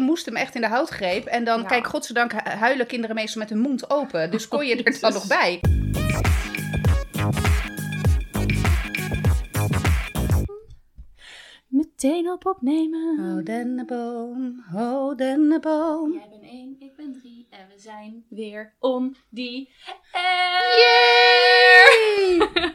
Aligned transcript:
moest 0.00 0.26
hem 0.26 0.36
echt 0.36 0.54
in 0.54 0.60
de 0.60 0.66
hout 0.68 0.88
greep. 0.88 1.26
En 1.26 1.44
dan, 1.44 1.60
Ja. 1.60 1.66
kijk, 1.66 1.86
godzijdank 1.86 2.32
hu- 2.32 2.50
huilen 2.50 2.86
kinderen 2.86 3.16
meestal 3.16 3.40
met 3.40 3.50
hun 3.50 3.58
mond 3.58 3.90
open. 3.90 4.30
Dus 4.30 4.48
kon 4.48 4.66
je 4.66 4.82
er 4.82 5.00
dan 5.00 5.12
nog 5.12 5.26
bij. 5.26 5.60
Meteen 12.06 12.30
op 12.30 12.46
opnemen. 12.46 13.18
Houden 13.18 13.76
de 13.76 13.84
boom, 13.84 14.64
houden 14.70 15.48
de 15.48 15.60
boom. 15.60 16.12
Jij 16.12 16.28
bent 16.30 16.42
één, 16.42 16.76
ik 16.78 16.96
ben 16.96 17.12
drie 17.12 17.46
en 17.50 17.68
we 17.68 17.78
zijn 17.78 18.24
weer 18.28 18.74
on 18.78 19.16
die 19.28 19.70
Yay! 20.74 22.48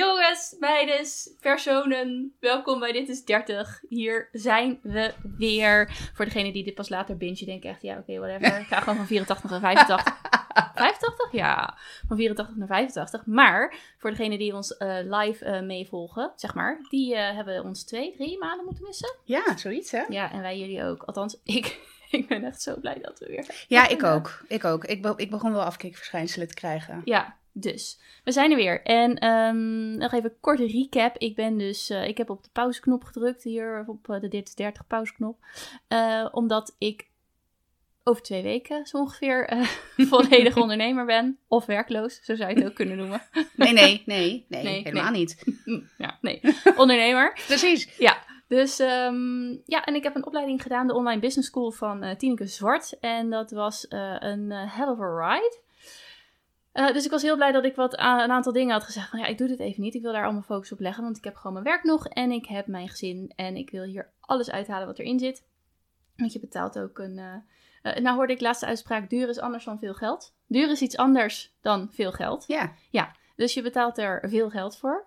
Jongens, 0.00 0.56
meisjes, 0.58 1.36
personen, 1.40 2.36
welkom 2.38 2.78
bij 2.78 2.92
Dit 2.92 3.08
is 3.08 3.24
30. 3.24 3.82
Hier 3.88 4.28
zijn 4.32 4.78
we 4.82 5.14
weer. 5.36 6.10
Voor 6.14 6.24
degene 6.24 6.52
die 6.52 6.64
dit 6.64 6.74
pas 6.74 6.88
later 6.88 7.16
binge, 7.16 7.44
denken 7.44 7.70
echt, 7.70 7.82
ja 7.82 7.98
oké, 7.98 8.18
whatever. 8.18 8.60
Ik 8.60 8.66
ga 8.66 8.80
gewoon 8.80 8.96
van 8.96 9.06
84 9.06 9.50
naar 9.50 9.60
85. 9.60 10.20
85? 10.54 11.32
Ja, 11.32 11.76
van 12.06 12.16
84 12.16 12.56
naar 12.56 12.66
85. 12.66 13.26
Maar 13.26 13.74
voor 13.98 14.10
degene 14.10 14.38
die 14.38 14.54
ons 14.54 14.76
eh, 14.76 14.96
live 15.02 15.44
eh, 15.44 15.62
meevolgen, 15.62 16.32
zeg 16.36 16.54
maar, 16.54 16.78
die 16.88 17.14
eh, 17.14 17.34
hebben 17.34 17.64
ons 17.64 17.84
twee, 17.84 18.14
drie 18.16 18.38
maanden 18.38 18.64
moeten 18.64 18.84
missen. 18.84 19.16
Ja, 19.24 19.56
zoiets 19.56 19.90
hè? 19.90 20.02
Ja, 20.08 20.32
en 20.32 20.40
wij 20.40 20.58
jullie 20.58 20.84
ook. 20.84 21.02
Althans, 21.02 21.40
ik, 21.44 21.80
ik 22.10 22.28
ben 22.28 22.44
echt 22.44 22.62
zo 22.62 22.76
blij 22.80 22.98
dat 23.02 23.18
we 23.18 23.26
weer 23.26 23.64
Ja, 23.68 23.88
ik 23.88 24.02
ook. 24.02 24.42
Ik 24.48 24.64
ook. 24.64 24.84
Ik, 24.84 25.02
be- 25.02 25.14
ik 25.16 25.30
begon 25.30 25.52
wel 25.52 25.62
afkikverschijnselen 25.62 26.48
te 26.48 26.54
krijgen. 26.54 27.02
Ja, 27.04 27.36
dus 27.52 28.00
we 28.24 28.32
zijn 28.32 28.50
er 28.50 28.56
weer. 28.56 28.82
En 28.82 29.18
ehm, 29.18 29.96
nog 29.96 30.12
even 30.12 30.30
een 30.30 30.40
korte 30.40 30.66
recap. 30.66 31.16
Ik 31.18 31.34
ben 31.34 31.58
dus, 31.58 31.90
ik 31.90 32.18
heb 32.18 32.30
op 32.30 32.42
de 32.42 32.50
pauzeknop 32.52 33.04
gedrukt 33.04 33.42
hier 33.42 33.84
op 33.86 34.06
de 34.20 34.28
Dit 34.28 34.48
is 34.48 34.54
30 34.54 34.86
pauzeknop. 34.86 35.38
Omdat 36.30 36.74
ik 36.78 37.09
over 38.04 38.22
twee 38.22 38.42
weken 38.42 38.86
zo 38.86 38.96
ongeveer 38.96 39.46
eh, 39.48 39.62
volledig 40.12 40.56
ondernemer 40.62 41.04
ben. 41.06 41.38
Of 41.48 41.66
werkloos, 41.66 42.20
zo 42.22 42.34
zou 42.34 42.50
je 42.50 42.56
het 42.56 42.66
ook 42.68 42.74
kunnen 42.74 42.96
noemen. 42.96 43.22
Nee, 43.56 43.72
nee, 43.72 44.02
nee, 44.06 44.46
nee, 44.48 44.62
Nee, 44.62 44.82
helemaal 44.82 45.10
niet. 45.10 45.44
ja, 45.98 46.18
nee, 46.20 46.40
ondernemer. 46.76 47.32
Precies. 47.46 47.96
Ja, 47.98 48.18
dus 48.48 48.78
ehm, 48.78 49.48
ja, 49.64 49.84
en 49.84 49.94
ik 49.94 50.02
heb 50.02 50.14
een 50.16 50.26
opleiding 50.26 50.62
gedaan, 50.62 50.86
de 50.86 50.94
Online 50.94 51.20
Business 51.20 51.48
School 51.48 51.70
van 51.70 52.02
eh 52.02 52.16
Tineke 52.16 52.46
Zwart. 52.46 52.98
En 53.00 53.30
dat 53.30 53.50
was 53.50 53.88
eh, 53.88 54.16
een 54.18 54.50
hell 54.50 54.88
of 54.88 55.00
a 55.00 55.28
ride. 55.32 55.58
Dus 56.92 57.04
ik 57.04 57.10
was 57.10 57.22
heel 57.22 57.36
blij 57.36 57.52
dat 57.52 57.64
ik 57.64 57.74
wat 57.74 57.98
a- 57.98 58.24
een 58.24 58.30
aantal 58.30 58.52
dingen 58.52 58.72
had 58.72 58.84
gezegd. 58.84 59.08
Van 59.10 59.18
ja, 59.18 59.26
ik 59.26 59.38
doe 59.38 59.48
dit 59.48 59.60
even 59.60 59.82
niet. 59.82 59.94
Ik 59.94 60.02
wil 60.02 60.12
daar 60.12 60.24
allemaal 60.24 60.42
focus 60.42 60.72
op 60.72 60.80
leggen. 60.80 61.02
Want 61.04 61.16
ik 61.16 61.24
heb 61.24 61.34
gewoon 61.36 61.52
mijn 61.52 61.64
werk 61.64 61.82
nog. 61.84 62.06
En 62.06 62.30
ik 62.30 62.46
heb 62.46 62.66
mijn 62.66 62.88
gezin. 62.88 63.32
En 63.36 63.56
ik 63.56 63.70
wil 63.70 63.82
hier 63.82 64.10
alles 64.20 64.50
uithalen 64.50 64.86
wat 64.86 64.98
erin 64.98 65.18
zit. 65.18 65.42
Want 66.16 66.32
je 66.32 66.40
betaalt 66.40 66.78
ook 66.78 66.98
een. 66.98 67.20
Eh, 67.82 67.96
nou 67.96 68.16
hoorde 68.16 68.32
ik 68.32 68.40
laatste 68.40 68.66
uitspraak: 68.66 69.10
duur 69.10 69.28
is 69.28 69.38
anders 69.38 69.64
dan 69.64 69.78
veel 69.78 69.94
geld. 69.94 70.34
Duur 70.46 70.70
is 70.70 70.80
iets 70.80 70.96
anders 70.96 71.52
dan 71.60 71.88
veel 71.92 72.12
geld. 72.12 72.44
Ja. 72.90 73.12
Dus 73.36 73.54
je 73.54 73.62
betaalt 73.62 73.98
er 73.98 74.24
veel 74.28 74.50
geld 74.50 74.76
voor. 74.76 75.06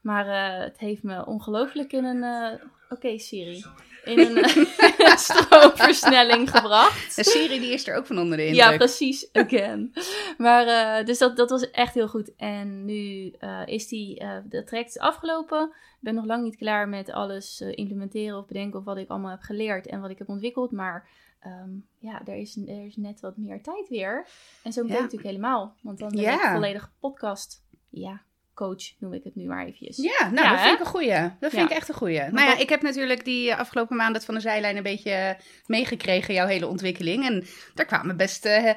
Maar 0.00 0.26
eh, 0.26 0.64
het 0.64 0.78
heeft 0.78 1.02
me 1.02 1.26
ongelooflijk 1.26 1.92
in 1.92 2.04
een. 2.04 2.22
eh, 2.22 2.66
Oké, 2.88 3.18
Siri. 3.18 3.64
In 4.04 4.18
een 4.18 4.44
stroomversnelling 5.18 6.50
gebracht. 6.50 7.16
De 7.16 7.24
Siri 7.24 7.58
die 7.60 7.72
is 7.72 7.86
er 7.88 7.96
ook 7.96 8.06
van 8.06 8.18
onder 8.18 8.36
de 8.36 8.42
Ja, 8.42 8.50
indruk. 8.50 8.76
precies. 8.78 9.28
Again. 9.32 9.92
Maar 10.38 11.04
dus 11.04 11.18
dat, 11.18 11.36
dat 11.36 11.50
was 11.50 11.70
echt 11.70 11.94
heel 11.94 12.08
goed. 12.08 12.36
En 12.36 12.84
nu 12.84 13.34
is 13.64 13.88
die, 13.88 14.22
de 14.48 14.64
traject 14.64 14.88
is 14.88 14.98
afgelopen. 14.98 15.62
Ik 15.72 15.98
ben 16.00 16.14
nog 16.14 16.24
lang 16.24 16.42
niet 16.42 16.56
klaar 16.56 16.88
met 16.88 17.10
alles 17.10 17.60
implementeren 17.60 18.38
of 18.38 18.46
bedenken 18.46 18.78
of 18.78 18.84
wat 18.84 18.96
ik 18.96 19.08
allemaal 19.08 19.30
heb 19.30 19.40
geleerd 19.42 19.86
en 19.86 20.00
wat 20.00 20.10
ik 20.10 20.18
heb 20.18 20.28
ontwikkeld. 20.28 20.70
Maar 20.72 21.08
ehm, 21.44 21.70
ja, 21.98 22.22
er 22.26 22.34
is, 22.36 22.56
er 22.66 22.86
is 22.86 22.96
net 22.96 23.20
wat 23.20 23.36
meer 23.36 23.62
tijd 23.62 23.88
weer. 23.88 24.26
En 24.62 24.72
zo 24.72 24.80
meteen 24.82 24.96
Ja. 24.96 25.02
natuurlijk 25.02 25.30
helemaal. 25.30 25.74
Want 25.82 25.98
dan 25.98 26.08
ben 26.08 26.32
ik 26.34 26.40
volledig 26.40 26.92
podcast. 27.00 27.62
Ja, 27.90 28.22
coach 28.54 28.82
noem 28.98 29.12
ik 29.12 29.24
het 29.24 29.34
nu 29.34 29.46
maar 29.46 29.62
eventjes. 29.66 29.96
Ja, 29.96 30.30
nou, 30.30 30.34
Ja, 30.46 30.50
dat 30.50 30.58
hè? 30.58 30.64
vind 30.64 30.74
ik 30.74 30.84
een 30.84 30.90
goeie. 30.90 31.10
Dat 31.40 31.50
vind 31.50 31.52
Ja. 31.52 31.64
ik 31.64 31.70
echt 31.70 31.88
een 31.88 31.94
goeie. 31.94 32.18
Nou 32.20 32.48
ja, 32.48 32.56
ik 32.58 32.68
heb 32.68 32.82
natuurlijk 32.82 33.24
die 33.24 33.50
eh, 33.50 33.58
afgelopen 33.58 33.96
maand 33.96 34.14
het 34.14 34.24
van 34.24 34.34
de 34.34 34.40
zijlijn 34.40 34.76
een 34.76 34.82
beetje 34.82 35.10
eh, 35.10 35.34
meegekregen, 35.66 36.34
jouw 36.34 36.46
hele 36.46 36.66
ontwikkeling. 36.66 37.24
En 37.26 37.46
daar 37.74 37.86
kwamen 37.86 38.16
best 38.16 38.44
eh, 38.46 38.72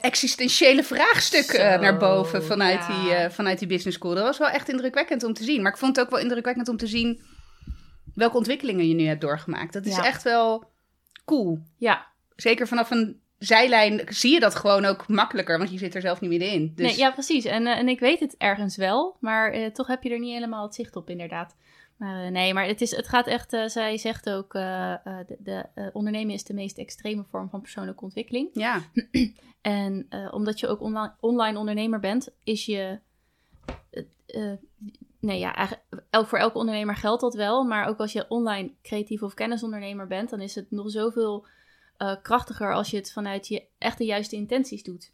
existentiële 0.00 0.84
vraagstukken 0.84 1.72
Zo, 1.72 1.80
naar 1.80 1.96
boven 1.96 2.44
vanuit, 2.44 2.80
ja. 2.88 3.02
die, 3.02 3.12
eh, 3.14 3.30
vanuit 3.30 3.58
die 3.58 3.68
business 3.68 3.96
school. 3.96 4.14
Dat 4.14 4.24
was 4.24 4.38
wel 4.38 4.48
echt 4.48 4.68
indrukwekkend 4.68 5.22
om 5.22 5.32
te 5.32 5.44
zien. 5.44 5.62
Maar 5.62 5.72
ik 5.72 5.78
vond 5.78 5.96
het 5.96 6.04
ook 6.04 6.10
wel 6.10 6.20
indrukwekkend 6.20 6.68
om 6.68 6.76
te 6.76 6.86
zien 6.86 7.20
welke 8.14 8.36
ontwikkelingen 8.36 8.88
je 8.88 8.94
nu 8.94 9.04
hebt 9.06 9.20
doorgemaakt. 9.20 9.72
Dat 9.72 9.86
is 9.86 9.96
echt 9.98 10.22
wel 10.22 10.70
cool. 11.28 11.58
Ja, 11.76 12.06
Zeker 12.40 12.66
vanaf 12.66 12.90
een 12.90 13.20
zijlijn 13.38 14.02
zie 14.08 14.32
je 14.32 14.40
dat 14.40 14.54
gewoon 14.54 14.84
ook 14.84 15.08
makkelijker, 15.08 15.58
want 15.58 15.70
je 15.70 15.78
zit 15.78 15.94
er 15.94 16.00
zelf 16.00 16.20
niet 16.20 16.30
middenin. 16.30 16.72
Dus 16.74 16.86
nee, 16.86 16.96
ja 16.96 17.10
precies. 17.10 17.44
En, 17.44 17.66
eh, 17.66 17.78
en 17.78 17.88
ik 17.88 18.00
weet 18.00 18.20
het 18.20 18.36
ergens 18.36 18.76
wel, 18.76 19.16
maar 19.20 19.52
eh, 19.52 19.70
toch 19.70 19.86
heb 19.86 20.02
je 20.02 20.10
er 20.10 20.18
niet 20.18 20.32
helemaal 20.32 20.62
het 20.62 20.74
zicht 20.74 20.96
op, 20.96 21.10
inderdaad. 21.10 21.56
Maar 21.96 22.24
eh, 22.24 22.30
nee, 22.30 22.54
maar 22.54 22.66
het, 22.66 22.80
is, 22.80 22.96
het 22.96 23.08
gaat 23.08 23.26
echt, 23.26 23.50
zij 23.66 23.98
zegt 23.98 24.30
ook, 24.30 24.52
de, 24.52 25.26
de 25.38 25.90
ondernemen 25.92 26.34
is 26.34 26.44
de 26.44 26.54
meest 26.54 26.78
extreme 26.78 27.24
vorm 27.24 27.48
van 27.50 27.60
persoonlijke 27.60 28.04
ontwikkeling. 28.04 28.48
ja, 28.52 28.82
En 29.60 30.06
omdat 30.30 30.60
je 30.60 30.68
ook 30.68 30.80
online, 30.80 31.14
online 31.20 31.58
ondernemer 31.58 32.00
bent, 32.00 32.28
is 32.44 32.64
je. 32.64 32.98
Nee, 35.20 35.38
ja, 35.38 35.68
elk, 36.10 36.26
voor 36.26 36.38
elke 36.38 36.58
ondernemer 36.58 36.96
geldt 36.96 37.20
dat 37.20 37.34
wel. 37.34 37.64
Maar 37.64 37.86
ook 37.88 37.98
als 37.98 38.12
je 38.12 38.24
online 38.28 38.70
creatief 38.82 39.22
of 39.22 39.34
kennisondernemer 39.34 40.06
bent, 40.06 40.30
dan 40.30 40.40
is 40.40 40.54
het 40.54 40.70
nog 40.70 40.90
zoveel 40.90 41.46
eh, 41.96 42.14
krachtiger 42.22 42.74
als 42.74 42.90
je 42.90 42.96
het 42.96 43.12
vanuit 43.12 43.48
je 43.48 43.62
echt 43.78 43.98
de 43.98 44.04
juiste 44.04 44.36
intenties 44.36 44.82
doet. 44.82 45.12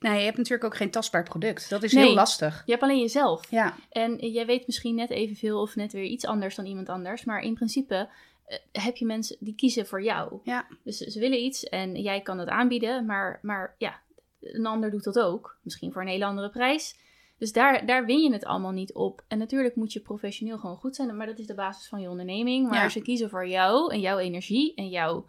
nou, 0.00 0.16
je 0.16 0.24
hebt 0.24 0.36
natuurlijk 0.36 0.64
ook 0.64 0.76
geen 0.76 0.90
tastbaar 0.90 1.22
product. 1.24 1.70
Dat 1.70 1.82
is 1.82 1.92
Nee. 1.92 2.04
heel 2.04 2.14
lastig. 2.14 2.62
Je 2.64 2.70
hebt 2.70 2.82
alleen 2.84 3.00
jezelf. 3.00 3.50
Ja, 3.50 3.74
En 3.90 4.16
jij 4.16 4.46
weet 4.46 4.66
misschien 4.66 4.94
net 4.94 5.10
evenveel 5.10 5.60
of 5.60 5.76
net 5.76 5.92
weer 5.92 6.04
iets 6.04 6.24
anders 6.24 6.54
dan 6.54 6.66
iemand 6.66 6.88
anders. 6.88 7.24
Maar 7.24 7.40
in 7.42 7.54
principe 7.54 8.08
eh, 8.44 8.58
heb 8.72 8.96
je 8.96 9.06
mensen 9.06 9.36
die 9.40 9.54
kiezen 9.54 9.86
voor 9.86 10.02
jou. 10.02 10.40
Ja. 10.44 10.66
Dus 10.84 10.96
ze 10.96 11.18
willen 11.18 11.42
iets 11.42 11.64
en 11.64 11.94
jij 12.02 12.20
kan 12.20 12.38
het 12.38 12.48
aanbieden. 12.48 13.06
Maar, 13.06 13.38
maar 13.42 13.74
ja, 13.78 14.00
een 14.40 14.66
ander 14.66 14.90
doet 14.90 15.04
dat 15.04 15.18
ook. 15.18 15.56
Misschien 15.62 15.92
voor 15.92 16.02
een 16.02 16.08
hele 16.08 16.24
andere 16.24 16.50
prijs. 16.50 16.96
Dus 17.40 17.52
daar, 17.52 17.86
daar 17.86 18.04
win 18.04 18.18
je 18.22 18.32
het 18.32 18.44
allemaal 18.44 18.70
niet 18.70 18.94
op. 18.94 19.24
En 19.28 19.38
natuurlijk 19.38 19.76
moet 19.76 19.92
je 19.92 20.00
professioneel 20.00 20.58
gewoon 20.58 20.76
goed 20.76 20.96
zijn. 20.96 21.16
Maar 21.16 21.26
dat 21.26 21.38
is 21.38 21.46
de 21.46 21.54
basis 21.54 21.88
van 21.88 22.00
je 22.00 22.08
onderneming. 22.10 22.68
Maar 22.68 22.82
Ja. 22.82 22.88
ze 22.88 23.02
kiezen 23.02 23.30
voor 23.30 23.48
jou 23.48 23.92
en 23.92 24.00
jouw 24.00 24.18
energie 24.18 24.74
en 24.74 24.88
jouw, 24.88 25.26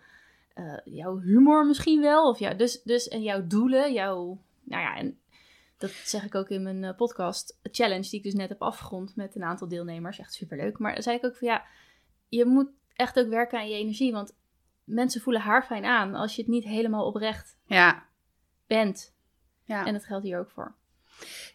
eh, 0.54 0.78
jouw 0.84 1.20
humor 1.20 1.66
misschien 1.66 2.02
wel. 2.02 2.30
Of 2.30 2.40
ja, 2.40 2.54
dus, 2.54 2.82
dus, 2.84 3.08
en 3.08 3.22
jouw 3.22 3.48
doelen. 3.48 3.94
Jouw, 3.94 4.42
nou 4.64 4.82
ja, 4.82 4.96
en 4.96 5.20
dat 5.78 5.92
zeg 5.92 6.24
ik 6.26 6.36
ook 6.36 6.50
in 6.50 6.64
mijn 6.64 6.84
eh, 6.84 6.96
podcast 6.96 7.60
challenge, 7.64 8.10
die 8.10 8.20
ik 8.20 8.24
dus 8.24 8.34
net 8.34 8.50
heb 8.50 8.62
afgerond 8.62 9.16
met 9.16 9.36
een 9.36 9.44
aantal 9.44 9.68
deelnemers. 9.68 10.20
Echt 10.20 10.34
superleuk. 10.34 10.78
Maar 10.80 10.94
dan 10.94 11.04
zei 11.04 11.18
ik 11.18 11.26
ook 11.26 11.36
van 11.36 11.48
ja, 11.48 11.66
je 12.28 12.46
moet 12.46 12.70
echt 12.96 13.20
ook 13.20 13.28
werken 13.28 13.60
aan 13.60 13.70
je 13.70 13.76
energie. 13.78 14.12
Want 14.12 14.36
mensen 14.84 15.22
voelen 15.22 15.42
haar 15.42 15.64
fijn 15.66 15.86
aan 15.86 16.16
als 16.16 16.36
je 16.36 16.42
het 16.42 16.52
niet 16.52 16.64
helemaal 16.64 17.06
oprecht 17.06 17.58
ja, 17.66 18.06
bent. 18.68 19.14
ja. 19.66 19.86
En 19.86 19.94
dat 19.94 20.06
geldt 20.06 20.26
hier 20.26 20.40
ook 20.40 20.50
voor. 20.50 20.80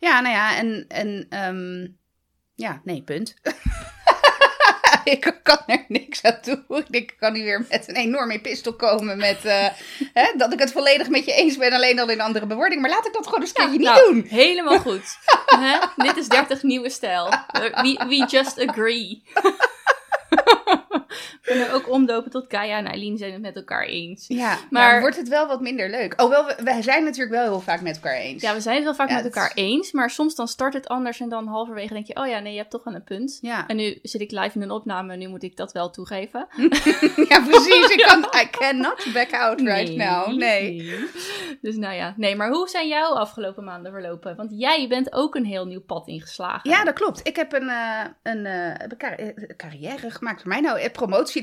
Ja, 0.01 0.21
nou 0.21 0.35
ja, 0.35 0.57
en, 0.57 0.85
en 0.89 1.27
ehm, 1.29 1.87
ja, 2.55 2.81
nee, 2.85 3.03
punt. 3.03 3.35
ik 5.15 5.41
kan 5.43 5.59
er 5.67 5.85
niks 5.89 6.23
aan 6.23 6.39
doen. 6.43 6.65
Ik 6.69 6.93
denk, 6.93 7.11
ik 7.11 7.17
kan 7.19 7.33
nu 7.33 7.45
weer 7.45 7.67
met 7.69 7.89
een 7.89 7.97
enorme 7.97 8.33
epistel 8.33 8.75
komen 8.75 9.17
met 9.17 9.45
eh, 9.45 9.69
hè, 10.13 10.33
dat 10.37 10.53
ik 10.53 10.59
het 10.59 10.73
volledig 10.73 11.09
met 11.09 11.25
je 11.25 11.33
eens 11.33 11.57
ben, 11.57 11.73
alleen 11.73 11.99
al 11.99 12.11
in 12.11 12.21
andere 12.21 12.47
bewoording. 12.47 12.81
Maar 12.81 12.91
laat 12.91 13.07
ik 13.07 13.13
dat 13.13 13.25
gewoon 13.25 13.41
eens 13.41 13.49
een 13.49 13.55
keertje 13.55 13.79
niet 13.79 13.89
Nou, 13.89 14.13
doen. 14.13 14.25
Helemaal 14.29 14.79
goed. 14.79 15.19
Hè? 15.47 15.79
Dit 15.97 16.17
is 16.17 16.29
30 16.29 16.63
nieuwe 16.63 16.91
stijl. 16.91 17.29
We, 17.53 18.05
we 18.09 18.27
just 18.29 18.69
agree. 18.69 19.23
Kunnen 21.47 21.73
ook 21.73 21.91
omdopen 21.91 22.31
tot 22.31 22.47
Kaya 22.47 22.77
en 22.79 22.87
Eileen 22.87 23.17
zijn 23.19 23.33
het 23.33 23.41
met 23.41 23.57
elkaar 23.57 23.85
eens. 23.85 24.25
Ja, 24.29 24.47
maar 24.49 24.59
Maar- 24.71 25.01
wordt 25.01 25.17
het 25.17 25.29
wel 25.29 25.47
wat 25.47 25.61
minder 25.61 25.91
leuk. 25.91 26.23
Oh, 26.23 26.29
wel, 26.31 26.45
we, 26.47 26.55
we 26.65 26.83
zijn 26.83 27.05
natuurlijk 27.05 27.31
wel 27.35 27.43
heel 27.43 27.61
vaak 27.61 27.81
met 27.81 27.95
elkaar 27.95 28.17
eens. 28.17 28.43
Ja, 28.43 28.55
we 28.55 28.61
zijn 28.61 28.75
het 28.75 28.85
wel 28.85 28.95
vaak 28.95 29.09
Ja, 29.09 29.15
met 29.15 29.25
het- 29.25 29.35
elkaar 29.35 29.53
eens, 29.55 29.93
maar 29.93 30.11
soms 30.11 30.35
dan 30.35 30.49
start 30.49 30.75
het 30.75 30.89
anders 30.89 31.21
en 31.21 31.29
dan 31.29 31.47
halverwege 31.47 31.93
denk 31.93 32.07
je, 32.07 32.17
oh 32.17 32.27
ja, 32.27 32.39
nee, 32.39 32.53
je 32.53 32.59
hebt 32.59 32.71
toch 32.71 32.85
wel 32.85 32.95
een 32.95 33.05
punt. 33.05 33.39
ja. 33.43 33.67
En 33.67 33.77
nu 33.77 33.99
zit 34.03 34.21
ik 34.21 34.31
live 34.31 34.51
in 34.55 34.63
een 34.63 34.71
opname 34.71 35.13
en 35.13 35.19
nu 35.19 35.29
moet 35.29 35.43
ik 35.43 35.57
dat 35.57 35.73
wel 35.73 35.91
toegeven. 35.91 36.47
ja, 37.29 37.41
precies. 37.41 37.89
Ik 37.91 38.03
kan, 38.09 38.25
I 38.43 38.49
cannot 38.51 39.07
back 39.13 39.33
out 39.33 39.61
right 39.61 39.97
now. 39.97 40.27
Nee. 40.27 40.37
nee. 40.73 41.05
Dus 41.63 41.77
nou 41.77 41.95
ja, 41.95 42.15
nee, 42.17 42.37
maar 42.37 42.51
hoe 42.51 42.69
zijn 42.69 42.89
jouw 42.89 43.13
afgelopen 43.15 43.65
maanden 43.65 43.93
verlopen? 43.93 44.37
Want 44.37 44.51
jij 44.55 44.89
bent 44.89 45.13
ook 45.13 45.35
een 45.35 45.45
heel 45.45 45.65
nieuw 45.67 45.81
pad 45.83 46.09
ingeslagen. 46.09 46.71
Ja, 46.71 46.85
dat 46.85 46.95
klopt. 46.95 47.21
Ik 47.29 47.37
heb 47.37 47.53
een, 47.53 47.69
eh, 47.69 48.01
een, 48.23 48.47
eh, 48.47 48.53
heb 48.79 48.91
een 48.91 48.99
car- 48.99 49.19
eh, 49.19 49.57
carrière 49.57 50.11
gemaakt. 50.11 50.41
Voor 50.41 50.51
mij 50.51 50.61
nou, 50.61 50.79
eh, 50.81 50.91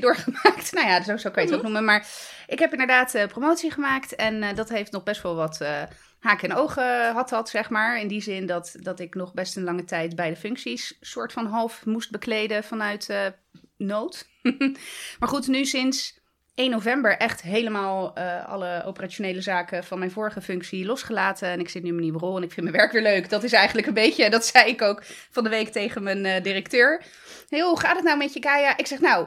doorgemaakt. 0.00 0.72
nou 0.76 0.86
ja, 0.86 1.02
zo, 1.02 1.16
zo 1.16 1.30
kan 1.30 1.42
je 1.42 1.48
het 1.48 1.58
ook 1.58 1.64
noemen. 1.64 1.84
Maar 1.84 2.06
ik 2.46 2.58
heb 2.58 2.72
inderdaad 2.72 3.14
eh, 3.14 3.26
promotie 3.26 3.70
gemaakt. 3.70 4.14
En 4.14 4.42
eh, 4.42 4.54
dat 4.54 4.68
heeft 4.68 4.92
nog 4.92 5.02
best 5.02 5.22
wel 5.22 5.34
wat 5.34 5.60
eh, 5.60 5.82
haken 6.18 6.50
en 6.50 6.56
ogen 6.56 7.12
had 7.12 7.28
dat, 7.28 7.48
zeg 7.48 7.70
maar. 7.70 8.00
In 8.00 8.08
die 8.08 8.22
zin 8.22 8.46
dat, 8.46 8.74
dat 8.78 9.00
ik 9.00 9.14
nog 9.14 9.34
best 9.34 9.56
een 9.56 9.64
lange 9.64 9.84
tijd 9.84 10.16
beide 10.16 10.36
functies 10.36 10.96
soort 11.00 11.32
van 11.32 11.46
half 11.46 11.84
moest 11.84 12.10
bekleden 12.10 12.64
vanuit 12.64 13.32
nood. 13.76 14.26
maar 15.18 15.28
goed, 15.28 15.48
nu 15.48 15.64
sinds 15.64 16.22
1 16.54 16.70
november 16.70 17.16
echt 17.16 17.42
helemaal 17.42 18.18
uh, 18.18 18.48
alle 18.48 18.82
operationele 18.84 19.40
zaken 19.40 19.84
van 19.84 19.98
mijn 19.98 20.10
vorige 20.10 20.40
functie 20.40 20.84
losgelaten. 20.84 21.48
En 21.48 21.60
ik 21.60 21.68
zit 21.68 21.82
nu 21.82 21.88
in 21.88 21.94
mijn 21.94 22.06
nieuwe 22.06 22.26
rol 22.26 22.36
en 22.36 22.42
ik 22.42 22.52
vind 22.52 22.66
mijn 22.66 22.78
werk 22.78 22.92
weer 22.92 23.02
leuk. 23.02 23.28
Dat 23.28 23.42
is 23.42 23.52
eigenlijk 23.52 23.86
een 23.86 23.94
beetje, 23.94 24.30
dat 24.30 24.46
zei 24.46 24.68
ik 24.70 24.82
ook 24.82 25.02
van 25.30 25.44
de 25.44 25.50
week 25.50 25.68
tegen 25.68 26.02
mijn 26.02 26.24
uh, 26.24 26.42
directeur. 26.42 27.02
Hoe 27.48 27.80
gaat 27.80 27.96
het 27.96 28.04
nou 28.04 28.18
met 28.18 28.32
je, 28.32 28.40
Kaya? 28.40 28.76
Ik 28.76 28.86
zeg, 28.86 29.00
nou, 29.00 29.26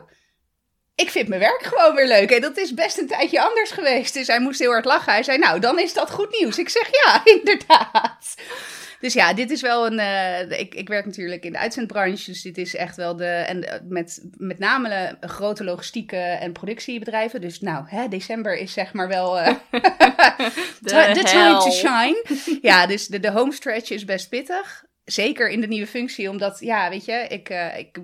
ik 1.03 1.09
vind 1.11 1.27
mijn 1.27 1.41
werk 1.41 1.63
gewoon 1.63 1.95
weer 1.95 2.07
leuk. 2.07 2.31
En 2.31 2.41
dat 2.41 2.57
is 2.57 2.73
best 2.73 2.97
een 2.97 3.07
tijdje 3.07 3.41
anders 3.41 3.71
geweest. 3.71 4.13
Dus 4.13 4.27
hij 4.27 4.39
moest 4.39 4.59
heel 4.59 4.71
hard 4.71 4.85
lachen. 4.85 5.11
Hij 5.11 5.23
zei, 5.23 5.37
nou, 5.37 5.59
dan 5.59 5.79
is 5.79 5.93
dat 5.93 6.11
goed 6.11 6.39
nieuws. 6.39 6.57
Ik 6.57 6.69
zeg, 6.69 6.89
ja, 6.91 7.21
inderdaad. 7.37 8.35
Dus 8.99 9.13
ja, 9.13 9.33
dit 9.33 9.51
is 9.51 9.61
wel 9.61 9.85
een. 9.85 9.99
Uh, 9.99 10.59
ik, 10.59 10.75
ik 10.75 10.87
werk 10.87 11.05
natuurlijk 11.05 11.43
in 11.43 11.51
de 11.51 11.57
uitzendbranche. 11.57 12.31
Dus 12.31 12.41
dit 12.41 12.57
is 12.57 12.75
echt 12.75 12.95
wel 12.95 13.15
de. 13.15 13.25
En 13.25 13.63
eh, 13.63 13.79
met, 13.83 14.25
met 14.37 14.59
name 14.59 15.17
grote 15.19 15.63
logistieke 15.63 16.17
en 16.17 16.51
productiebedrijven. 16.51 17.41
Dus 17.41 17.59
nou, 17.59 17.85
hè, 17.87 18.07
december 18.07 18.57
is 18.57 18.73
zeg 18.73 18.93
maar 18.93 19.07
wel. 19.07 19.39
Uh, 20.81 21.11
the 21.11 21.23
time 21.23 21.59
to 21.59 21.71
shine. 21.71 22.25
ja, 22.61 22.87
dus 22.87 23.07
de, 23.07 23.19
de 23.19 23.31
home 23.31 23.51
stretch 23.51 23.89
is 23.89 24.05
best 24.05 24.29
pittig. 24.29 24.85
Zeker 25.03 25.49
in 25.49 25.61
de 25.61 25.67
nieuwe 25.67 25.87
functie, 25.87 26.29
omdat, 26.29 26.59
ja, 26.59 26.89
weet 26.89 27.05
je, 27.05 27.25
ik, 27.27 27.49
uh, 27.49 27.77
ik, 27.77 27.97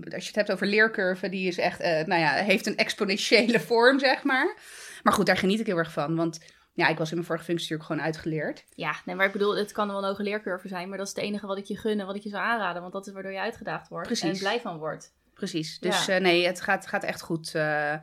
als 0.00 0.22
je 0.22 0.26
het 0.26 0.36
hebt 0.36 0.52
over 0.52 0.66
leercurve, 0.66 1.28
die 1.28 1.48
is 1.48 1.58
echt, 1.58 1.80
uh, 1.80 1.86
nou 1.86 2.20
ja, 2.20 2.32
heeft 2.32 2.66
een 2.66 2.76
exponentiële 2.76 3.60
vorm, 3.70 3.98
zeg 3.98 4.22
maar. 4.22 4.56
Maar 5.02 5.12
goed, 5.12 5.26
daar 5.26 5.36
geniet 5.36 5.60
ik 5.60 5.66
heel 5.66 5.76
erg 5.76 5.92
van, 5.92 6.16
want 6.16 6.40
ja, 6.74 6.88
ik 6.88 6.98
was 6.98 7.08
in 7.08 7.14
mijn 7.14 7.26
vorige 7.26 7.44
functie 7.44 7.70
natuurlijk 7.70 7.90
gewoon 7.90 8.06
uitgeleerd. 8.06 8.64
Ja, 8.74 8.94
nee, 9.04 9.16
maar 9.16 9.26
ik 9.26 9.32
bedoel, 9.32 9.56
het 9.56 9.72
kan 9.72 9.88
wel 9.88 9.98
een 9.98 10.04
hoge 10.04 10.22
leercurve 10.22 10.68
zijn, 10.68 10.88
maar 10.88 10.98
dat 10.98 11.06
is 11.06 11.14
het 11.14 11.24
enige 11.24 11.46
wat 11.46 11.58
ik 11.58 11.64
je 11.64 11.76
gun 11.76 12.00
en 12.00 12.06
wat 12.06 12.16
ik 12.16 12.22
je 12.22 12.28
zou 12.28 12.42
aanraden, 12.42 12.80
want 12.80 12.92
dat 12.92 13.06
is 13.06 13.12
waardoor 13.12 13.32
je 13.32 13.40
uitgedaagd 13.40 13.88
wordt 13.88 14.06
Precies. 14.06 14.32
en 14.32 14.38
blij 14.38 14.60
van 14.60 14.78
wordt. 14.78 15.12
Precies, 15.34 15.78
dus 15.78 16.04
ja. 16.04 16.14
uh, 16.14 16.20
nee, 16.20 16.46
het 16.46 16.60
gaat, 16.60 16.86
gaat 16.86 17.04
echt 17.04 17.20
goed. 17.20 17.52
Uh, 17.54 17.94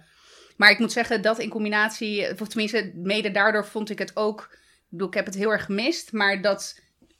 maar 0.57 0.71
ik 0.71 0.79
moet 0.79 0.91
zeggen 0.91 1.21
dat 1.21 1.39
in 1.39 1.49
combinatie, 1.49 2.39
of 2.39 2.47
tenminste, 2.47 2.91
mede 2.95 3.31
daardoor 3.31 3.65
vond 3.65 3.89
ik 3.89 3.99
het 3.99 4.15
ook, 4.15 4.49
ik 4.51 4.87
bedoel, 4.89 5.07
ik 5.07 5.13
heb 5.13 5.25
het 5.25 5.35
heel 5.35 5.51
erg 5.51 5.65
gemist, 5.65 6.11
maar 6.11 6.41
dat, 6.41 6.79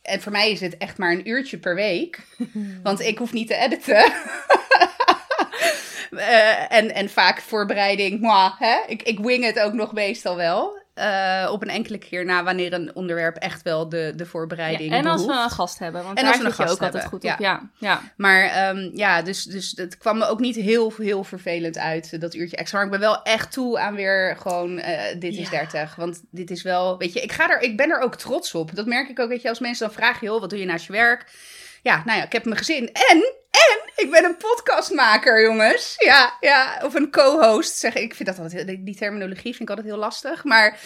en 0.10 0.22
voor 0.22 0.32
mij 0.32 0.52
is 0.52 0.60
het 0.60 0.78
echt 0.78 0.98
maar 0.98 1.12
een 1.12 1.30
uurtje 1.30 1.58
per 1.58 1.76
week, 1.76 2.20
want 2.84 3.00
ik 3.00 3.18
hoef 3.18 3.34
niet 3.34 3.48
te 3.48 3.56
editen. 3.56 4.14
Uh, 6.12 6.72
en, 6.78 6.94
en 6.94 7.10
vaak 7.10 7.42
voorbereiding, 7.42 8.20
moi, 8.20 8.52
hè? 8.58 8.78
Ik, 8.88 9.02
ik 9.02 9.20
wing 9.20 9.44
het 9.44 9.60
ook 9.60 9.74
nog 9.74 9.94
meestal 9.94 10.36
wel. 10.36 10.79
Uh, 11.00 11.50
op 11.52 11.62
een 11.62 11.70
enkele 11.70 11.98
keer 11.98 12.26
na 12.26 12.44
wanneer 12.44 12.74
een 12.74 12.96
onderwerp 12.96 13.36
echt 13.36 13.62
wel 13.62 13.90
de, 13.90 14.14
de 14.16 14.26
voorbereiding 14.26 14.92
ja, 14.92 14.98
En 14.98 15.06
als 15.06 15.26
we 15.26 15.32
een 15.32 15.50
gast 15.50 15.80
hebben, 15.80 16.04
want 16.04 16.18
en 16.18 16.24
daar 16.24 16.34
zit 16.34 16.58
je 16.58 16.70
ook 16.70 16.82
altijd 16.82 17.06
goed 17.06 17.24
ja. 17.24 17.34
op. 17.34 17.40
Ja, 17.40 17.70
ja. 17.78 18.02
Maar 18.16 18.70
um, 18.70 18.92
ja, 18.94 19.22
dus, 19.22 19.44
dus 19.44 19.74
het 19.76 19.98
kwam 19.98 20.18
me 20.18 20.26
ook 20.26 20.40
niet 20.40 20.56
heel, 20.56 20.94
heel 20.98 21.24
vervelend 21.24 21.78
uit, 21.78 22.22
dat 22.22 22.34
uurtje 22.34 22.58
extra. 22.58 22.78
Maar 22.78 22.88
ik 22.88 22.92
ben 22.92 23.10
wel 23.10 23.24
echt 23.24 23.52
toe 23.52 23.80
aan 23.80 23.96
weer 23.96 24.38
gewoon, 24.40 24.78
uh, 24.78 25.02
dit 25.20 25.38
is 25.38 25.50
30. 25.50 25.96
Want 25.96 26.24
dit 26.32 26.52
is 26.52 26.62
wel, 26.62 26.98
weet 26.98 27.14
je, 27.14 27.22
ik, 27.22 27.32
ga 27.32 27.50
er, 27.50 27.62
ik 27.62 27.78
ben 27.78 27.90
er 27.90 28.02
ook 28.02 28.16
trots 28.16 28.56
op. 28.56 28.76
Dat 28.76 28.86
merk 28.86 29.10
ik 29.10 29.20
ook, 29.20 29.30
weet 29.30 29.42
je, 29.42 29.50
als 29.50 29.60
mensen 29.60 29.86
dan 29.86 29.96
vragen, 29.96 30.28
joh, 30.28 30.40
wat 30.40 30.50
doe 30.50 30.60
je 30.60 30.66
naast 30.66 30.86
je 30.86 30.92
werk? 30.92 31.26
Ja, 31.82 32.04
nou 32.06 32.18
ja, 32.18 32.26
ik 32.26 32.32
heb 32.32 32.46
mijn 32.46 32.58
gezin 32.58 32.94
en 32.94 33.34
en 33.52 34.06
ik 34.06 34.12
ben 34.12 34.24
een 34.24 34.38
podcastmaker, 34.38 35.42
jongens. 35.42 35.96
Ja, 35.98 36.38
ja. 36.40 36.80
Of 36.84 36.94
een 36.94 37.12
co-host. 37.12 37.76
Zeg, 37.76 37.96
ik 37.96 38.16
vind 38.16 38.30
dat 38.30 38.40
altijd, 38.40 38.86
die 38.86 38.96
terminologie 38.96 39.56
vind 39.56 39.60
ik 39.62 39.70
altijd 39.70 39.88
heel 39.88 39.98
lastig. 39.98 40.44
Maar 40.44 40.80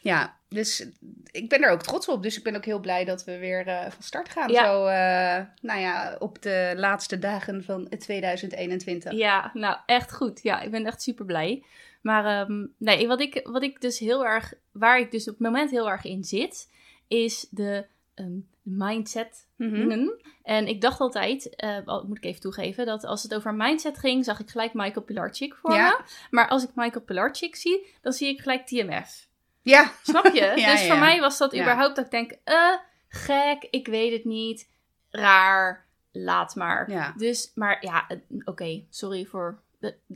ja, 0.00 0.36
dus 0.48 0.86
ik 1.30 1.48
ben 1.48 1.62
er 1.62 1.70
ook 1.70 1.82
trots 1.82 2.08
op. 2.08 2.22
Dus 2.22 2.36
ik 2.36 2.42
ben 2.42 2.56
ook 2.56 2.64
heel 2.64 2.80
blij 2.80 3.04
dat 3.04 3.24
we 3.24 3.38
weer 3.38 3.66
uh, 3.66 3.80
van 3.80 4.02
start 4.02 4.28
gaan. 4.28 4.50
Ja. 4.50 4.64
Zo, 4.64 4.86
uh, 4.86 5.46
nou 5.60 5.80
ja, 5.80 6.16
op 6.18 6.42
de 6.42 6.72
laatste 6.76 7.18
dagen 7.18 7.64
van 7.64 7.88
2021. 7.98 9.12
Ja, 9.12 9.50
nou 9.54 9.76
echt 9.86 10.12
goed. 10.12 10.42
Ja, 10.42 10.60
ik 10.60 10.70
ben 10.70 10.86
echt 10.86 11.02
super 11.02 11.24
blij. 11.24 11.64
Maar 12.02 12.40
um, 12.40 12.74
nee, 12.78 13.06
wat 13.06 13.20
ik, 13.20 13.40
wat 13.44 13.62
ik 13.62 13.80
dus 13.80 13.98
heel 13.98 14.24
erg, 14.26 14.52
waar 14.72 14.98
ik 14.98 15.10
dus 15.10 15.28
op 15.28 15.38
het 15.38 15.46
moment 15.46 15.70
heel 15.70 15.90
erg 15.90 16.04
in 16.04 16.24
zit, 16.24 16.70
is 17.08 17.46
de 17.50 17.86
um, 18.14 18.48
mindset. 18.62 19.48
Mm 19.56 20.20
En 20.42 20.66
ik 20.66 20.80
dacht 20.80 21.00
altijd, 21.00 21.64
uh, 21.86 22.02
moet 22.06 22.16
ik 22.16 22.24
even 22.24 22.40
toegeven, 22.40 22.86
dat 22.86 23.04
als 23.04 23.22
het 23.22 23.34
over 23.34 23.54
mindset 23.54 23.98
ging, 23.98 24.24
zag 24.24 24.40
ik 24.40 24.50
gelijk 24.50 24.74
Michael 24.74 25.04
Pilarczyk 25.04 25.54
voor 25.54 25.72
ja. 25.72 25.88
me. 25.88 26.04
Maar 26.30 26.48
als 26.48 26.62
ik 26.64 26.70
Michael 26.74 27.04
Pilarczyk 27.04 27.56
zie, 27.56 27.86
dan 28.00 28.12
zie 28.12 28.28
ik 28.28 28.40
gelijk 28.40 28.66
TMF. 28.66 29.28
Ja. 29.62 29.92
Snap 30.02 30.24
je? 30.24 30.52
ja, 30.56 30.72
dus 30.72 30.86
voor 30.86 30.98
mij 30.98 31.20
was 31.20 31.38
dat 31.38 31.54
überhaupt 31.54 31.96
dat 31.96 32.04
ik 32.04 32.10
denk, 32.10 32.32
uh, 32.44 32.76
gek, 33.08 33.66
ik 33.70 33.86
weet 33.86 34.12
het 34.12 34.24
niet, 34.24 34.68
raar, 35.10 35.86
laat 36.12 36.54
maar. 36.54 37.12
Dus, 37.16 37.52
maar 37.54 37.84
ja, 37.84 38.08
eh, 38.08 38.18
oké, 38.44 38.84
sorry 38.90 39.24
voor 39.24 39.62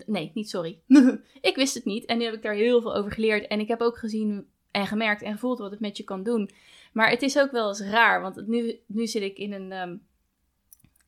nee, 0.07 0.31
niet 0.35 0.51
sorry. 0.51 0.81
ik 1.41 1.57
wist 1.57 1.75
het 1.75 1.85
niet. 1.85 2.05
En 2.05 2.19
nu 2.19 2.25
heb 2.25 2.35
ik 2.35 2.43
daar 2.43 2.55
heel 2.55 2.81
veel 2.81 2.95
over 2.95 3.13
geleerd. 3.13 3.47
En 3.47 3.61
ik 3.61 3.69
heb 3.69 3.81
ook 3.81 3.99
gezien 3.99 4.47
en 4.77 4.87
gemerkt 4.87 5.23
en 5.23 5.33
gevoeld 5.33 5.59
wat 5.59 5.71
het 5.71 5.81
met 5.81 5.97
je 5.97 6.05
kan 6.05 6.23
doen. 6.23 6.51
Maar 6.93 7.11
het 7.11 7.23
is 7.23 7.39
ook 7.39 7.51
wel 7.51 7.69
eens 7.69 7.81
raar, 7.81 8.21
want 8.21 8.47
nu, 8.47 8.81
nu 8.87 9.07
zit 9.07 9.23
ik 9.23 9.39
in 9.39 9.53
een, 9.53 9.73
um, 9.73 10.07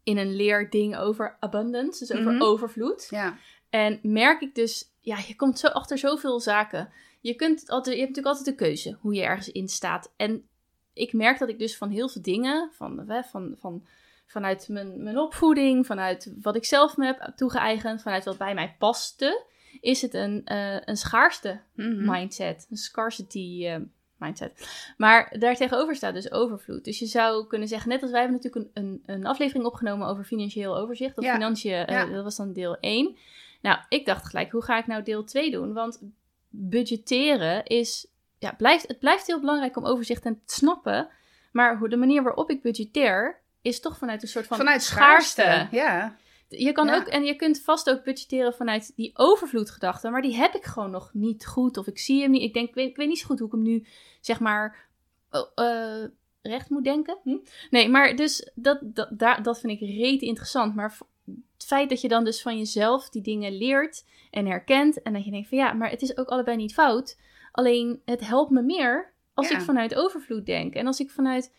in 0.02 0.18
een 0.18 0.36
leerding 0.36 0.96
over 0.96 1.36
abundance, 1.40 1.98
dus 1.98 2.12
over 2.12 2.32
mm 2.32 2.38
-hmm. 2.38 2.48
overvloed. 2.48 3.06
Ja. 3.10 3.38
En 3.70 3.98
merk 4.02 4.40
ik 4.40 4.54
dus, 4.54 4.92
ja, 5.00 5.18
je 5.26 5.36
komt 5.36 5.58
zo 5.58 5.66
achter 5.66 5.98
zoveel 5.98 6.40
zaken. 6.40 6.92
Je, 7.20 7.34
kunt 7.34 7.68
altijd, 7.70 7.96
je 7.96 8.02
hebt 8.02 8.16
natuurlijk 8.16 8.36
altijd 8.36 8.58
de 8.58 8.64
keuze 8.64 8.96
hoe 9.00 9.14
je 9.14 9.22
ergens 9.22 9.50
in 9.52 9.68
staat. 9.68 10.12
En 10.16 10.48
ik 10.92 11.12
merk 11.12 11.38
dat 11.38 11.48
ik 11.48 11.58
dus 11.58 11.76
van 11.76 11.90
heel 11.90 12.08
veel 12.08 12.22
dingen, 12.22 12.70
van, 12.72 13.04
van, 13.30 13.54
van, 13.58 13.86
vanuit 14.26 14.68
mijn, 14.68 15.02
mijn 15.02 15.18
opvoeding, 15.18 15.86
vanuit 15.86 16.32
wat 16.42 16.56
ik 16.56 16.64
zelf 16.64 16.96
me 16.96 17.06
heb 17.06 17.32
toegeëigend, 17.36 18.02
vanuit 18.02 18.24
wat 18.24 18.38
bij 18.38 18.54
mij 18.54 18.74
paste, 18.78 19.44
is 19.80 20.02
het 20.02 20.14
een, 20.14 20.42
uh, 20.52 20.76
een 20.84 20.96
schaarste 20.96 21.60
-hmm. 21.74 22.10
mindset, 22.10 22.66
een 22.70 22.76
scarcity 22.76 23.66
uh, 23.66 23.76
mindset. 24.16 24.68
Maar 24.96 25.36
daartegenover 25.38 25.96
staat 25.96 26.14
dus 26.14 26.30
overvloed. 26.30 26.84
Dus 26.84 26.98
je 26.98 27.06
zou 27.06 27.46
kunnen 27.46 27.68
zeggen, 27.68 27.88
net 27.88 28.02
als 28.02 28.10
wij 28.10 28.20
hebben 28.20 28.40
natuurlijk 28.42 28.76
een, 28.76 28.84
een, 28.84 29.02
een 29.06 29.26
aflevering 29.26 29.64
opgenomen 29.64 30.08
over 30.08 30.24
financieel 30.24 30.76
overzicht. 30.76 31.14
Dat, 31.14 31.24
ja. 31.24 31.32
financiën, 31.32 31.70
ja. 31.70 32.06
dat 32.06 32.24
was 32.24 32.36
dan 32.36 32.52
deel 32.52 32.76
1. 32.80 33.16
Nou, 33.62 33.78
ik 33.88 34.06
dacht 34.06 34.26
gelijk, 34.26 34.50
hoe 34.50 34.62
ga 34.62 34.78
ik 34.78 34.86
nou 34.86 35.02
deel 35.02 35.24
2 35.24 35.50
doen? 35.50 35.72
Want 35.72 36.02
budgetteren 36.48 37.64
is, 37.64 38.06
ja, 38.38 38.52
blijft, 38.52 38.88
het 38.88 38.98
blijft 38.98 39.26
heel 39.26 39.40
belangrijk 39.40 39.76
om 39.76 39.86
overzicht 39.86 40.22
te 40.22 40.36
snappen. 40.46 41.08
Maar 41.52 41.78
hoe 41.78 41.88
de 41.88 41.96
manier 41.96 42.22
waarop 42.22 42.50
ik 42.50 42.62
budgeteer, 42.62 43.40
is 43.62 43.80
toch 43.80 43.98
vanuit 43.98 44.22
een 44.22 44.28
soort 44.28 44.46
van 44.46 44.56
vanuit 44.56 44.82
schaarste. 44.82 45.40
schaarste. 45.40 45.76
Ja. 45.76 46.16
Je 46.48 46.72
kan 46.72 46.86
ja. 46.86 46.96
ook, 46.96 47.06
en 47.06 47.24
je 47.24 47.36
kunt 47.36 47.60
vast 47.60 47.90
ook 47.90 48.04
budgetteren 48.04 48.54
vanuit 48.54 48.92
die 48.96 49.10
overvloedgedachte, 49.14 50.10
maar 50.10 50.22
die 50.22 50.36
heb 50.36 50.54
ik 50.54 50.64
gewoon 50.64 50.90
nog 50.90 51.10
niet 51.12 51.46
goed. 51.46 51.76
Of 51.76 51.86
ik 51.86 51.98
zie 51.98 52.22
hem 52.22 52.30
niet. 52.30 52.42
Ik 52.42 52.54
denk, 52.54 52.68
ik 52.68 52.74
weet, 52.74 52.88
ik 52.88 52.96
weet 52.96 53.08
niet 53.08 53.18
zo 53.18 53.26
goed 53.26 53.38
hoe 53.38 53.46
ik 53.46 53.54
hem 53.54 53.62
nu, 53.62 53.86
zeg 54.20 54.40
maar, 54.40 54.88
uh, 55.32 56.04
recht 56.42 56.70
moet 56.70 56.84
denken. 56.84 57.18
Hm? 57.22 57.36
Nee, 57.70 57.88
maar 57.88 58.16
dus 58.16 58.50
dat, 58.54 58.78
dat, 58.82 59.08
daar, 59.10 59.42
dat 59.42 59.60
vind 59.60 59.80
ik 59.80 59.88
rete 59.88 60.26
interessant. 60.26 60.74
Maar 60.74 60.98
het 61.24 61.66
feit 61.66 61.88
dat 61.88 62.00
je 62.00 62.08
dan 62.08 62.24
dus 62.24 62.42
van 62.42 62.58
jezelf 62.58 63.08
die 63.08 63.22
dingen 63.22 63.56
leert 63.56 64.04
en 64.30 64.46
herkent. 64.46 65.02
En 65.02 65.12
dat 65.12 65.24
je 65.24 65.30
denkt 65.30 65.48
van 65.48 65.58
ja, 65.58 65.72
maar 65.72 65.90
het 65.90 66.02
is 66.02 66.16
ook 66.16 66.28
allebei 66.28 66.56
niet 66.56 66.74
fout. 66.74 67.18
Alleen 67.52 68.02
het 68.04 68.26
helpt 68.26 68.50
me 68.50 68.62
meer 68.62 69.12
als 69.34 69.48
ja. 69.48 69.56
ik 69.56 69.62
vanuit 69.62 69.94
overvloed 69.94 70.46
denk. 70.46 70.74
En 70.74 70.86
als 70.86 71.00
ik 71.00 71.10
vanuit 71.10 71.52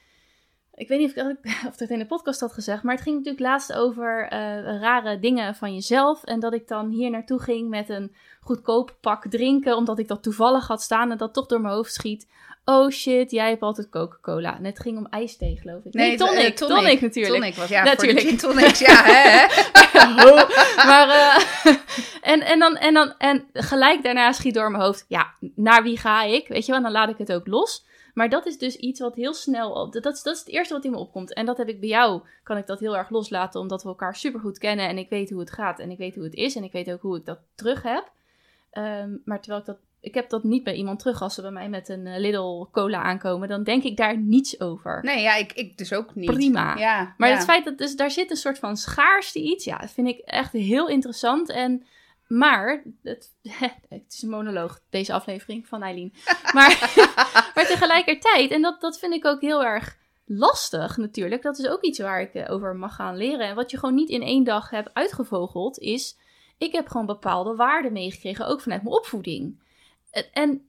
ik 0.80 0.88
weet 0.88 1.00
niet 1.00 1.10
of 1.10 1.28
ik, 1.28 1.38
of 1.70 1.76
dat 1.76 1.90
in 1.90 2.00
de 2.00 2.06
podcast 2.06 2.40
had 2.40 2.54
gezegd, 2.54 2.84
maar 2.84 2.94
het 2.94 3.04
ging 3.04 3.16
natuurlijk 3.16 3.44
laatst 3.44 3.74
over 3.74 4.24
uh, 4.24 4.30
rare 4.82 5.20
dingen 5.20 5.56
van 5.56 5.74
jezelf. 5.74 6.24
En 6.24 6.40
dat 6.40 6.54
ik 6.54 6.68
dan 6.68 6.90
hier 6.90 7.10
naartoe 7.10 7.42
ging 7.42 7.70
met 7.70 7.90
een 7.90 8.16
goedkoop 8.42 8.98
pak 9.02 9.28
drinken, 9.30 9.76
omdat 9.76 10.00
ik 10.00 10.08
dat 10.08 10.24
toevallig 10.24 10.68
had 10.68 10.82
staan 10.82 11.12
en 11.12 11.18
dat 11.18 11.34
toch 11.34 11.46
door 11.46 11.62
mijn 11.62 11.74
hoofd 11.74 11.94
schiet. 11.94 12.28
Oh 12.66 12.90
shit, 12.90 13.32
jij 13.32 13.50
hebt 13.50 13.62
altijd 13.62 13.90
Coca-Cola. 13.90 14.58
En 14.58 14.66
het 14.66 14.80
ging 14.80 14.98
om 14.98 15.08
ijsthee, 15.10 15.58
geloof 15.62 15.84
ik. 15.84 15.94
Nee, 15.94 16.08
nee 16.08 16.18
tonic, 16.18 16.38
uh, 16.38 16.56
tonic, 16.56 16.78
tonic. 16.78 17.02
natuurlijk. 17.02 17.36
Tonic 17.36 17.56
was, 17.56 17.70
ja, 17.70 17.84
natuurlijk. 17.84 18.40
tonics, 18.40 18.80
ja, 18.80 19.04
hè. 19.14 19.46
maar, 20.90 21.08
uh, 21.08 21.76
en, 22.22 22.42
en, 22.42 22.60
dan, 22.60 22.76
en, 22.76 22.94
dan, 22.94 23.14
en 23.18 23.48
gelijk 23.54 24.04
daarna 24.04 24.32
schiet 24.32 24.54
door 24.54 24.72
mijn 24.72 24.84
hoofd, 24.84 25.06
ja, 25.08 25.34
naar 25.56 25.84
wie 25.84 25.98
ga 25.98 26.24
ik? 26.24 26.48
Weet 26.48 26.66
je 26.66 26.72
wel, 26.72 26.82
dan 26.82 26.92
laat 26.92 27.10
ik 27.10 27.18
het 27.18 27.34
ook 27.34 27.48
los. 27.48 27.88
Maar 28.14 28.30
dat 28.30 28.46
is 28.46 28.58
dus 28.58 28.76
iets 28.76 29.00
wat 29.00 29.16
heel 29.16 29.34
snel. 29.34 29.92
Dat 29.92 30.06
is, 30.06 30.24
dat 30.24 30.34
is 30.34 30.40
het 30.40 30.50
eerste 30.50 30.74
wat 30.74 30.86
in 30.86 30.92
me 30.92 30.98
opkomt. 30.98 31.34
En 31.34 31.46
dat 31.46 31.58
heb 31.58 31.68
ik 31.68 31.80
bij 31.80 31.90
jou. 31.90 32.22
Kan 32.44 32.58
ik 32.58 32.68
dat 32.68 32.80
heel 32.80 32.98
erg 32.98 33.10
loslaten, 33.10 33.60
omdat 33.60 33.84
we 33.84 33.90
elkaar 33.90 34.16
super 34.16 34.40
goed 34.40 34.58
kennen. 34.58 34.88
En 34.88 34.98
ik 34.98 35.10
weet 35.10 35.30
hoe 35.30 35.40
het 35.40 35.52
gaat. 35.52 35.80
En 35.80 35.92
ik 35.92 35.98
weet 35.98 36.16
hoe 36.16 36.24
het 36.24 36.34
is. 36.34 36.56
En 36.56 36.64
ik 36.64 36.72
weet 36.72 36.92
ook 36.92 37.02
hoe 37.02 37.18
ik 37.18 37.26
dat 37.26 37.40
terug 37.56 37.84
heb. 37.84 38.12
Um, 38.74 39.22
maar 39.26 39.40
terwijl 39.40 39.62
ik 39.62 39.68
dat. 39.68 39.78
Ik 40.02 40.14
heb 40.14 40.30
dat 40.30 40.44
niet 40.44 40.64
bij 40.64 40.74
iemand 40.74 41.00
terug 41.00 41.22
als 41.22 41.34
ze 41.34 41.42
bij 41.42 41.52
mij 41.52 41.70
met 41.70 41.90
een 41.90 42.06
uh, 42.06 42.18
Lidl 42.18 42.66
cola 42.72 43.02
aankomen. 43.02 43.48
Dan 43.48 43.64
denk 43.64 43.84
ik 43.84 43.98
daar 43.98 44.18
niets 44.18 44.60
over. 44.60 45.00
Nee, 45.04 45.22
ja, 45.22 45.36
ik, 45.36 45.54
ik 45.54 45.78
dus 45.78 45.94
ook 45.94 46.16
niet. 46.16 46.32
Prima. 46.32 46.78
Ja, 46.78 47.14
maar 47.18 47.30
ja. 47.30 47.36
het 47.36 47.44
feit 47.44 47.66
dat 47.66 47.78
dus, 47.78 47.96
daar 47.96 48.12
zit 48.12 48.32
een 48.32 48.38
soort 48.38 48.60
van 48.60 48.78
schaarste 48.78 49.40
iets. 49.40 49.66
Ja, 49.66 49.78
dat 49.78 49.92
vind 49.92 50.08
ik 50.08 50.20
echt 50.20 50.52
heel 50.52 50.88
interessant. 50.88 51.50
En 51.50 51.86
maar, 52.30 52.84
het, 53.04 53.36
het, 53.90 54.04
is 54.08 54.22
een 54.22 54.30
monoloog, 54.30 54.82
deze 54.90 55.14
aflevering 55.14 55.68
van 55.68 55.84
Eileen. 55.84 56.14
Maar, 56.54 56.94
maar 57.56 57.66
tegelijkertijd, 57.68 58.52
en 58.52 58.62
dat, 58.62 58.82
dat 58.82 59.00
vind 59.00 59.14
ik 59.14 59.26
ook 59.26 59.42
heel 59.42 59.64
erg 59.64 59.98
lastig 60.26 60.98
natuurlijk. 60.98 61.42
Dat 61.42 61.58
is 61.58 61.68
ook 61.68 61.82
iets 61.82 62.00
waar 62.00 62.22
ik 62.22 62.50
over 62.50 62.76
mag 62.76 62.96
gaan 62.96 63.18
leren. 63.18 63.48
En 63.48 63.56
wat 63.56 63.72
je 63.72 63.78
gewoon 63.78 63.96
niet 63.96 64.10
in 64.10 64.22
één 64.22 64.44
dag 64.44 64.70
hebt 64.70 64.94
uitgevogeld, 64.94 65.80
is 65.80 66.18
ik 66.58 66.72
heb 66.72 66.88
gewoon 66.88 67.06
bepaalde 67.06 67.56
waarden 67.56 67.94
meegekregen, 67.94 68.48
ook 68.48 68.62
vanuit 68.62 68.84
mijn 68.84 68.96
opvoeding. 68.96 69.60
En, 70.34 70.68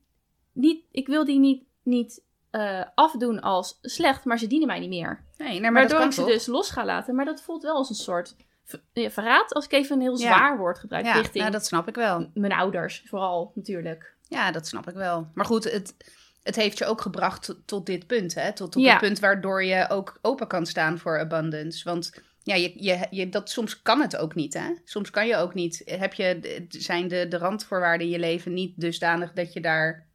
niet, 0.52 0.84
ik 0.90 1.06
wil 1.06 1.24
die 1.24 1.38
niet, 1.38 1.64
niet 1.82 2.22
eh, 2.50 2.82
afdoen 2.94 3.40
als 3.40 3.78
slecht, 3.82 4.24
maar 4.24 4.38
ze 4.38 4.46
dienen 4.46 4.66
mij 4.66 4.78
niet 4.78 4.88
meer. 4.88 5.24
Nee, 5.36 5.60
maar 5.60 5.72
Waardoor 5.72 5.90
dat 5.90 5.98
kan 5.98 6.08
ik 6.08 6.14
ze 6.14 6.20
toch? 6.20 6.30
dus 6.30 6.46
los 6.46 6.70
ga 6.70 6.84
laten. 6.84 7.14
Maar 7.14 7.24
dat 7.24 7.42
voelt 7.42 7.62
wel 7.62 7.74
als 7.74 7.88
een 7.88 7.94
soort 7.94 8.36
verraad, 8.94 9.54
als 9.54 9.64
ik 9.64 9.72
even 9.72 9.96
een 9.96 10.02
heel 10.02 10.16
zwaar 10.16 10.58
woord 10.58 10.78
gebruik 10.78 11.04
ja, 11.04 11.12
richting 11.12 11.38
nou, 11.38 11.50
dat 11.50 11.66
snap 11.66 11.88
ik 11.88 11.94
wel. 11.94 12.30
mijn 12.34 12.52
ouders, 12.52 13.02
vooral 13.06 13.52
natuurlijk. 13.54 14.14
Ja, 14.28 14.50
dat 14.50 14.66
snap 14.66 14.88
ik 14.88 14.94
wel. 14.94 15.30
Maar 15.34 15.44
goed, 15.44 15.72
het, 15.72 15.94
het 16.42 16.56
heeft 16.56 16.78
je 16.78 16.84
ook 16.84 17.00
gebracht 17.00 17.54
tot, 17.66 17.86
dit 17.86 18.06
punt, 18.06 18.34
hè? 18.34 18.52
Tot, 18.52 18.72
tot 18.72 18.82
Ja. 18.82 18.90
het 18.90 19.00
punt 19.00 19.18
waardoor 19.18 19.64
je 19.64 19.88
ook 19.88 20.18
open 20.22 20.46
kan 20.46 20.66
staan 20.66 20.98
voor 20.98 21.18
abundance. 21.18 21.84
Want 21.84 22.12
ja, 22.42 22.54
je, 22.54 22.72
je, 22.76 23.06
je, 23.10 23.28
dat, 23.28 23.50
soms 23.50 23.82
kan 23.82 24.00
het 24.00 24.16
ook 24.16 24.34
niet, 24.34 24.54
hè? 24.54 24.74
Soms 24.84 25.10
kan 25.10 25.26
je 25.26 25.36
ook 25.36 25.54
niet. 25.54 25.82
Heb 25.84 26.14
je, 26.14 26.64
zijn 26.68 27.08
de, 27.08 27.28
de 27.28 27.38
randvoorwaarden 27.38 28.06
in 28.06 28.12
je 28.12 28.18
leven 28.18 28.54
niet 28.54 28.80
dusdanig 28.80 29.32
dat 29.32 29.52
je 29.52 29.60
daar 29.60 30.06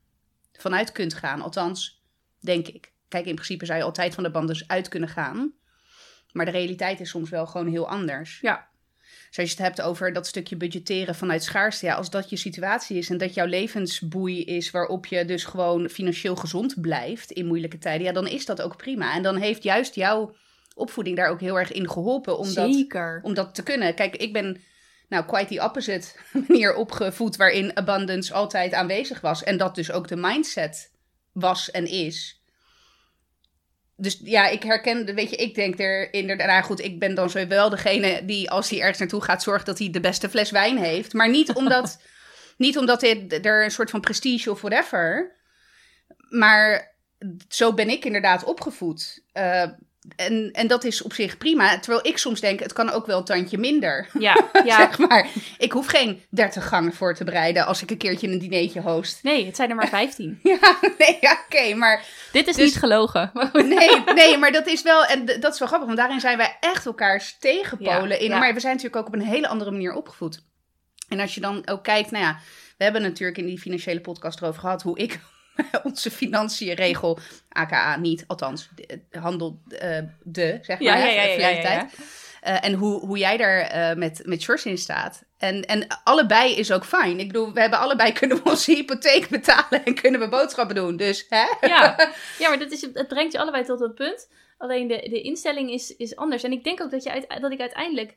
vanuit 0.53 0.91
kunt 0.91 1.13
gaan? 1.13 1.41
Althans, 1.41 2.03
denk 2.39 2.67
ik. 2.67 2.93
Kijk, 3.07 3.25
in 3.25 3.33
principe 3.35 3.65
zou 3.65 3.77
je 3.77 3.85
altijd 3.85 4.13
van 4.13 4.23
de 4.23 4.29
abundance 4.29 4.63
uit 4.67 4.87
kunnen 4.87 5.09
gaan. 5.09 5.53
Maar 6.35 6.45
de 6.45 6.51
realiteit 6.51 6.99
is 6.99 7.09
soms 7.09 7.29
wel 7.29 7.45
gewoon 7.45 7.67
heel 7.67 7.89
anders. 7.89 8.39
Ja. 8.41 8.67
Dus 9.29 9.39
als 9.39 9.49
je 9.49 9.55
het 9.55 9.65
hebt 9.65 9.81
over 9.81 10.13
dat 10.13 10.27
stukje 10.27 10.55
budgetteren 10.55 11.15
vanuit 11.15 11.43
schaarste, 11.43 11.85
ja, 11.85 11.93
als 11.93 12.09
dat 12.09 12.29
je 12.29 12.35
situatie 12.35 12.97
is 12.97 13.09
en 13.09 13.17
dat 13.17 13.33
jouw 13.33 13.45
levensboei 13.45 14.43
is 14.43 14.71
waarop 14.71 15.05
je 15.05 15.25
dus 15.25 15.43
gewoon 15.43 15.89
financieel 15.89 16.35
gezond 16.35 16.81
blijft 16.81 17.31
in 17.31 17.45
moeilijke 17.45 17.77
tijden, 17.77 18.07
ja, 18.07 18.13
dan 18.13 18.27
is 18.27 18.45
dat 18.45 18.61
ook 18.61 18.77
prima. 18.77 19.13
En 19.13 19.23
dan 19.23 19.35
heeft 19.35 19.63
juist 19.63 19.95
jouw 19.95 20.35
opvoeding 20.73 21.15
daar 21.15 21.29
ook 21.29 21.39
heel 21.39 21.59
erg 21.59 21.71
in 21.71 21.89
geholpen 21.89 22.37
om 22.37 22.53
dat, 22.53 22.73
Zeker. 22.73 23.19
om 23.23 23.33
dat 23.33 23.55
te 23.55 23.63
kunnen. 23.63 23.95
Kijk, 23.95 24.15
ik 24.15 24.33
ben 24.33 24.61
nou 25.09 25.25
quite 25.25 25.55
the 25.55 25.63
opposite 25.63 26.07
manier 26.47 26.75
opgevoed 26.75 27.35
waarin 27.35 27.77
abundance 27.77 28.33
altijd 28.33 28.73
aanwezig 28.73 29.21
was 29.21 29.43
en 29.43 29.57
dat 29.57 29.75
dus 29.75 29.91
ook 29.91 30.07
de 30.07 30.15
mindset 30.15 30.91
was 31.31 31.71
en 31.71 31.87
is. 31.87 32.43
Dus 33.97 34.19
ja, 34.23 34.47
ik 34.47 34.63
herken, 34.63 35.15
weet 35.15 35.29
je, 35.29 35.35
ik 35.35 35.55
denk 35.55 35.79
er 35.79 36.13
inderdaad, 36.13 36.47
nou 36.47 36.63
goed, 36.63 36.79
ik 36.79 36.99
ben 36.99 37.15
dan 37.15 37.29
zo 37.29 37.47
wel 37.47 37.69
degene 37.69 38.25
die 38.25 38.49
als 38.49 38.69
hij 38.69 38.79
ergens 38.79 38.99
naartoe 38.99 39.21
gaat 39.21 39.43
zorgt 39.43 39.65
dat 39.65 39.79
hij 39.79 39.89
de 39.89 39.99
beste 39.99 40.29
fles 40.29 40.51
wijn 40.51 40.77
heeft. 40.77 41.13
Maar 41.13 41.29
niet 41.29 41.53
omdat, 41.59 42.01
niet 42.57 42.77
omdat 42.77 42.99
dit, 42.99 43.45
er 43.45 43.63
een 43.63 43.71
soort 43.71 43.89
van 43.89 44.01
prestige 44.01 44.51
of 44.51 44.61
whatever. 44.61 45.35
Maar 46.29 46.95
zo 47.47 47.73
ben 47.73 47.89
ik 47.89 48.05
inderdaad 48.05 48.43
opgevoed. 48.43 49.23
Eh, 49.31 49.69
en, 50.15 50.49
en 50.51 50.67
dat 50.67 50.83
is 50.83 51.01
op 51.01 51.13
zich 51.13 51.37
prima. 51.37 51.79
Terwijl 51.79 52.05
ik 52.07 52.17
soms 52.17 52.39
denk, 52.39 52.59
het 52.59 52.73
kan 52.73 52.89
ook 52.89 53.05
wel 53.05 53.17
een 53.17 53.23
tandje 53.23 53.57
minder. 53.57 54.07
Ja, 54.19 54.49
ja. 54.65 54.75
Zeg 54.77 54.97
maar. 54.97 55.27
Ik 55.57 55.71
hoef 55.71 55.87
geen 55.87 56.21
30 56.29 56.67
gangen 56.67 56.93
voor 56.93 57.15
te 57.15 57.23
bereiden 57.23 57.65
als 57.65 57.81
ik 57.81 57.91
een 57.91 57.97
keertje 57.97 58.27
een 58.27 58.39
dinertje 58.39 58.81
host. 58.81 59.23
Nee, 59.23 59.45
het 59.45 59.55
zijn 59.55 59.69
er 59.69 59.75
maar 59.75 59.87
15. 59.99 60.39
Ja, 60.43 60.77
nee, 60.97 61.17
ja, 61.21 61.37
oké, 61.49 61.73
maar 61.75 62.05
Dit 62.31 62.47
is 62.47 62.55
Dus- 62.55 62.65
niet 62.65 62.77
gelogen. 62.77 63.31
Nee, 63.53 64.03
nee, 64.13 64.37
maar 64.37 64.51
dat 64.51 64.67
is 64.67 64.81
wel, 64.81 65.05
en 65.05 65.25
dat 65.25 65.53
is 65.53 65.59
wel 65.59 65.67
grappig, 65.67 65.87
want 65.87 65.97
daarin 65.99 66.19
zijn 66.19 66.37
wij 66.37 66.57
echt 66.59 66.85
elkaars 66.85 67.37
tegenpolen 67.39 68.19
in. 68.19 68.29
Maar 68.29 68.53
we 68.53 68.59
zijn 68.59 68.75
natuurlijk 68.75 69.01
ook 69.01 69.07
op 69.13 69.19
een 69.19 69.27
hele 69.27 69.47
andere 69.47 69.71
manier 69.71 69.93
opgevoed. 69.93 70.43
En 71.09 71.19
als 71.19 71.35
je 71.35 71.41
dan 71.41 71.67
ook 71.67 71.83
kijkt, 71.83 72.11
nou 72.11 72.23
ja, 72.23 72.39
we 72.77 72.83
hebben 72.83 73.01
natuurlijk 73.01 73.37
in 73.37 73.45
die 73.45 73.59
financiële 73.59 74.01
podcast 74.01 74.41
erover 74.41 74.59
gehad 74.59 74.81
hoe 74.81 74.97
ik 74.99 75.19
onze 75.83 76.11
financiën 76.11 76.73
regel, 76.73 77.19
aka 77.49 77.97
niet, 77.97 78.23
althans, 78.27 78.69
de- 78.75 79.19
handel 79.19 79.59
eh, 79.69 79.99
de, 80.23 80.57
zeg 80.61 80.79
maar, 80.79 80.87
Ja, 80.87 80.95
ja, 80.97 81.05
ja, 81.05 81.21
ja, 81.21 81.27
verleden 81.33 81.61
ja, 81.61 81.71
ja. 81.71 81.79
tijd. 81.79 81.95
Eh, 82.41 82.65
en 82.65 82.73
hoe, 82.73 82.99
hoe 82.99 83.17
jij 83.17 83.37
daar 83.37 83.59
eh, 83.59 83.95
met, 83.95 84.21
met 84.25 84.43
George 84.43 84.69
in 84.69 84.77
staat. 84.77 85.23
En, 85.37 85.65
en 85.65 85.87
allebei 86.03 86.55
is 86.55 86.71
ook 86.71 86.85
fijn. 86.85 87.19
Ik 87.19 87.27
bedoel, 87.27 87.53
we 87.53 87.61
hebben 87.61 87.79
allebei 87.79 88.11
kunnen 88.19 88.37
we 88.43 88.49
onze 88.49 88.71
hypotheek 88.71 89.29
betalen 89.29 89.85
en 89.85 89.95
kunnen 89.95 90.19
we 90.19 90.29
boodschappen 90.29 90.75
doen. 90.75 90.97
Dus, 90.97 91.25
hè? 91.29 91.67
Ja, 91.67 91.95
ja 92.39 92.49
maar 92.49 92.59
dat 92.59 92.71
is, 92.71 92.81
het 92.93 93.07
brengt 93.07 93.31
je 93.31 93.39
allebei 93.39 93.63
tot 93.65 93.81
een 93.81 93.93
punt. 93.93 94.29
Alleen 94.57 94.87
de, 94.87 95.07
de 95.09 95.21
instelling 95.21 95.71
is, 95.71 95.95
is 95.95 96.15
anders. 96.15 96.43
En 96.43 96.51
ik 96.51 96.63
denk 96.63 96.81
ook 96.81 96.91
dat, 96.91 97.03
je 97.03 97.11
uit, 97.11 97.41
dat 97.41 97.51
ik 97.51 97.59
uiteindelijk 97.59 98.15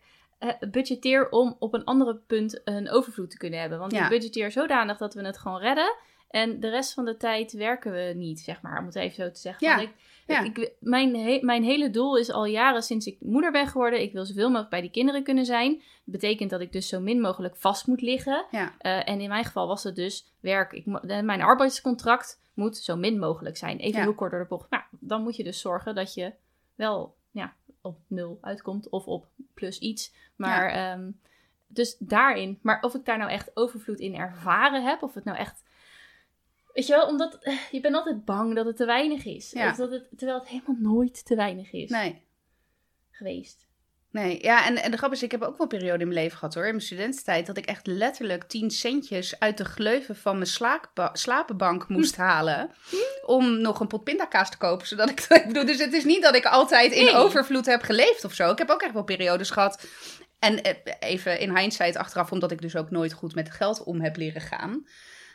budgetteer 0.70 1.28
om 1.30 1.56
op 1.58 1.74
een 1.74 1.84
andere 1.84 2.14
punt 2.26 2.60
een 2.64 2.90
overvloed 2.90 3.30
te 3.30 3.36
kunnen 3.36 3.60
hebben. 3.60 3.78
Want 3.78 3.92
Ja. 3.92 4.02
ik 4.02 4.08
budgetteer 4.08 4.50
zodanig 4.50 4.96
dat 4.96 5.14
we 5.14 5.24
het 5.26 5.38
gewoon 5.38 5.60
redden. 5.60 5.94
En 6.28 6.60
de 6.60 6.68
rest 6.68 6.94
van 6.94 7.04
de 7.04 7.16
tijd 7.16 7.52
werken 7.52 7.92
we 7.92 8.12
niet, 8.16 8.40
zeg 8.40 8.62
maar. 8.62 8.78
Om 8.78 8.86
het 8.86 8.94
even 8.94 9.24
zo 9.24 9.30
te 9.30 9.40
zeggen. 9.40 9.68
Ja, 9.68 9.76
Want 9.76 9.88
ik, 9.88 9.94
ja. 10.26 10.42
ik, 10.42 10.72
mijn, 10.80 11.16
he- 11.16 11.38
mijn 11.42 11.62
hele 11.62 11.90
doel 11.90 12.16
is 12.16 12.30
al 12.30 12.44
jaren 12.44 12.82
sinds 12.82 13.06
ik 13.06 13.16
moeder 13.20 13.52
ben 13.52 13.66
geworden. 13.66 14.00
Ik 14.02 14.12
wil 14.12 14.24
zoveel 14.24 14.46
mogelijk 14.48 14.70
bij 14.70 14.80
die 14.80 14.90
kinderen 14.90 15.22
kunnen 15.22 15.44
zijn. 15.46 15.72
Dat 15.74 15.82
betekent 16.04 16.50
dat 16.50 16.60
ik 16.60 16.72
dus 16.72 16.88
zo 16.88 17.00
min 17.00 17.20
mogelijk 17.20 17.56
vast 17.56 17.86
moet 17.86 18.00
liggen. 18.00 18.44
Ja. 18.50 18.74
Eh, 18.78 19.08
en 19.08 19.20
in 19.20 19.28
mijn 19.28 19.44
geval 19.44 19.66
was 19.66 19.82
het 19.82 19.96
dus 19.96 20.32
werk. 20.40 20.72
Ik, 20.72 20.86
eh, 20.86 21.20
mijn 21.20 21.42
arbeidscontract 21.42 22.40
moet 22.54 22.76
zo 22.76 22.96
min 22.96 23.18
mogelijk 23.18 23.56
zijn. 23.56 23.78
Even 23.78 23.98
Ja. 23.98 24.04
heel 24.04 24.14
kort 24.14 24.30
door 24.30 24.40
de 24.40 24.46
bocht. 24.48 24.70
Nou, 24.70 24.82
dan 24.90 25.22
moet 25.22 25.36
je 25.36 25.44
dus 25.44 25.60
zorgen 25.60 25.94
dat 25.94 26.14
je 26.14 26.32
wel 26.74 27.16
ja, 27.30 27.54
op 27.80 27.98
nul 28.06 28.38
uitkomt 28.40 28.88
of 28.88 29.06
op 29.06 29.26
plus 29.54 29.78
iets. 29.78 30.14
Maar 30.36 30.68
ehm, 30.70 31.10
dus 31.66 31.96
daarin. 31.98 32.58
Maar 32.62 32.80
of 32.82 32.94
ik 32.94 33.04
daar 33.04 33.18
nou 33.18 33.30
echt 33.30 33.50
overvloed 33.54 33.98
in 34.00 34.14
ervaren 34.14 34.84
heb, 34.84 35.02
of 35.02 35.14
het 35.14 35.24
nou 35.24 35.38
echt. 35.38 35.66
Weet 36.78 36.86
je 36.86 36.92
wel, 36.92 37.06
omdat 37.06 37.38
eh, 37.40 37.54
je 37.70 37.80
bent 37.80 37.94
altijd 37.94 38.24
bang 38.24 38.54
dat 38.54 38.66
het 38.66 38.76
te 38.76 38.84
weinig 38.84 39.24
is. 39.24 39.50
Ja. 39.50 39.70
Of 39.70 39.76
dat 39.76 39.90
het, 39.90 40.08
terwijl 40.16 40.38
het 40.38 40.48
helemaal 40.48 40.76
nooit 40.78 41.24
te 41.24 41.34
weinig 41.36 41.72
is 41.72 41.90
Nee. 41.90 42.22
geweest. 43.10 43.66
Nee, 44.10 44.42
ja, 44.42 44.66
en, 44.66 44.76
en 44.82 44.90
de 44.90 44.96
grap 44.96 45.12
is, 45.12 45.22
ik 45.22 45.30
heb 45.30 45.42
ook 45.42 45.56
wel 45.56 45.60
een 45.60 45.78
periode 45.78 46.02
in 46.02 46.08
mijn 46.08 46.20
leven 46.20 46.38
gehad 46.38 46.54
hoor, 46.54 46.64
in 46.64 46.70
mijn 46.70 46.82
studententijd, 46.82 47.46
dat 47.46 47.56
ik 47.56 47.66
echt 47.66 47.86
letterlijk 47.86 48.44
10 48.44 48.70
centjes 48.70 49.38
uit 49.40 49.56
de 49.56 49.64
gleuven 49.64 50.16
van 50.16 50.34
mijn 50.38 50.80
slapenbank 51.12 51.88
moest 51.88 52.16
halen. 52.30 52.70
Om 53.26 53.60
nog 53.60 53.80
een 53.80 53.86
pot 53.86 54.04
pindakaas 54.04 54.50
te 54.50 54.56
kopen, 54.56 54.86
zodat 54.86 55.10
ik, 55.10 55.20
ik 55.28 55.46
bedoel, 55.46 55.66
dus 55.66 55.78
het 55.78 55.92
is 55.92 56.04
niet 56.04 56.22
dat 56.22 56.34
ik 56.34 56.44
altijd 56.44 56.92
in 56.92 57.04
Nee. 57.04 57.14
overvloed 57.14 57.66
heb 57.66 57.82
geleefd 57.82 58.24
of 58.24 58.32
zo. 58.34 58.50
Ik 58.50 58.58
heb 58.58 58.70
ook 58.70 58.82
echt 58.82 58.92
wel 58.92 59.04
periodes 59.04 59.50
gehad, 59.50 59.86
en 60.38 60.62
eh, 60.62 60.74
even 61.00 61.38
in 61.40 61.56
hindsight 61.56 61.96
achteraf, 61.96 62.32
omdat 62.32 62.50
ik 62.50 62.60
dus 62.60 62.76
ook 62.76 62.90
nooit 62.90 63.12
goed 63.12 63.34
met 63.34 63.50
geld 63.50 63.84
om 63.84 64.00
heb 64.00 64.16
leren 64.16 64.40
gaan. 64.42 64.86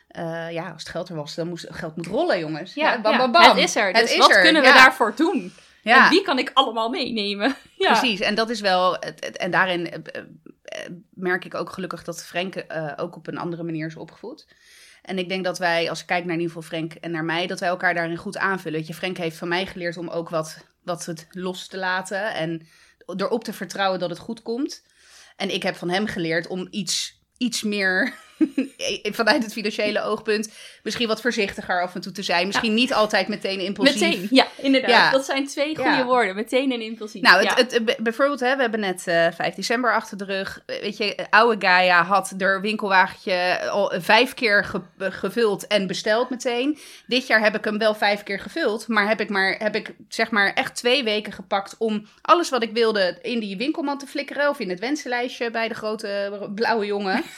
Eh, 0.08 0.50
ja, 0.52 0.70
als 0.70 0.82
het 0.82 0.88
geld 0.90 1.08
er 1.08 1.14
was, 1.14 1.34
dan 1.34 1.48
moest 1.48 1.66
geld 1.70 1.96
moet 1.96 2.06
rollen, 2.06 2.38
jongens. 2.38 2.74
Ja, 2.74 2.92
Ja, 2.92 3.00
bam, 3.00 3.12
ja, 3.12 3.18
bam, 3.18 3.32
bam. 3.32 3.42
het 3.42 3.56
is 3.56 3.76
er. 3.76 3.86
Het 3.86 3.96
Dus 3.96 4.12
is 4.12 4.18
wat 4.18 4.30
er, 4.30 4.42
kunnen 4.42 4.62
we 4.62 4.68
daarvoor 4.72 5.12
doen? 5.16 5.52
Ja. 5.82 6.04
En 6.04 6.10
wie 6.10 6.22
kan 6.22 6.38
ik 6.38 6.50
allemaal 6.54 6.88
meenemen? 6.90 7.54
Ja. 7.78 7.98
Precies, 7.98 8.20
en 8.20 8.34
dat 8.34 8.50
is 8.50 8.60
wel. 8.60 8.92
het- 8.92 9.24
het- 9.24 9.36
En 9.36 9.50
daarin 9.50 9.90
eh, 9.90 10.22
eh, 10.62 10.90
merk 11.10 11.44
ik 11.44 11.54
ook 11.54 11.70
gelukkig 11.70 12.04
dat 12.04 12.24
Frank 12.24 12.64
ook 12.96 13.16
op 13.16 13.26
een 13.26 13.38
andere 13.38 13.62
manier 13.62 13.86
is 13.86 13.96
opgevoed. 13.96 14.46
En 15.02 15.18
ik 15.18 15.28
denk 15.28 15.44
dat 15.44 15.58
wij, 15.58 15.88
als 15.90 16.00
ik 16.00 16.06
kijk 16.06 16.24
naar 16.24 16.34
in 16.34 16.40
ieder 16.40 16.54
geval 16.54 16.68
Frank 16.78 16.92
en 16.94 17.10
naar 17.10 17.24
mij, 17.24 17.46
dat 17.46 17.60
wij 17.60 17.68
elkaar 17.68 17.94
daarin 17.94 18.16
goed 18.16 18.36
aanvullen. 18.36 18.78
Weet 18.78 18.88
je, 18.88 18.94
Frank 18.94 19.16
heeft 19.16 19.36
van 19.36 19.48
mij 19.48 19.66
geleerd 19.66 19.96
om 19.96 20.08
ook 20.08 20.28
wat, 20.28 20.64
wat 20.82 21.04
het 21.06 21.26
los 21.30 21.66
te 21.66 21.76
laten 21.78 22.34
en 22.34 22.66
erop 23.16 23.44
te 23.44 23.52
vertrouwen 23.52 23.98
dat 24.00 24.10
het 24.10 24.18
goed 24.18 24.42
komt. 24.42 24.82
En 25.36 25.54
ik 25.54 25.62
heb 25.62 25.76
van 25.76 25.90
hem 25.90 26.06
geleerd 26.06 26.46
om 26.46 26.66
iets, 26.70 27.20
iets 27.36 27.62
meer 27.62 28.14
vanuit 29.20 29.42
het 29.42 29.52
financiële 29.52 30.02
oogpunt 30.02 30.52
misschien 30.82 31.08
wat 31.08 31.20
voorzichtiger 31.20 31.82
af 31.82 31.94
en 31.94 32.00
toe 32.00 32.12
te 32.12 32.22
zijn. 32.22 32.46
Misschien 32.46 32.74
niet 32.74 32.92
altijd 32.94 33.28
meteen 33.28 33.60
impulsief. 33.60 34.00
Meteen, 34.00 34.26
ja, 34.30 34.46
inderdaad. 34.56 34.90
Ja. 34.90 35.10
Dat 35.10 35.24
zijn 35.24 35.46
twee 35.46 35.74
goede 35.76 35.90
Ja. 35.90 36.04
woorden. 36.04 36.34
Meteen 36.34 36.72
en 36.72 36.80
impulsief. 36.80 37.22
Nou, 37.22 37.46
het, 37.46 37.96
bijvoorbeeld, 37.98 38.40
hè, 38.40 38.54
we 38.56 38.62
hebben 38.62 38.80
net 38.80 39.06
eh 39.06 39.26
5 39.34 39.54
december 39.54 39.92
achter 39.94 40.16
de 40.18 40.24
rug. 40.24 40.62
Eh, 40.66 40.80
Weet 40.80 40.96
je, 40.96 41.26
oude 41.30 41.66
Gaia 41.66 42.02
had 42.04 42.32
er 42.38 42.60
winkelwagentje 42.60 43.58
al 43.70 43.92
vijf 43.96 44.34
keer 44.34 44.64
ge- 44.64 44.80
eh, 44.98 45.06
gevuld 45.10 45.66
en 45.66 45.86
besteld 45.86 46.30
meteen. 46.30 46.78
Dit 47.06 47.26
jaar 47.26 47.40
heb 47.40 47.54
ik 47.56 47.64
hem 47.64 47.78
wel 47.78 47.94
vijf 47.94 48.22
keer 48.22 48.40
gevuld, 48.40 48.88
maar 48.88 49.08
heb 49.08 49.20
ik 49.20 49.28
maar, 49.28 49.54
heb 49.58 49.74
ik 49.74 49.94
zeg 50.08 50.30
maar 50.30 50.52
echt 50.52 50.76
twee 50.76 51.04
weken 51.04 51.32
gepakt 51.32 51.74
om 51.78 52.06
alles 52.22 52.50
wat 52.50 52.62
ik 52.62 52.72
wilde 52.72 53.18
in 53.22 53.40
die 53.40 53.56
winkelmand 53.56 54.00
te 54.00 54.06
flikkeren. 54.06 54.48
Of 54.48 54.58
in 54.58 54.68
het 54.70 54.80
wensenlijstje 54.80 55.50
bij 55.50 55.68
de 55.68 55.74
grote 55.74 56.38
blauwe 56.54 56.86
jongen. 56.86 57.22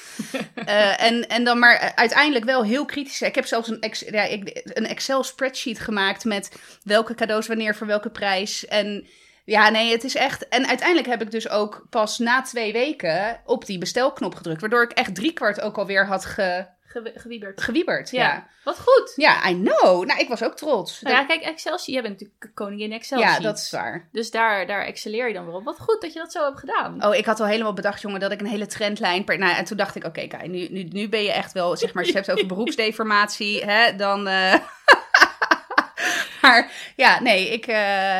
Eh, 0.87 1.07
en, 1.07 1.29
en 1.29 1.45
dan 1.45 1.59
maar 1.59 1.93
uiteindelijk 1.95 2.45
wel 2.45 2.65
heel 2.65 2.85
kritisch. 2.85 3.23
Ik 3.23 3.35
heb 3.35 3.47
zelfs 3.47 3.69
een, 3.69 3.81
ik, 3.81 4.61
een 4.65 4.87
Excel 4.87 5.23
spreadsheet 5.23 5.81
gemaakt 5.81 6.25
met 6.25 6.57
welke 6.83 7.15
cadeaus 7.15 7.47
wanneer 7.47 7.75
voor 7.75 7.87
welke 7.87 8.11
prijs. 8.11 8.67
En 8.67 9.07
ja, 9.45 9.69
nee, 9.69 9.93
het 9.93 10.05
is 10.05 10.15
echt. 10.15 10.49
En 10.49 10.67
uiteindelijk 10.67 11.09
heb 11.09 11.23
ik 11.23 11.31
dus 11.31 11.49
ook 11.49 11.87
pas 11.91 12.19
na 12.19 12.43
twee 12.43 12.73
weken 12.73 13.41
op 13.45 13.67
die 13.67 13.79
bestelknop 13.79 14.35
gedrukt. 14.35 14.61
Waardoor 14.61 14.83
ik 14.83 14.93
echt 14.93 15.15
driekwart 15.15 15.61
ook 15.61 15.79
alweer 15.79 16.07
had 16.07 16.25
ge, 16.25 16.67
Ge- 16.87 17.13
gewieberd. 17.15 17.61
gewieberd. 17.63 18.11
Ja. 18.11 18.23
Ja. 18.23 18.47
Wat 18.65 18.79
goed. 18.79 19.13
ja, 19.17 19.49
I 19.49 19.61
know. 19.63 20.05
Nou, 20.05 20.21
ik 20.21 20.29
was 20.29 20.43
ook 20.43 20.57
trots. 20.57 21.01
Nou 21.01 21.17
ja, 21.17 21.25
kijk, 21.25 21.43
Excel 21.43 21.79
sheet. 21.79 21.95
Jij 21.95 22.03
bent 22.03 22.21
natuurlijk 22.21 22.55
koningin 22.55 22.93
Excel 22.93 23.19
ja, 23.19 23.39
dat 23.39 23.59
is 23.59 23.71
waar. 23.71 24.09
Dus 24.13 24.31
daar, 24.31 24.67
daar 24.67 24.85
excelleer 24.85 25.29
je 25.29 25.35
dan 25.35 25.47
weer 25.47 25.55
op. 25.55 25.65
Wat 25.65 25.79
goed 25.79 26.01
dat 26.01 26.13
je 26.13 26.19
dat 26.19 26.33
zo 26.33 26.45
hebt 26.45 26.59
gedaan. 26.59 27.05
Oh, 27.05 27.15
ik 27.15 27.25
had 27.27 27.41
al 27.41 27.47
helemaal 27.47 27.73
bedacht, 27.73 28.01
jongen, 28.01 28.21
dat 28.21 28.33
ik 28.33 28.41
een 28.41 28.47
hele 28.47 28.67
trendlijn... 28.67 29.25
Per, 29.25 29.39
nou, 29.39 29.57
en 29.57 29.65
toen 29.65 29.77
dacht 29.77 29.95
ik, 29.95 30.05
oké, 30.05 30.27
Kai, 30.27 30.49
nu, 30.49 30.69
nu, 30.71 30.83
nu 30.83 31.09
ben 31.09 31.23
je 31.23 31.33
echt 31.33 31.53
wel... 31.53 31.77
Zeg 31.77 31.93
maar, 31.93 32.03
als 32.03 32.13
je 32.13 32.19
het 32.19 32.27
hebt 32.27 32.39
over 32.39 32.51
beroepsdeformatie, 32.55 33.65
hè, 33.65 33.97
dan... 33.97 34.29
eh, 34.29 34.55
maar 36.43 36.73
ja, 36.97 37.21
nee, 37.21 37.49
ik, 37.53 37.67
eh, 37.67 37.77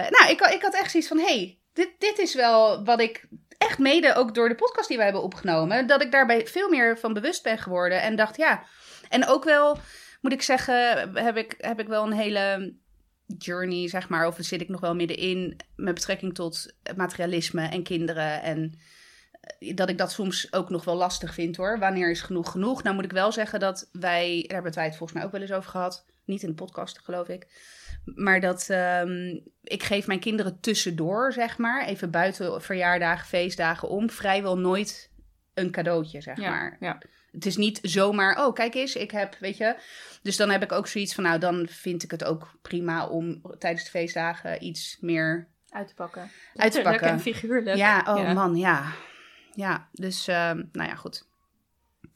nou, 0.09 0.29
ik, 0.31 0.41
ik 0.41 0.63
had 0.63 0.75
echt 0.75 0.91
zoiets 0.91 1.09
van... 1.09 1.19
hey, 1.19 1.59
dit, 1.73 1.91
dit 1.99 2.19
is 2.19 2.35
wel 2.35 2.85
wat 2.85 3.01
ik 3.01 3.27
echt 3.59 3.79
mede 3.79 4.15
ook 4.15 4.35
door 4.35 4.49
de 4.49 4.55
podcast 4.55 4.89
die 4.89 4.97
we 4.97 5.03
hebben 5.03 5.23
opgenomen, 5.23 5.87
dat 5.87 6.03
ik 6.03 6.13
daarbij 6.13 6.47
veel 6.47 6.69
meer 6.69 6.99
van 6.99 7.13
bewust 7.13 7.43
ben 7.43 7.59
geworden. 7.59 8.03
En 8.03 8.17
dacht, 8.17 8.37
ja. 8.37 8.63
En 9.09 9.27
ook 9.27 9.45
wel, 9.45 9.79
moet 10.21 10.33
ik 10.33 10.43
zeggen, 10.43 11.15
heb 11.15 11.37
ik, 11.37 11.55
heb 11.59 11.81
ik 11.81 11.89
wel 11.89 12.05
een 12.05 12.13
hele 12.13 12.75
journey, 13.27 13.89
zeg 13.89 14.09
maar. 14.09 14.27
Of 14.27 14.37
zit 14.39 14.61
ik 14.61 14.69
nog 14.69 14.81
wel 14.81 14.95
middenin 14.95 15.57
met 15.77 15.95
betrekking 15.95 16.35
tot 16.35 16.75
materialisme 16.97 17.69
en 17.69 17.83
kinderen. 17.83 18.43
En 18.43 18.79
eh, 19.41 19.77
dat 19.77 19.89
ik 19.89 19.99
dat 19.99 20.13
soms 20.13 20.53
ook 20.53 20.71
nog 20.71 20.85
wel 20.85 20.97
lastig 20.97 21.35
vind 21.35 21.57
hoor. 21.57 21.79
Wanneer 21.79 22.11
is 22.11 22.21
genoeg 22.21 22.51
genoeg? 22.51 22.83
Nou 22.83 22.95
moet 22.95 23.05
ik 23.05 23.13
wel 23.13 23.33
zeggen 23.33 23.61
dat 23.61 23.89
wij, 23.93 24.45
daar 24.47 24.55
hebben 24.55 24.75
wij 24.75 24.85
het 24.85 24.97
volgens 24.97 25.19
mij 25.19 25.27
ook 25.27 25.33
wel 25.33 25.41
eens 25.41 25.53
over 25.53 25.71
gehad. 25.71 26.07
Niet 26.27 26.43
in 26.43 26.49
de 26.49 26.55
podcast, 26.55 26.99
geloof 26.99 27.29
ik. 27.29 27.47
Maar 28.05 28.41
dat 28.41 28.67
ehm, 28.71 29.39
ik 29.63 29.83
geef 29.83 30.07
mijn 30.07 30.21
kinderen 30.21 30.61
tussendoor, 30.61 31.33
zeg 31.33 31.59
maar, 31.59 31.87
even 31.87 32.11
buiten 32.11 32.63
verjaardagen, 32.63 33.27
feestdagen 33.27 33.89
om, 33.89 34.11
vrijwel 34.11 34.59
nooit 34.59 35.11
een 35.55 35.71
cadeautje, 35.71 36.21
zeg 36.21 36.41
Ja, 36.41 36.51
maar. 36.51 36.77
ja. 36.81 36.99
Het 37.33 37.47
is 37.47 37.57
niet 37.57 37.79
zomaar, 37.83 38.47
oh 38.47 38.55
kijk 38.55 38.75
eens, 38.75 38.95
ik 38.95 39.11
heb, 39.11 39.37
weet 39.41 39.57
je. 39.57 39.77
Dus 40.23 40.37
dan 40.37 40.51
heb 40.51 40.63
ik 40.63 40.73
ook 40.73 40.87
zoiets 40.87 41.15
van, 41.15 41.25
nou 41.25 41.39
dan 41.39 41.67
vind 41.71 42.03
ik 42.03 42.11
het 42.11 42.25
ook 42.25 42.51
prima 42.63 43.07
om 43.07 43.43
tijdens 43.59 43.85
de 43.85 43.91
feestdagen 43.91 44.65
iets 44.65 44.99
meer 45.01 45.49
Uit 45.71 45.89
te 45.89 45.95
pakken. 45.95 46.31
Uit 46.55 46.73
te 46.73 46.83
pakken. 46.83 47.09
en 47.09 47.21
figuurlijk. 47.21 47.77
Ja, 47.77 48.05
oh 48.09 48.19
Ja. 48.23 48.33
man, 48.33 48.57
ja. 48.57 48.93
Ja, 49.55 49.89
dus 49.93 50.29
ehm, 50.29 50.63
nou 50.73 50.89
ja, 50.89 50.95
goed. 50.95 51.27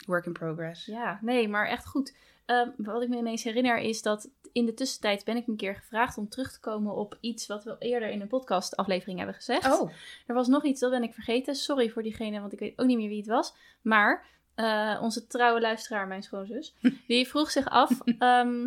Work 0.06 0.26
in 0.26 0.32
progress. 0.32 0.86
Ja, 0.86 1.18
nee, 1.22 1.48
maar 1.48 1.66
echt 1.66 1.86
goed. 1.86 2.14
Ehm, 2.50 2.68
wat 2.76 3.02
ik 3.02 3.08
me 3.08 3.16
ineens 3.16 3.42
herinner 3.42 3.78
is 3.78 4.02
dat 4.02 4.28
in 4.52 4.66
de 4.66 4.74
tussentijd 4.74 5.24
ben 5.24 5.36
ik 5.36 5.46
een 5.46 5.56
keer 5.56 5.74
gevraagd 5.74 6.18
om 6.18 6.28
terug 6.28 6.52
te 6.52 6.60
komen 6.60 6.94
op 6.94 7.16
iets 7.20 7.46
wat 7.46 7.64
we 7.64 7.76
eerder 7.78 8.10
in 8.10 8.20
een 8.20 8.28
podcastaflevering 8.28 9.18
hebben 9.18 9.36
gezegd. 9.36 9.80
Oh, 9.80 9.90
Er 10.26 10.34
was 10.34 10.48
nog 10.48 10.64
iets, 10.64 10.80
dat 10.80 10.90
ben 10.90 11.02
ik 11.02 11.14
vergeten. 11.14 11.54
Sorry 11.54 11.90
voor 11.90 12.02
diegene, 12.02 12.40
want 12.40 12.52
ik 12.52 12.58
weet 12.58 12.78
ook 12.78 12.86
niet 12.86 12.96
meer 12.96 13.08
wie 13.08 13.18
het 13.18 13.26
was. 13.26 13.54
Maar 13.82 14.26
eh, 14.54 14.98
onze 15.02 15.26
trouwe 15.26 15.60
luisteraar, 15.60 16.06
mijn 16.06 16.22
schoonzus, 16.22 16.74
die 17.06 17.28
vroeg 17.28 17.50
zich 17.50 17.68
af... 17.68 17.90
ehm, 18.18 18.66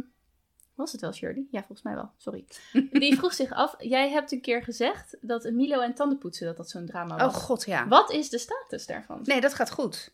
was 0.75 0.92
het 0.92 1.02
wel 1.02 1.13
Shirley? 1.13 1.46
Ja, 1.52 1.60
volgens 1.60 1.82
mij 1.82 1.96
wel. 1.96 2.12
Sorry. 2.18 2.46
Die 2.92 3.18
vroeg 3.18 3.34
zich 3.34 3.52
af, 3.52 3.75
jij 3.80 4.10
hebt 4.10 4.32
een 4.32 4.42
keer 4.42 4.63
gezegd 4.63 5.18
dat 5.22 5.52
Milo 5.52 5.80
en 5.80 5.94
tandenpoetsen, 5.94 6.46
dat 6.46 6.58
dat 6.58 6.70
zo'n 6.70 6.86
drama 6.86 7.16
oh 7.16 7.22
was. 7.22 7.36
god, 7.36 7.66
ja. 7.66 7.88
Wat 7.88 8.12
is 8.12 8.30
de 8.30 8.38
status 8.38 8.86
daarvan? 8.86 9.20
Nee, 9.24 9.42
dat 9.42 9.54
gaat 9.54 9.72
goed. 9.72 10.13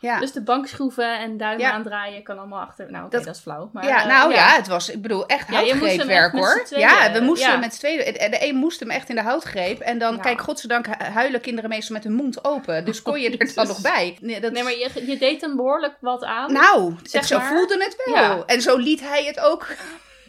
Ja. 0.00 0.18
Dus 0.20 0.32
de 0.32 0.42
bank 0.42 0.66
schroeven 0.66 1.18
en 1.18 1.36
duimen 1.36 1.66
Ja. 1.66 1.72
aandraaien 1.72 2.22
kan 2.22 2.38
allemaal 2.38 2.60
achter. 2.60 2.90
Nou, 2.90 3.04
oké, 3.04 3.16
Dat- 3.16 3.24
dat, 3.24 3.34
is 3.34 3.40
flauw. 3.40 3.70
Maar, 3.72 3.84
ja, 3.86 4.00
eh, 4.02 4.06
nou 4.06 4.32
ja. 4.34 4.48
het 4.54 4.66
was, 4.66 4.88
ik 4.90 5.02
bedoel, 5.02 5.26
echt 5.26 5.48
houtgreepwerk 5.48 6.32
hoor. 6.32 6.66
Ja, 6.76 7.12
we 7.12 7.20
moesten 7.20 7.60
met 7.60 7.74
z'n 7.74 7.78
tweeën. 7.78 8.12
De 8.30 8.38
een 8.48 8.56
moest 8.56 8.80
hem 8.80 8.90
echt 8.90 9.08
in 9.08 9.14
de 9.14 9.22
houtgreep. 9.22 9.80
En 9.80 9.98
dan, 9.98 10.20
kijk, 10.20 10.40
godzijdank 10.40 10.86
hu- 10.86 11.04
huilen 11.04 11.40
kinderen 11.40 11.70
meestal 11.70 11.94
met 11.94 12.04
hun 12.04 12.12
mond 12.14 12.44
open. 12.44 12.84
Dus 12.84 13.02
kon 13.02 13.20
je 13.20 13.30
er 13.30 13.38
dan 13.38 13.46
Jezus. 13.54 13.68
nog 13.68 13.80
bij. 13.80 14.16
Nee, 14.20 14.40
dat 14.40 14.52
Nee, 14.52 14.62
maar 14.62 14.72
je, 14.72 15.02
je 15.06 15.18
deed 15.18 15.40
hem 15.40 15.56
behoorlijk 15.56 15.94
wat 16.00 16.24
aan. 16.24 16.52
Nou, 16.52 16.94
Zeg 17.02 17.20
het, 17.20 17.30
zo 17.30 17.38
maar. 17.38 17.46
voelde 17.48 17.74
het 17.84 18.12
wel. 18.14 18.46
En 18.46 18.62
zo 18.62 18.76
liet 18.76 19.00
hij 19.00 19.24
het 19.24 19.40
ook 19.40 19.66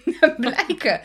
blijken. 0.37 1.01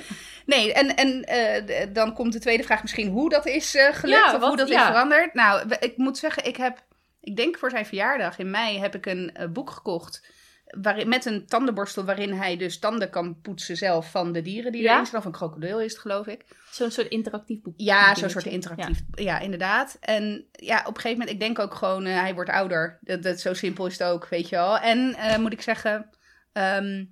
Nee, 0.46 0.72
en, 0.72 0.96
en 0.96 1.24
eh, 1.24 1.86
dan 1.92 2.12
komt 2.14 2.32
de 2.32 2.38
tweede 2.38 2.62
vraag 2.62 2.82
misschien 2.82 3.10
hoe 3.10 3.28
dat 3.30 3.46
is 3.46 3.74
eh, 3.74 3.94
gelukt 3.94 4.34
of 4.34 4.42
hoe 4.42 4.56
dat 4.56 4.68
is 4.70 4.82
veranderd. 4.82 5.34
Nou, 5.34 5.62
ik 5.80 5.96
moet 5.96 6.18
zeggen, 6.18 6.44
ik 6.44 6.56
heb, 6.56 6.78
ik 7.26 7.36
denk 7.36 7.58
voor 7.58 7.70
zijn 7.70 7.86
verjaardag 7.86 8.38
in 8.38 8.50
mei 8.50 8.78
heb 8.78 8.94
ik 8.94 9.06
een 9.06 9.34
eh, 9.34 9.48
boek 9.48 9.70
gekocht. 9.70 10.26
Waarin, 10.66 11.08
met 11.08 11.24
een 11.24 11.46
tandenborstel 11.46 12.04
waarin 12.04 12.32
hij 12.32 12.56
dus 12.56 12.78
tanden 12.78 13.10
kan 13.10 13.40
poetsen 13.40 13.76
zelf 13.76 14.10
van 14.10 14.32
de 14.32 14.42
dieren 14.42 14.72
die 14.72 14.82
Ja? 14.82 14.92
erin 14.92 15.02
zitten. 15.04 15.18
Of 15.18 15.24
een 15.24 15.32
krokodil 15.32 15.80
is 15.80 15.92
het, 15.92 16.00
geloof 16.00 16.26
ik. 16.26 16.44
Zo'n 16.70 16.90
soort 16.90 17.08
interactief 17.08 17.62
boek. 17.62 17.74
Ja, 17.76 18.14
zo'n 18.14 18.30
soort 18.30 18.46
interactief. 18.46 19.00
Ja. 19.14 19.38
inderdaad. 19.38 19.96
En 20.00 20.46
ja, 20.52 20.78
op 20.78 20.86
een 20.94 21.00
gegeven 21.00 21.18
moment, 21.18 21.30
ik 21.30 21.40
denk 21.40 21.58
ook 21.58 21.74
gewoon, 21.74 22.04
eh, 22.04 22.20
hij 22.20 22.34
wordt 22.34 22.50
ouder. 22.50 22.98
Dat, 23.00 23.22
dat, 23.22 23.40
zo 23.40 23.54
simpel 23.54 23.86
is 23.86 23.98
het 23.98 24.08
ook, 24.08 24.28
weet 24.28 24.48
je 24.48 24.56
wel. 24.56 24.78
En 24.78 25.14
eh, 25.14 25.38
moet 25.38 25.52
ik 25.52 25.62
zeggen, 25.62 26.10
ehm, 26.52 27.04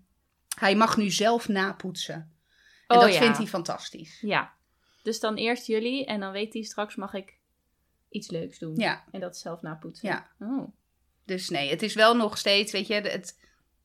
hij 0.59 0.75
mag 0.76 0.97
nu 0.97 1.11
zelf 1.11 1.49
napoetsen. 1.49 2.33
En 2.87 2.97
Oh, 2.97 3.02
dat 3.02 3.12
ja. 3.14 3.21
vindt 3.21 3.37
hij 3.37 3.47
fantastisch. 3.47 4.18
Ja. 4.20 4.53
Dus 5.03 5.20
dan 5.20 5.35
eerst 5.35 5.66
jullie 5.66 6.07
en 6.07 6.20
dan 6.20 6.33
weet 6.33 6.53
hij 6.53 6.62
straks 6.62 6.94
mag 6.94 7.14
ik 7.14 7.34
iets 8.14 8.31
leuks 8.31 8.59
doen. 8.59 8.77
Ja, 8.77 9.05
En 9.11 9.20
dat 9.20 9.37
zelf 9.37 9.62
napoetsen. 9.62 10.09
Ja. 10.09 10.27
Oh. 10.38 10.68
dus 11.24 11.48
nee, 11.48 11.70
het 11.70 11.83
is 11.83 11.94
wel 11.94 12.16
nog 12.16 12.38
steeds, 12.38 12.72
weet 12.72 12.87
je, 12.87 12.94
het, 12.94 13.38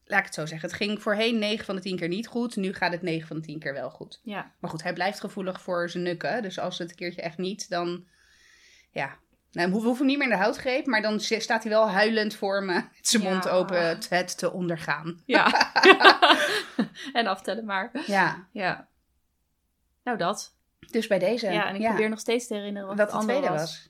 laat 0.06 0.20
ik 0.20 0.26
het 0.26 0.34
zo 0.34 0.46
zeggen. 0.46 0.70
Het 0.70 0.78
ging 0.78 1.02
voorheen 1.02 1.40
9 1.40 1.66
van 1.66 1.76
de 1.76 1.82
10 1.82 1.96
keer 1.98 2.08
niet 2.08 2.28
goed. 2.28 2.56
Nu 2.56 2.74
gaat 2.74 2.92
het 2.92 3.02
9 3.02 3.28
van 3.28 3.36
de 3.40 3.46
10 3.46 3.60
keer 3.60 3.74
wel 3.74 3.90
goed. 3.90 4.20
Ja. 4.24 4.52
Maar 4.60 4.70
goed, 4.70 4.84
hij 4.84 4.94
blijft 4.94 5.20
gevoelig 5.20 5.62
voor 5.62 5.90
zijn 5.90 6.04
nukken. 6.04 6.42
Dus 6.42 6.60
als 6.60 6.78
het 6.78 6.90
een 6.90 6.96
keertje 6.96 7.22
echt 7.22 7.38
niet, 7.38 7.70
dan 7.70 8.06
ja. 8.92 9.18
Nou, 9.52 9.68
we 9.70 9.74
hoeven 9.76 9.98
hem 9.98 10.06
niet 10.06 10.18
meer 10.18 10.28
in 10.28 10.34
de 10.38 10.40
houtgreep, 10.44 10.86
maar 10.86 11.02
dan 11.02 11.20
staat 11.20 11.64
hij 11.64 11.72
wel 11.72 11.90
huilend 11.90 12.34
voor 12.36 12.64
me, 12.64 12.74
met 12.96 13.08
zijn 13.08 13.24
Ja. 13.24 13.30
mond 13.30 13.48
open, 13.50 13.88
het, 13.88 14.10
het 14.10 14.38
te 14.38 14.52
ondergaan. 14.52 15.22
Ja. 15.26 15.74
en 17.14 17.28
aftellen 17.28 17.66
maar. 17.66 17.92
Ja, 18.08 18.48
Ja. 18.52 18.88
Nou, 20.04 20.18
dat. 20.18 20.56
dus 20.92 21.08
bij 21.08 21.20
deze. 21.20 21.52
Ja, 21.52 21.68
en 21.68 21.76
ik 21.76 21.88
probeer 21.88 22.10
nog 22.10 22.20
steeds 22.20 22.48
te 22.48 22.54
herinneren 22.54 22.88
wat, 22.88 22.98
wat 22.98 23.12
het 23.12 23.22
tweede 23.22 23.48
was. 23.50 23.60
was. 23.60 23.90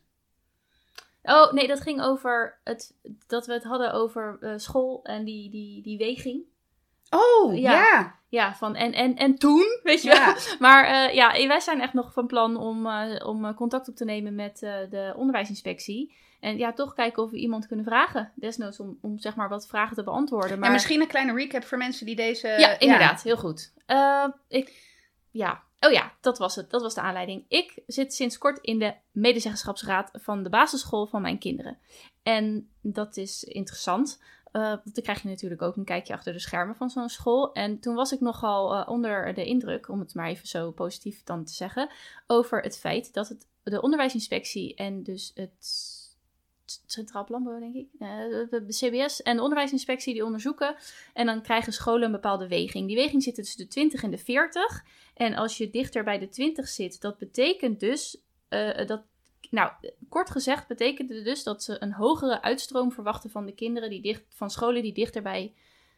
Oh, 1.23 1.51
nee, 1.51 1.67
dat 1.67 1.81
ging 1.81 2.01
over 2.01 2.59
het, 2.63 2.93
dat 3.27 3.45
we 3.45 3.53
het 3.53 3.63
hadden 3.63 3.93
over 3.93 4.37
eh, 4.41 4.53
school 4.55 4.99
en 5.03 5.23
die, 5.23 5.49
die, 5.49 5.81
die 5.81 5.97
weging. 5.97 6.43
Oh, 7.09 7.57
Ja. 7.57 7.71
ja. 7.71 8.17
Ja, 8.29 8.55
van 8.55 8.75
en, 8.75 8.93
en, 8.93 9.15
en 9.15 9.35
toen, 9.35 9.65
weet 9.83 10.01
je 10.01 10.09
Ja. 10.09 10.25
wel. 10.25 10.35
Maar 10.59 10.85
eh, 10.85 11.15
ja, 11.15 11.47
wij 11.47 11.59
zijn 11.59 11.81
echt 11.81 11.93
nog 11.93 12.13
van 12.13 12.27
plan 12.27 12.57
om, 12.57 12.85
eh, 12.87 13.27
om 13.27 13.45
eh, 13.45 13.55
contact 13.55 13.89
op 13.89 13.95
te 13.95 14.05
nemen 14.05 14.35
met 14.35 14.63
eh, 14.63 14.73
de 14.89 15.13
onderwijsinspectie. 15.15 16.15
En 16.39 16.57
ja, 16.57 16.73
toch 16.73 16.93
kijken 16.93 17.23
of 17.23 17.31
we 17.31 17.37
iemand 17.37 17.67
kunnen 17.67 17.85
vragen. 17.85 18.31
Desnoods 18.35 18.79
om, 18.79 18.97
om 19.01 19.19
zeg 19.19 19.35
maar 19.35 19.49
wat 19.49 19.67
vragen 19.67 19.95
te 19.95 20.03
beantwoorden. 20.03 20.57
Maar 20.59 20.67
En 20.67 20.73
misschien 20.73 21.01
een 21.01 21.07
kleine 21.07 21.33
recap 21.33 21.63
voor 21.63 21.77
mensen 21.77 22.05
die 22.05 22.15
deze... 22.15 22.47
ja, 22.47 22.79
inderdaad, 22.79 23.21
heel 23.23 23.37
goed. 23.37 23.73
Eh, 23.85 24.25
ik, 24.47 24.83
ja, 25.31 25.63
oh 25.79 25.91
ja, 25.91 26.13
dat 26.21 26.37
was 26.37 26.55
het. 26.55 26.69
Dat 26.69 26.81
was 26.81 26.93
de 26.93 27.01
aanleiding. 27.01 27.45
Ik 27.47 27.81
zit 27.87 28.13
sinds 28.13 28.37
kort 28.37 28.59
in 28.61 28.79
de 28.79 28.93
medezeggenschapsraad 29.11 30.09
van 30.13 30.43
de 30.43 30.49
basisschool 30.49 31.07
van 31.07 31.21
mijn 31.21 31.37
kinderen. 31.39 31.77
En 32.23 32.69
dat 32.81 33.17
is 33.17 33.43
interessant. 33.43 34.21
eh, 34.51 34.61
want 34.61 34.93
dan 34.95 35.03
krijg 35.03 35.21
je 35.21 35.27
natuurlijk 35.27 35.61
ook 35.61 35.75
een 35.75 35.83
kijkje 35.85 36.13
achter 36.13 36.33
de 36.33 36.39
schermen 36.39 36.75
van 36.75 36.89
zo'n 36.89 37.09
school. 37.09 37.53
En 37.53 37.79
toen 37.79 37.95
was 37.95 38.11
ik 38.11 38.19
nogal 38.19 38.75
eh, 38.75 38.89
onder 38.89 39.33
de 39.33 39.45
indruk, 39.45 39.89
om 39.89 39.99
het 39.99 40.13
maar 40.13 40.27
even 40.27 40.47
zo 40.47 40.71
positief 40.71 41.23
dan 41.23 41.43
te 41.43 41.53
zeggen, 41.53 41.89
over 42.27 42.61
het 42.61 42.79
feit 42.79 43.13
dat 43.13 43.27
het, 43.27 43.47
de 43.63 43.81
onderwijsinspectie 43.81 44.75
en 44.75 45.03
dus 45.03 45.31
het 45.35 45.97
Centraal 46.85 47.23
Planbureau, 47.23 47.61
denk 47.61 47.75
ik, 47.75 47.87
eh, 47.99 48.67
de 48.67 48.73
CBS 48.73 49.21
en 49.21 49.35
de 49.35 49.41
onderwijsinspectie 49.41 50.13
die 50.13 50.25
onderzoeken. 50.25 50.75
En 51.13 51.25
dan 51.25 51.41
krijgen 51.41 51.73
scholen 51.73 52.03
een 52.03 52.11
bepaalde 52.11 52.47
weging. 52.47 52.87
Die 52.87 52.95
weging 52.95 53.23
zit 53.23 53.35
tussen 53.35 53.57
de 53.57 53.67
20 53.67 54.03
en 54.03 54.11
de 54.11 54.17
40. 54.17 54.85
En 55.13 55.35
als 55.35 55.57
je 55.57 55.69
dichter 55.69 56.03
bij 56.03 56.19
de 56.19 56.29
20 56.29 56.67
zit, 56.67 57.01
dat 57.01 57.17
betekent 57.17 57.79
dus 57.79 58.17
eh, 58.47 58.85
dat. 58.85 59.01
Nou, 59.49 59.71
kort 60.09 60.29
gezegd 60.29 60.67
betekent 60.67 61.09
het 61.09 61.23
dus 61.23 61.43
dat 61.43 61.63
ze 61.63 61.81
een 61.83 61.93
hogere 61.93 62.41
uitstroom 62.41 62.91
verwachten 62.91 63.29
van 63.29 63.45
de 63.45 63.53
kinderen 63.53 63.89
die 63.89 64.01
dicht, 64.01 64.23
van 64.29 64.49
scholen 64.49 64.81
die 64.81 64.93
dichter 64.93 65.21
bij 65.21 65.53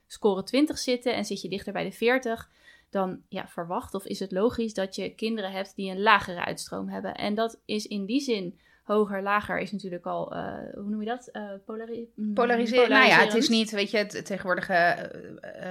score 0.08 0.44
20 0.44 0.78
zitten. 0.78 1.16
En 1.16 1.26
zit 1.26 1.42
je 1.42 1.50
dichter 1.50 1.74
bij 1.74 1.84
de 1.84 1.92
40, 1.92 2.50
dan 2.90 3.22
ja, 3.30 3.48
verwacht 3.48 3.94
of 3.94 4.06
is 4.06 4.20
het 4.20 4.32
logisch 4.32 4.74
dat 4.74 4.96
je 4.96 5.16
kinderen 5.16 5.52
hebt 5.52 5.76
die 5.76 5.92
een 5.92 6.02
lagere 6.02 6.46
uitstroom 6.46 6.90
hebben. 6.90 7.16
En 7.16 7.36
dat 7.36 7.60
is 7.66 7.88
in 7.88 8.06
die 8.06 8.22
zin 8.22 8.60
hoger, 8.84 9.22
lager 9.22 9.60
is 9.60 9.72
natuurlijk 9.72 10.06
al, 10.06 10.36
eh, 10.36 10.54
hoe 10.74 10.90
noem 10.90 11.02
je 11.02 11.08
dat? 11.08 11.28
Eh 11.28 11.50
polari 11.66 12.12
mm, 12.16 12.34
Polariseren. 12.34 12.90
Nou 12.90 13.08
ja, 13.08 13.20
het 13.20 13.34
is 13.34 13.50
niet, 13.50 13.72
weet 13.72 13.92
je, 13.92 13.98
het, 13.98 14.26
tegenwoordig 14.26 14.70
eh, 14.70 14.94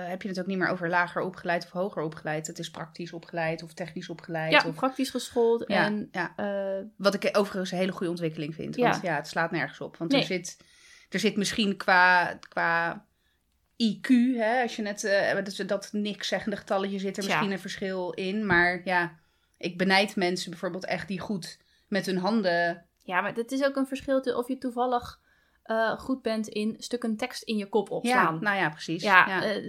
heb 0.09 0.23
je 0.23 0.29
het 0.29 0.41
ook 0.41 0.47
niet 0.47 0.59
meer 0.59 0.69
over 0.69 0.89
lager 0.89 1.23
opgeleid 1.23 1.65
of 1.65 1.71
hoger 1.71 2.03
opgeleid. 2.03 2.47
Het 2.47 2.59
is 2.59 2.71
praktisch 2.71 3.13
opgeleid 3.13 3.63
of 3.63 3.73
technisch 3.73 4.09
opgeleid. 4.09 4.53
Ja, 4.53 4.65
of, 4.67 4.75
praktisch 4.75 5.11
geschoold. 5.11 5.65
ja, 5.67 5.85
En 5.85 6.09
ja. 6.13 6.35
Wat 6.97 7.15
ik 7.15 7.29
overigens 7.33 7.71
een 7.71 7.79
hele 7.79 7.93
goede 7.93 8.11
ontwikkeling 8.11 8.55
vind. 8.55 8.77
Want 8.77 8.95
Ja. 8.95 9.11
ja, 9.11 9.17
het 9.17 9.29
slaat 9.29 9.51
nergens 9.51 9.81
op. 9.81 9.97
Want 9.97 10.11
Nee. 10.13 10.21
er, 10.21 10.27
zit, 10.27 10.57
er 11.09 11.19
zit 11.19 11.37
misschien 11.37 11.77
qua, 11.77 12.39
qua 12.49 13.05
IQ, 13.81 14.09
hè, 14.37 14.63
als 14.63 14.77
je 14.77 14.83
net, 14.83 15.05
eh, 15.05 15.35
dat, 15.45 15.69
dat 15.69 15.89
niks 15.93 16.29
zeggende 16.29 16.57
getalletje 16.57 16.99
zit 16.99 17.17
er 17.17 17.25
misschien 17.25 17.51
een 17.51 17.59
verschil 17.59 18.11
in. 18.11 18.47
Maar 18.47 18.81
ja, 18.85 19.19
ik 19.57 19.79
benijd 19.79 20.17
mensen 20.17 20.51
bijvoorbeeld 20.51 20.85
echt 20.85 21.09
die 21.09 21.21
goed 21.21 21.59
met 21.89 22.07
hun 22.07 22.19
handen... 22.19 22.85
ja, 23.11 23.21
maar 23.21 23.35
het 23.35 23.53
is 23.53 23.65
ook 23.65 23.77
een 23.77 23.87
verschil 23.87 24.19
of 24.21 24.49
je 24.49 24.59
toevallig 24.59 25.21
eh, 25.63 25.99
goed 25.99 26.23
bent 26.23 26.49
in 26.49 26.75
stukken 26.79 27.17
tekst 27.17 27.43
in 27.43 27.57
je 27.57 27.69
kop 27.69 27.89
Ja, 27.89 27.95
opslaan. 27.95 28.39
nou 28.41 28.57
ja, 28.57 28.69
precies. 28.69 29.03
Ja, 29.03 29.27
ja. 29.29 29.43
eh, 29.43 29.63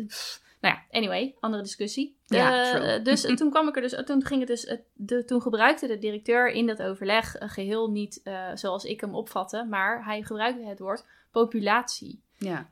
nou 0.61 0.75
ja, 0.75 0.81
anyway, 0.91 1.35
andere 1.39 1.63
discussie. 1.63 2.17
Ja, 2.25 2.63
Eh, 2.63 2.71
true. 2.81 3.01
dus 3.01 3.21
toen 3.39 3.49
kwam 3.49 3.67
ik 3.67 3.75
er 3.75 3.81
dus, 3.81 4.01
toen 4.05 4.25
ging 4.25 4.39
het 4.39 4.49
dus, 4.49 4.77
de, 4.93 5.25
toen 5.25 5.41
gebruikte 5.41 5.87
de 5.87 5.97
directeur 5.97 6.49
in 6.51 6.67
dat 6.67 6.81
overleg 6.81 7.35
eh, 7.35 7.49
geheel 7.49 7.89
niet 7.91 8.21
zoals 8.53 8.83
ik 8.83 9.01
hem 9.01 9.15
opvatte, 9.15 9.65
maar 9.69 10.05
hij 10.05 10.21
gebruikte 10.23 10.63
het 10.65 10.79
woord 10.79 11.05
populatie. 11.31 12.21
ja. 12.37 12.67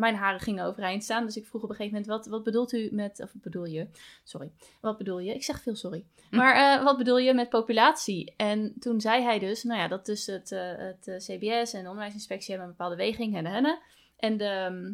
Mijn 0.00 0.14
haren 0.14 0.40
gingen 0.40 0.64
overeind 0.64 1.04
staan. 1.04 1.24
Dus 1.24 1.36
ik 1.36 1.46
vroeg 1.46 1.62
op 1.62 1.70
een 1.70 1.76
gegeven 1.76 2.00
moment, 2.00 2.16
wat, 2.16 2.26
wat 2.26 2.44
bedoelt 2.44 2.72
u 2.72 2.88
met, 2.92 3.20
of 3.20 3.30
bedoel 3.34 3.64
je? 3.64 3.88
Sorry, 4.24 4.50
wat 4.80 4.98
bedoel 4.98 5.18
je? 5.18 5.34
Ik 5.34 5.44
zeg 5.44 5.62
veel 5.62 5.74
sorry. 5.74 6.04
Hm. 6.30 6.36
Maar 6.36 6.54
eh, 6.54 6.84
wat 6.84 6.96
bedoel 6.98 7.18
je 7.18 7.34
met 7.34 7.48
populatie? 7.48 8.34
En 8.36 8.74
toen 8.78 9.00
zei 9.00 9.22
hij 9.22 9.38
dus, 9.38 9.62
nou 9.62 9.80
ja, 9.80 9.88
dat 9.88 10.06
dus 10.06 10.26
het, 10.26 10.52
eh, 10.52 10.76
het 10.76 11.08
eh, 11.08 11.16
CBS 11.16 11.72
en 11.72 11.82
de 11.82 11.88
onderwijsinspectie 11.88 12.50
hebben 12.50 12.68
een 12.68 12.76
bepaalde 12.76 13.02
weging, 13.02 13.34
henne 13.34 13.48
henne. 13.48 13.82
En 14.16 14.36
de 14.36 14.44
ehm, 14.44 14.92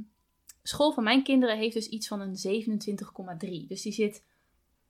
school 0.63 0.93
van 0.93 1.05
mijn 1.05 1.23
kinderen 1.23 1.57
heeft 1.57 1.75
dus 1.75 1.89
iets 1.89 2.09
van 2.09 2.21
een 2.21 2.37
27,3. 2.37 3.67
Dus 3.69 3.83
die 3.83 3.93
zit, 3.93 4.25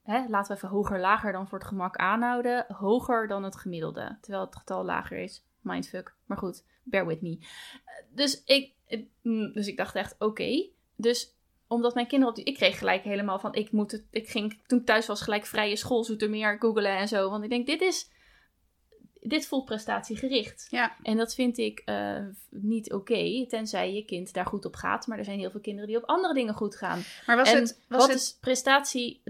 hè, 0.03 0.29
laten 0.29 0.51
we 0.51 0.57
even 0.57 0.69
hoger, 0.69 1.01
lager 1.01 1.33
dan 1.33 1.49
voor 1.49 1.59
het 1.59 1.69
gemak 1.69 1.97
aanhouden, 1.97 2.67
hoger 2.69 3.29
dan 3.29 3.45
het 3.45 3.57
gemiddelde. 3.57 4.19
Terwijl 4.21 4.45
het 4.45 4.57
getal 4.57 4.85
lager 4.85 5.19
is. 5.19 5.45
Mindfuck. 5.61 6.15
Maar 6.27 6.39
goed, 6.39 6.65
bear 6.83 7.07
with 7.07 7.23
me. 7.23 7.39
Dus 8.11 8.43
ik, 8.45 8.76
dus 9.53 9.67
ik 9.67 9.77
dacht 9.77 9.95
echt, 9.95 10.15
oké. 10.19 10.69
Dus 10.97 11.35
omdat 11.69 11.95
mijn 11.95 12.07
kinderen 12.07 12.35
op 12.35 12.45
die... 12.45 12.53
Ik 12.53 12.55
kreeg 12.55 12.79
gelijk 12.79 13.05
helemaal 13.05 13.39
van, 13.39 13.55
ik 13.55 13.73
moet 13.73 13.93
het... 13.93 14.05
Ik 14.11 14.29
ging 14.29 14.61
toen 14.67 14.79
ik 14.79 14.87
thuis 14.87 15.07
was 15.07 15.21
gelijk 15.21 15.47
vrije 15.47 15.77
school, 15.77 16.05
Zoetermeer, 16.05 16.57
googelen 16.59 16.97
en 16.97 17.09
zo. 17.09 17.31
Want 17.31 17.45
ik 17.45 17.51
denk, 17.51 17.67
dit 17.67 17.81
is... 17.81 18.11
Dit 19.21 19.47
voelt 19.47 19.65
prestatiegericht. 19.65 20.67
Ja. 20.71 20.97
En 21.03 21.17
dat 21.17 21.35
vind 21.35 21.59
ik 21.59 21.83
eh, 21.85 22.25
niet 22.51 22.93
oké, 22.93 23.47
tenzij 23.49 23.93
je 23.93 24.05
kind 24.05 24.33
daar 24.33 24.47
goed 24.47 24.65
op 24.65 24.75
gaat. 24.75 25.07
Maar 25.07 25.19
er 25.19 25.25
zijn 25.25 25.39
heel 25.39 25.51
veel 25.51 25.61
kinderen 25.61 25.89
die 25.89 25.97
op 25.97 26.05
andere 26.05 26.35
dingen 26.35 26.55
goed 26.55 26.77
gaan. 26.77 27.03
Maar 27.27 27.37
was 27.37 27.53
en 27.53 27.61
het... 27.61 27.81
Was 27.89 27.99
wat 27.99 28.09
het 28.09 28.19
is 28.19 28.39
prestatie? 28.41 29.23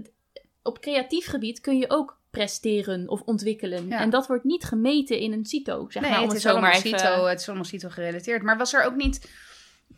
Op 0.63 0.79
creatief 0.79 1.27
gebied 1.27 1.59
kun 1.59 1.77
je 1.77 1.89
ook 1.89 2.19
presteren 2.29 3.09
of 3.09 3.21
ontwikkelen. 3.21 3.87
Ja. 3.87 3.99
En 3.99 4.09
dat 4.09 4.27
wordt 4.27 4.43
niet 4.43 4.63
gemeten 4.63 5.19
in 5.19 5.31
een 5.31 5.45
CITO, 5.45 5.89
zeg 5.89 6.01
nee, 6.01 6.11
maar. 6.11 6.21
Om 6.21 6.29
het 6.29 6.37
het, 6.37 6.45
is, 6.45 6.51
zomaar 6.51 6.75
even... 6.75 6.99
CITO, 6.99 7.25
het 7.25 7.39
is 7.39 7.47
allemaal 7.47 7.65
CITO 7.65 7.89
gerelateerd. 7.89 8.43
Maar 8.43 8.57
was 8.57 8.73
er 8.73 8.83
ook 8.83 8.95
niet... 8.95 9.45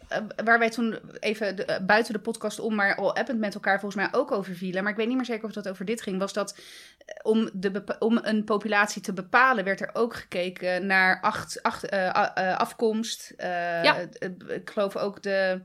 eh, 0.09 0.21
waar 0.43 0.59
wij 0.59 0.69
toen 0.69 0.99
even 1.19 1.55
de- 1.55 1.65
eh, 1.65 1.85
buiten 1.85 2.13
de 2.13 2.19
podcast 2.19 2.59
om, 2.59 2.75
maar 2.75 2.95
al 2.95 3.15
append 3.15 3.39
met 3.39 3.53
elkaar 3.53 3.79
volgens 3.79 4.01
mij 4.03 4.19
ook 4.19 4.31
over 4.31 4.55
vielen. 4.55 4.83
Maar 4.83 4.91
ik 4.91 4.97
weet 4.97 5.07
niet 5.07 5.15
meer 5.15 5.25
zeker 5.25 5.45
of 5.45 5.51
dat 5.51 5.67
over 5.69 5.85
dit 5.85 6.01
ging. 6.01 6.19
Was 6.19 6.33
dat 6.33 6.57
eh, 7.05 7.15
om, 7.21 7.49
de, 7.53 7.83
om 7.99 8.19
een 8.21 8.43
populatie 8.43 9.01
te 9.01 9.13
bepalen, 9.13 9.63
werd 9.63 9.81
er 9.81 9.89
ook 9.93 10.15
gekeken 10.15 10.85
naar 10.85 11.21
acht, 11.21 11.63
acht, 11.63 11.91
afkomst. 12.57 13.33
Ja. 13.37 13.95
ik 14.47 14.69
geloof 14.69 14.95
ook 14.95 15.23
de, 15.23 15.61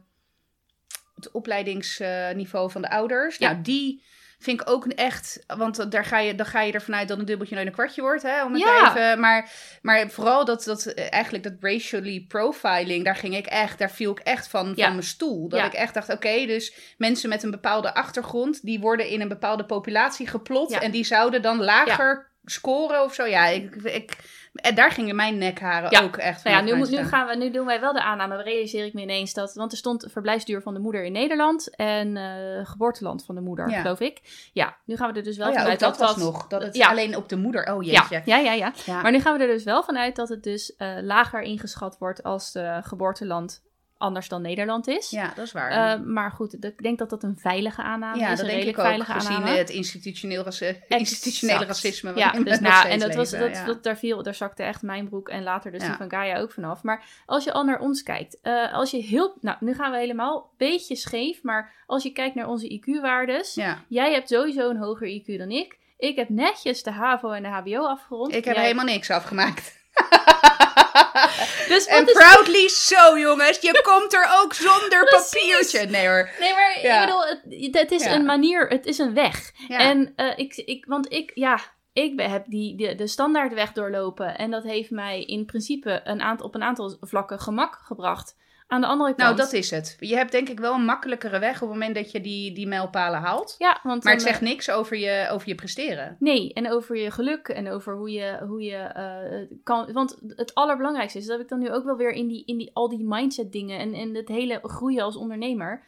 het 1.14 1.30
opleidingsniveau 1.30 2.70
van 2.70 2.83
de 2.83 2.90
ouders. 2.90 3.37
Ja. 3.37 3.50
Nou, 3.50 3.62
die 3.62 4.02
vind 4.44 4.61
ik 4.61 4.70
ook 4.70 4.87
echt. 4.87 5.44
Want 5.57 5.90
daar 5.90 6.04
ga 6.04 6.18
je, 6.18 6.35
dan 6.35 6.46
ga 6.46 6.61
je 6.61 6.72
ervan 6.72 6.94
uit 6.94 7.09
dat 7.09 7.18
een 7.18 7.24
dubbeltje 7.24 7.54
nooit 7.54 7.66
een 7.66 7.72
kwartje 7.72 8.00
wordt. 8.02 8.22
Hè, 8.22 8.44
om 8.44 8.52
het 8.52 8.62
Ja. 8.62 8.90
even, 8.96 9.20
maar, 9.20 9.50
maar 9.83 10.11
vooral 10.11 10.44
dat, 10.44 10.64
dat 10.64 10.87
eh, 10.87 11.07
eigenlijk 11.12 11.44
dat 11.44 11.52
racially 11.61 12.24
profiling, 12.28 13.04
daar 13.04 13.16
ging 13.16 13.37
ik 13.37 13.46
echt, 13.46 13.78
daar 13.78 13.90
viel 13.90 14.11
ik 14.11 14.18
echt 14.18 14.48
van, 14.48 14.72
Ja. 14.76 14.85
van 14.85 14.92
mijn 14.92 15.07
stoel. 15.07 15.48
Dat 15.48 15.59
Ja. 15.61 15.66
ik 15.66 15.72
echt 15.72 15.94
dacht, 15.94 16.12
oké, 16.12 16.46
dus 16.46 16.94
mensen 16.98 17.28
met 17.28 17.42
een 17.42 17.50
bepaalde 17.50 17.94
achtergrond, 17.94 18.62
die 18.62 18.80
worden 18.80 19.09
in 19.09 19.20
een 19.20 19.28
bepaalde 19.28 19.64
populatie 19.64 20.26
geplot. 20.26 20.72
En 20.78 20.90
die 20.90 21.04
zouden 21.04 21.42
dan 21.42 21.62
lager 21.64 22.33
scoren 22.44 23.02
of 23.02 23.14
zo. 23.14 23.24
Ja, 23.24 23.46
ik, 23.46 23.74
ik, 23.74 24.16
en 24.54 24.74
daar 24.74 24.90
gingen 24.90 25.16
mijn 25.16 25.38
nekharen 25.38 25.90
Ja. 25.90 26.02
ook 26.02 26.16
echt 26.16 26.42
van. 26.42 26.52
Nou 26.52 26.66
ja, 26.66 26.76
nu, 26.76 27.04
gaan 27.04 27.26
we, 27.26 27.37
nu 27.37 27.50
doen 27.50 27.66
wij 27.66 27.80
wel 27.80 27.92
de 27.92 28.02
aanname, 28.02 28.42
realiseer 28.42 28.85
ik 28.85 28.92
me 28.94 29.00
ineens 29.00 29.33
dat... 29.35 29.54
Want 29.54 29.72
er 29.72 29.78
stond 29.78 30.07
verblijfsduur 30.11 30.62
van 30.62 30.74
de 30.74 30.80
moeder 30.80 31.04
in 31.04 31.12
Nederland 31.12 31.76
en 31.76 32.16
eh, 32.16 32.66
geboorteland 32.66 33.24
van 33.24 33.35
de 33.35 33.40
moeder, 33.40 33.70
Ja. 33.70 33.80
geloof 33.80 34.00
ik. 34.00 34.20
Ja, 34.52 34.76
nu 34.85 34.96
gaan 34.96 35.12
we 35.12 35.18
er 35.18 35.24
dus 35.24 35.37
wel 35.37 35.48
Oh 35.48 35.52
ja, 35.54 35.61
vanuit 35.61 35.80
dat, 35.80 35.98
dat 35.98 36.09
was 36.09 36.16
dat... 36.16 36.33
nog. 36.33 36.46
Dat 36.46 36.62
het 36.62 36.76
ja. 36.76 36.88
alleen 36.88 37.16
op 37.16 37.28
de 37.28 37.37
moeder. 37.37 37.72
Oh 37.74 37.83
jeetje. 37.83 38.22
ja, 38.24 38.37
ja, 38.37 38.52
ja. 38.52 38.72
Ja. 38.87 39.02
Maar 39.02 39.12
nu 39.12 39.20
gaan 39.20 39.37
we 39.37 39.44
er 39.44 39.52
dus 39.52 39.64
wel 39.64 39.83
vanuit 39.83 40.16
dat 40.16 40.28
het 40.28 40.42
dus 40.42 40.76
eh, 40.76 40.88
lager 41.02 41.42
ingeschat 41.42 41.98
wordt 41.98 42.22
als 42.22 42.52
de 42.52 42.80
geboorteland 42.83 43.62
anders 43.98 44.28
dan 44.28 44.42
Nederland 44.42 44.88
is. 44.88 45.11
Ja, 45.11 45.33
dat 45.37 45.44
is 45.46 45.52
waar. 45.52 45.70
Eh, 45.70 46.04
maar 46.07 46.30
goed, 46.30 46.64
ik 46.64 46.83
denk 46.83 46.98
dat 46.98 47.11
dat 47.11 47.22
een 47.22 47.37
veilige 47.38 47.83
aanname 47.83 48.18
ja, 48.18 48.30
is. 48.30 48.38
dat 48.38 48.46
een 48.48 48.54
denk 48.54 48.68
ik 48.68 48.78
ook. 48.78 48.85
veilige 48.85 49.12
Gezien 49.12 49.37
aanname. 49.37 49.57
het 49.57 49.70
institutioneel, 49.70 50.42
raci- 50.44 50.76
institutionele 50.88 51.64
racisme. 51.64 52.12
Ja, 52.14 52.30
dus 52.30 52.61
nou, 52.61 52.88
en 52.88 52.98
dat 52.98 53.14
was, 53.14 53.30
leven, 53.30 53.46
dat, 53.48 53.57
ja. 53.57 53.64
dat, 53.64 53.83
daar, 53.83 53.96
viel, 53.96 54.22
daar 54.22 54.35
zakte 54.35 54.62
echt 54.62 54.83
mijn 54.83 55.09
broek 55.09 55.28
en 55.28 55.42
later 55.42 55.72
dus 55.72 55.83
Ja. 55.83 55.88
die 55.88 55.96
van 55.96 56.11
Gaia 56.11 56.38
ook 56.38 56.52
vanaf. 56.52 56.83
Maar 56.83 57.04
als 57.26 57.44
je 57.44 57.52
al 57.52 57.64
naar 57.64 57.80
ons 57.80 58.02
kijkt, 58.02 58.38
eh, 58.42 58.72
als 58.72 58.90
je 58.90 59.02
heel, 59.02 59.37
nou 59.40 59.57
nu 59.61 59.74
gaan 59.74 59.90
we 59.90 59.98
helemaal 59.98 60.37
een 60.37 60.66
beetje 60.68 60.96
scheef, 60.96 61.42
maar 61.42 61.72
als 61.87 62.02
je 62.02 62.11
kijkt 62.11 62.35
naar 62.35 62.46
onze 62.48 62.68
IQ-waardes, 62.83 63.54
Ja, 63.54 63.85
jij 63.88 64.12
hebt 64.12 64.28
sowieso 64.28 64.70
een 64.70 64.76
hoger 64.76 65.09
IQ 65.09 65.38
dan 65.38 65.50
ik. 65.50 65.78
Ik 65.98 66.16
heb 66.16 66.28
netjes 66.28 66.83
de 66.83 66.90
HAVO 66.90 67.30
en 67.30 67.42
de 67.42 67.48
HBO 67.48 67.85
afgerond. 67.87 68.35
ik 68.35 68.44
heb 68.44 68.54
Jij- 68.54 68.62
helemaal 68.64 68.85
niks 68.85 69.11
afgemaakt. 69.11 69.72
Dus 71.68 71.87
En 71.87 72.04
proudly 72.04 72.68
zo, 72.68 73.18
jongens. 73.18 73.59
Je 73.61 73.80
komt 73.83 74.12
er 74.14 74.28
ook 74.42 74.54
zonder 74.54 75.04
papiertje. 75.14 75.87
Nee 75.87 76.07
hoor. 76.09 76.30
Nee, 76.40 76.52
maar 76.52 76.78
Ja. 76.83 77.00
ik 77.00 77.07
bedoel, 77.07 77.22
het, 77.22 77.78
het 77.78 77.90
is 77.90 78.04
Ja. 78.04 78.12
een 78.14 78.24
manier, 78.24 78.68
het 78.68 78.87
is 78.87 78.98
een 78.98 79.14
weg. 79.14 79.52
Ja. 79.68 79.78
En 79.78 80.12
eh, 80.16 80.33
ik, 80.38 80.57
ik, 80.57 80.85
want 80.87 81.12
ik, 81.12 81.30
ja, 81.35 81.59
ik 81.92 82.20
heb 82.20 82.44
die, 82.46 82.76
de, 82.76 82.94
de 82.94 83.07
standaardweg 83.07 83.72
doorlopen. 83.72 84.38
En 84.38 84.50
dat 84.50 84.62
heeft 84.62 84.90
mij 84.90 85.22
in 85.22 85.44
principe 85.46 86.00
een 86.04 86.20
aantal, 86.22 86.46
op 86.46 86.54
een 86.54 86.62
aantal 86.62 86.96
vlakken 87.00 87.40
gemak 87.40 87.80
gebracht. 87.85 88.37
Aan 88.66 88.81
de 88.81 88.87
andere 88.87 89.09
kant. 89.14 89.20
nou, 89.20 89.37
dat 89.37 89.53
is 89.53 89.70
het. 89.70 89.96
Je 90.00 90.16
hebt 90.16 90.33
denk 90.33 90.48
ik 90.48 90.61
wel 90.61 90.74
een 90.74 90.85
makkelijkere 90.85 91.38
weg 91.38 91.55
op 91.55 91.61
het 91.61 91.79
moment 91.79 91.94
dat 91.94 92.11
je 92.11 92.20
die, 92.20 92.53
die 92.53 92.66
mijlpalen 92.66 93.20
haalt. 93.20 93.55
Ja, 93.59 93.81
want 93.83 94.05
Maar 94.05 94.12
het 94.12 94.22
zegt 94.22 94.40
niks 94.40 94.70
over 94.70 94.96
je, 94.96 95.29
over 95.31 95.48
je 95.48 95.55
presteren. 95.55 96.16
Nee, 96.18 96.53
en 96.53 96.70
over 96.70 96.96
je 96.96 97.11
geluk 97.11 97.48
en 97.48 97.70
over 97.70 97.96
hoe 97.96 98.11
je, 98.11 98.38
hoe 98.46 98.62
je 98.62 98.77
eh, 98.77 99.57
kan. 99.62 99.92
Want 99.92 100.18
het 100.27 100.55
allerbelangrijkste 100.55 101.18
is 101.18 101.27
dat 101.27 101.40
ik 101.40 101.48
dan 101.48 101.59
nu 101.59 101.70
ook 101.70 101.85
wel 101.85 101.96
weer 101.96 102.11
in, 102.12 102.29
die, 102.29 102.44
in 102.44 102.59
die, 102.59 102.70
al 102.72 102.88
die 102.88 103.05
mindset 103.05 103.53
dingen 103.53 103.79
en, 103.79 103.94
en 103.94 104.14
het 104.14 104.29
hele 104.29 104.61
groeien 104.62 105.03
als 105.03 105.16
ondernemer. 105.16 105.83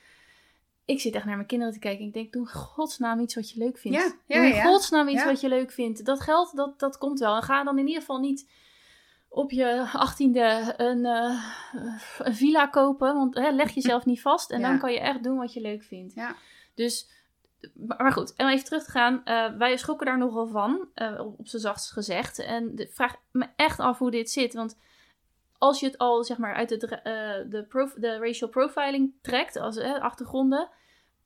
Ik 0.85 1.01
zit 1.01 1.15
echt 1.15 1.25
naar 1.25 1.37
mijn 1.37 1.49
kinderen 1.49 1.75
te 1.75 1.81
kijken 1.81 2.01
en 2.01 2.07
ik 2.07 2.15
denk, 2.15 2.33
doe 2.33 2.43
in 2.43 2.49
godsnaam 2.49 3.21
iets 3.21 3.35
wat 3.35 3.51
je 3.51 3.59
leuk 3.59 3.79
vindt. 3.79 3.99
Ja, 3.99 4.13
ja, 4.27 4.43
doe 4.43 4.55
ja. 4.55 4.65
godsnaam 4.65 5.09
iets 5.09 5.23
Ja. 5.23 5.29
wat 5.29 5.41
je 5.41 5.49
leuk 5.49 5.73
vindt. 5.73 6.05
Dat 6.05 6.21
geld, 6.21 6.57
dat, 6.57 6.79
dat 6.79 6.99
komt 6.99 7.19
wel. 7.19 7.37
En 7.37 7.43
ga 7.43 7.65
dan 7.65 7.79
in 7.79 7.87
ieder 7.87 8.01
geval 8.01 8.19
niet 8.19 8.49
op 9.37 9.51
je 9.51 9.89
achttiende 9.93 10.75
een, 10.77 11.05
eh, 11.05 11.45
een 12.19 12.35
villa 12.35 12.67
kopen. 12.67 13.15
Want 13.15 13.35
hè, 13.35 13.51
leg 13.51 13.71
jezelf 13.71 14.05
niet 14.05 14.21
vast 14.21 14.51
en 14.51 14.61
Ja. 14.61 14.69
dan 14.69 14.79
kan 14.79 14.93
je 14.93 15.01
echt 15.01 15.23
doen 15.23 15.37
wat 15.37 15.53
je 15.53 15.61
leuk 15.61 15.83
vindt. 15.83 16.15
Ja. 16.15 16.35
Dus, 16.75 17.11
maar 17.75 18.13
goed, 18.13 18.35
om 18.37 18.47
even 18.47 18.65
terug 18.65 18.85
te 18.85 18.91
gaan. 18.91 19.25
eh, 19.25 19.53
wij 19.59 19.77
schrokken 19.77 20.07
daar 20.07 20.19
nogal 20.19 20.47
van, 20.47 20.89
eh, 20.95 21.21
op, 21.21 21.49
z'n 21.49 21.59
zachtst 21.59 21.93
gezegd. 21.93 22.39
En 22.39 22.75
de, 22.75 22.89
vraag 22.91 23.17
me 23.31 23.47
echt 23.57 23.79
af 23.81 23.99
hoe 23.99 24.11
dit 24.11 24.31
zit. 24.31 24.55
Want 24.55 24.79
als 25.59 25.81
je 25.81 25.87
het 25.87 25.99
al, 25.99 26.25
zeg 26.25 26.39
maar, 26.39 26.55
uit 26.55 26.69
de, 26.69 27.65
prof, 27.69 27.93
de 27.93 28.19
racial 28.19 28.51
profiling 28.51 29.13
trekt, 29.23 29.57
als 29.57 29.79
achtergronden. 29.79 30.69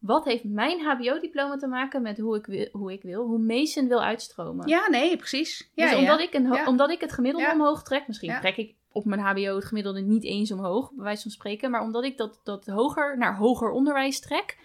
Wat 0.00 0.24
heeft 0.24 0.44
mijn 0.44 0.80
HBO-diploma 0.80 1.56
te 1.56 1.66
maken 1.66 2.02
met 2.02 2.18
hoe 2.18 2.36
ik, 2.36 2.46
wil, 2.46 2.68
hoe 2.72 2.92
ik 2.92 3.02
wil, 3.02 3.26
hoe 3.26 3.38
Mason 3.38 3.88
wil 3.88 4.02
uitstromen? 4.02 4.68
Ja, 4.68 4.88
nee, 4.88 5.16
precies. 5.16 5.70
Ja, 5.74 5.84
dus 5.84 5.92
ja. 5.92 5.98
omdat, 5.98 6.20
ik 6.20 6.34
een 6.34 6.52
Ja. 6.52 6.66
omdat 6.66 6.90
ik 6.90 7.00
het 7.00 7.12
gemiddelde 7.12 7.50
omhoog 7.52 7.82
trek, 7.82 8.06
misschien 8.06 8.38
trek 8.40 8.56
ik 8.56 8.74
op 8.92 9.04
mijn 9.04 9.20
HBO 9.20 9.54
het 9.54 9.64
gemiddelde 9.64 10.00
niet 10.00 10.24
eens 10.24 10.52
omhoog, 10.52 10.92
bij 10.92 11.04
wijze 11.04 11.22
van 11.22 11.30
spreken, 11.30 11.70
maar 11.70 11.82
omdat 11.82 12.04
ik 12.04 12.16
dat, 12.16 12.40
dat 12.44 12.66
hoger 12.66 13.18
naar 13.18 13.36
hoger 13.36 13.70
onderwijs 13.70 14.20
trek, 14.20 14.58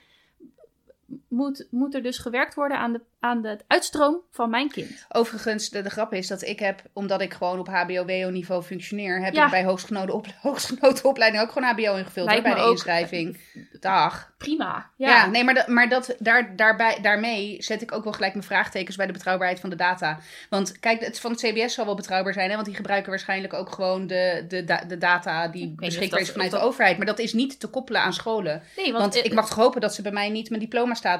moet, 1.35 1.67
moet 1.71 1.95
er 1.95 2.03
dus 2.03 2.17
gewerkt 2.17 2.55
worden 2.55 2.77
aan 2.77 2.93
de, 2.93 3.01
aan 3.19 3.41
de 3.41 3.57
uitstroom 3.67 4.21
van 4.31 4.49
mijn 4.49 4.69
kind. 4.69 5.05
Overigens, 5.09 5.69
de, 5.69 5.81
de 5.81 5.89
grap 5.89 6.13
is 6.13 6.27
dat 6.27 6.41
ik 6.41 6.59
heb, 6.59 6.81
omdat 6.93 7.21
ik 7.21 7.33
gewoon 7.33 7.59
op 7.59 7.67
HBO-WO-niveau 7.67 8.61
functioneer, 8.63 9.23
heb 9.23 9.33
Ja. 9.33 9.45
ik 9.45 9.51
bij 9.51 9.63
hoogstgenoten, 9.63 10.13
op, 10.13 10.25
hoogstgenoten 10.41 11.05
opleiding 11.05 11.43
ook 11.43 11.51
gewoon 11.51 11.69
HBO 11.69 11.95
ingevuld 11.95 12.31
hoor, 12.31 12.41
bij 12.41 12.53
de 12.53 12.61
ook. 12.61 12.71
inschrijving. 12.71 13.39
Dag. 13.79 14.33
Prima. 14.37 14.89
Ja, 14.97 15.07
Ja, 15.09 15.25
nee, 15.25 15.43
maar, 15.43 15.53
dat, 15.53 15.67
maar 15.67 15.89
dat, 15.89 16.15
daar, 16.19 16.55
daarbij, 16.55 16.97
daarmee 17.01 17.55
zet 17.63 17.81
ik 17.81 17.91
ook 17.91 18.03
wel 18.03 18.13
gelijk 18.13 18.33
mijn 18.33 18.45
vraagtekens 18.45 18.95
bij 18.95 19.05
de 19.05 19.11
betrouwbaarheid 19.13 19.59
van 19.59 19.69
de 19.69 19.75
data. 19.75 20.19
Want 20.49 20.79
kijk, 20.79 21.05
het 21.05 21.19
van 21.19 21.31
het 21.31 21.39
CBS 21.41 21.73
zal 21.73 21.85
wel 21.85 21.95
betrouwbaar 21.95 22.33
zijn, 22.33 22.47
hè, 22.49 22.53
want 22.55 22.67
die 22.67 22.75
gebruiken 22.75 23.09
waarschijnlijk 23.09 23.53
ook 23.53 23.71
gewoon 23.71 24.07
de, 24.07 24.45
de, 24.47 24.63
da- 24.63 24.83
de 24.87 24.97
data 24.97 25.47
die 25.47 25.73
beschikbaar 25.75 26.19
is 26.19 26.31
vanuit 26.31 26.51
de 26.51 26.57
overheid. 26.59 26.97
Maar 26.97 27.05
dat 27.05 27.19
is 27.19 27.33
niet 27.33 27.59
te 27.59 27.67
koppelen 27.67 28.01
aan 28.01 28.13
scholen. 28.13 28.61
nee, 28.75 28.91
want, 28.91 29.01
Want 29.03 29.15
eh, 29.15 29.25
ik 29.25 29.33
mag 29.33 29.47
toch 29.47 29.57
hopen 29.57 29.81
dat 29.81 29.95
ze 29.95 30.01
bij 30.01 30.11
mij 30.11 30.29
niet 30.29 30.49
mijn 30.49 30.61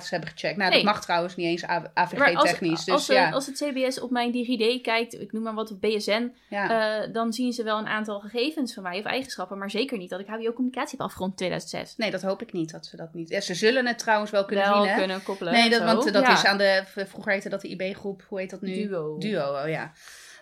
diploma-status 0.05 0.09
hebben 0.09 0.29
gecheckt. 0.29 0.57
Nou, 0.57 0.69
Nee. 0.69 0.83
dat 0.83 0.93
mag 0.93 1.03
trouwens 1.03 1.35
niet 1.35 1.45
eens 1.45 1.61
maar 1.65 1.91
als, 1.93 2.13
AVG-technisch. 2.13 2.83
Dus 2.83 2.93
als, 2.93 3.09
eh, 3.09 3.15
ja, 3.15 3.29
als 3.29 3.45
het 3.45 3.55
CBS 3.57 3.99
op 3.99 4.11
mijn 4.11 4.31
DigiD 4.31 4.81
kijkt, 4.81 5.13
ik 5.21 5.31
noem 5.31 5.43
maar 5.43 5.53
wat 5.53 5.71
op 5.71 5.81
BSN, 5.81 6.31
ja. 6.49 7.03
eh, 7.03 7.13
dan 7.13 7.33
zien 7.33 7.53
ze 7.53 7.63
wel 7.63 7.77
een 7.77 7.87
aantal 7.87 8.19
gegevens 8.19 8.73
van 8.73 8.83
mij 8.83 8.99
of 8.99 9.05
eigenschappen, 9.05 9.57
maar 9.57 9.71
zeker 9.71 9.97
niet 9.97 10.09
dat 10.09 10.19
ik 10.19 10.27
HBO-communicatie 10.27 10.97
heb 10.97 11.05
afgerond 11.07 11.31
in 11.31 11.37
2006. 11.37 11.95
Nee, 11.97 12.11
dat 12.11 12.21
hoop 12.21 12.41
ik 12.41 12.51
niet, 12.53 12.71
dat 12.71 12.85
ze 12.85 12.95
dat 12.97 13.13
niet... 13.13 13.29
Ja, 13.29 13.41
ze 13.41 13.53
zullen 13.53 13.85
het 13.87 13.97
trouwens 13.99 14.31
wel 14.31 14.45
kunnen 14.45 14.69
wel 14.69 14.81
zien, 14.81 14.91
hè? 14.91 14.97
kunnen 14.97 15.23
koppelen. 15.23 15.53
Nee, 15.53 15.69
dat, 15.69 15.83
want 15.83 16.13
dat 16.13 16.27
is 16.27 16.45
aan 16.45 16.57
de... 16.57 16.83
Vroeger 17.07 17.31
heette 17.31 17.49
dat 17.49 17.61
de 17.61 17.67
IB-groep, 17.67 18.25
hoe 18.27 18.39
heet 18.39 18.49
dat 18.49 18.61
nu? 18.61 18.73
Duo. 18.73 19.17
Duo, 19.17 19.61
oh 19.63 19.69
ja. 19.69 19.91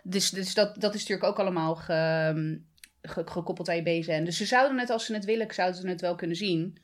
Dus, 0.03 0.29
dus 0.29 0.53
dat, 0.53 0.75
dat 0.81 0.93
is 0.93 0.99
natuurlijk 0.99 1.27
ook 1.29 1.39
allemaal 1.39 1.75
ge, 1.75 2.61
ge- 3.01 3.23
gekoppeld 3.25 3.69
aan 3.69 3.75
je 3.75 3.83
BZN. 3.83 4.23
Dus 4.23 4.37
ze 4.37 4.45
zouden 4.45 4.77
het, 4.79 4.89
als 4.89 5.05
ze 5.05 5.13
het 5.13 5.25
willen, 5.25 5.53
zouden 5.53 5.81
ze 5.81 5.87
het 5.87 6.01
wel 6.01 6.15
kunnen 6.15 6.35
zien. 6.35 6.77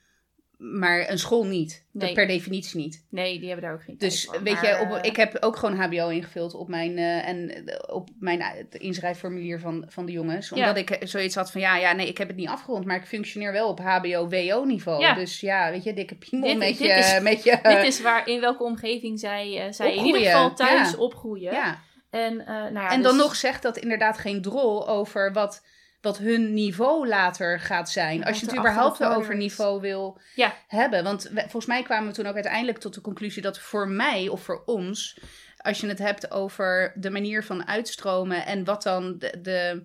Maar 0.60 1.10
een 1.10 1.20
school 1.20 1.46
niet. 1.46 1.86
Nee. 1.92 2.14
Per 2.14 2.28
definitie 2.28 2.80
niet. 2.80 3.06
Nee, 3.10 3.40
die 3.40 3.48
hebben 3.48 3.66
daar 3.66 3.74
ook 3.74 3.84
geen 3.84 3.98
Dus 3.98 4.30
weet 4.44 4.54
maar, 4.54 4.68
je, 4.68 4.80
op, 4.82 4.92
eh, 4.92 5.10
ik 5.10 5.16
heb 5.16 5.38
ook 5.40 5.56
gewoon 5.56 5.76
HBO 5.76 6.08
ingevuld 6.08 6.54
op 6.54 6.68
mijn, 6.68 6.98
eh, 6.98 7.28
en 7.28 7.66
eh, 7.66 7.96
op 7.96 8.10
mijn 8.20 8.68
inschrijfformulier 8.72 9.60
van, 9.60 9.86
van 9.88 10.06
de 10.06 10.12
jongens. 10.12 10.52
Omdat 10.52 10.78
ik 10.78 10.98
zoiets 11.04 11.36
had 11.36 11.52
van, 11.52 11.62
ja, 11.62 11.78
ja, 11.78 11.92
nee, 11.92 12.08
ik 12.08 12.18
heb 12.18 12.28
het 12.28 12.38
niet 12.38 12.48
afgerond, 12.48 12.86
maar 12.86 12.96
ik 12.96 13.06
functioneer 13.06 13.52
wel 13.52 13.68
op 13.68 13.80
HBO-WO-niveau. 13.80 15.02
Ja. 15.02 15.14
Dus 15.14 15.40
ja, 15.40 15.72
weet 15.72 15.84
je, 15.84 15.94
dikke 15.94 16.16
piemel 16.16 16.48
Dit- 16.48 16.58
met, 16.58 16.68
dit 16.68 16.78
je, 16.78 16.88
is- 16.88 17.20
met 17.22 17.44
je... 17.44 17.60
Dit 17.64 17.84
is 17.84 18.02
waar, 18.02 18.28
in 18.28 18.40
welke 18.40 18.64
omgeving 18.64 19.20
zij, 19.20 19.68
zij 19.70 19.96
in 19.96 20.06
ieder 20.06 20.22
geval 20.22 20.54
thuis 20.54 20.92
ja. 20.92 20.98
opgroeien. 20.98 21.54
ja. 21.54 21.80
En, 22.10 22.36
nou 22.46 22.74
ja, 22.74 22.92
en 22.92 23.02
dan 23.02 23.16
dus- 23.16 23.22
nog 23.22 23.36
zegt 23.36 23.62
dat 23.62 23.78
inderdaad 23.78 24.18
geen 24.18 24.42
drol 24.42 24.88
over 24.88 25.34
wat, 25.34 25.64
wat 26.02 26.18
hun 26.18 26.54
niveau 26.54 27.08
later 27.08 27.60
gaat 27.60 27.90
zijn. 27.90 28.24
Als 28.26 28.40
je 28.40 28.46
het 28.46 28.54
er 28.54 28.60
überhaupt 28.60 29.04
over 29.04 29.36
niveau 29.36 29.82
wil 29.82 30.22
Ja. 30.36 30.54
hebben. 30.68 31.04
Want 31.04 31.24
we- 31.24 31.40
volgens 31.42 31.66
mij 31.66 31.84
kwamen 31.84 32.08
we 32.10 32.14
toen 32.14 32.26
ook 32.28 32.34
uiteindelijk 32.36 32.78
tot 32.78 32.94
de 32.94 33.02
conclusie 33.02 33.42
dat 33.42 33.60
voor 33.60 33.88
mij 33.88 34.28
of 34.28 34.44
voor 34.44 34.64
ons, 34.66 35.20
als 35.58 35.80
je 35.82 35.88
het 35.88 36.00
hebt 36.00 36.32
over 36.32 36.94
de 36.96 37.10
manier 37.10 37.44
van 37.44 37.68
uitstromen 37.68 38.46
en 38.46 38.64
wat 38.64 38.84
dan 38.84 39.18
de, 39.18 39.40
de 39.42 39.84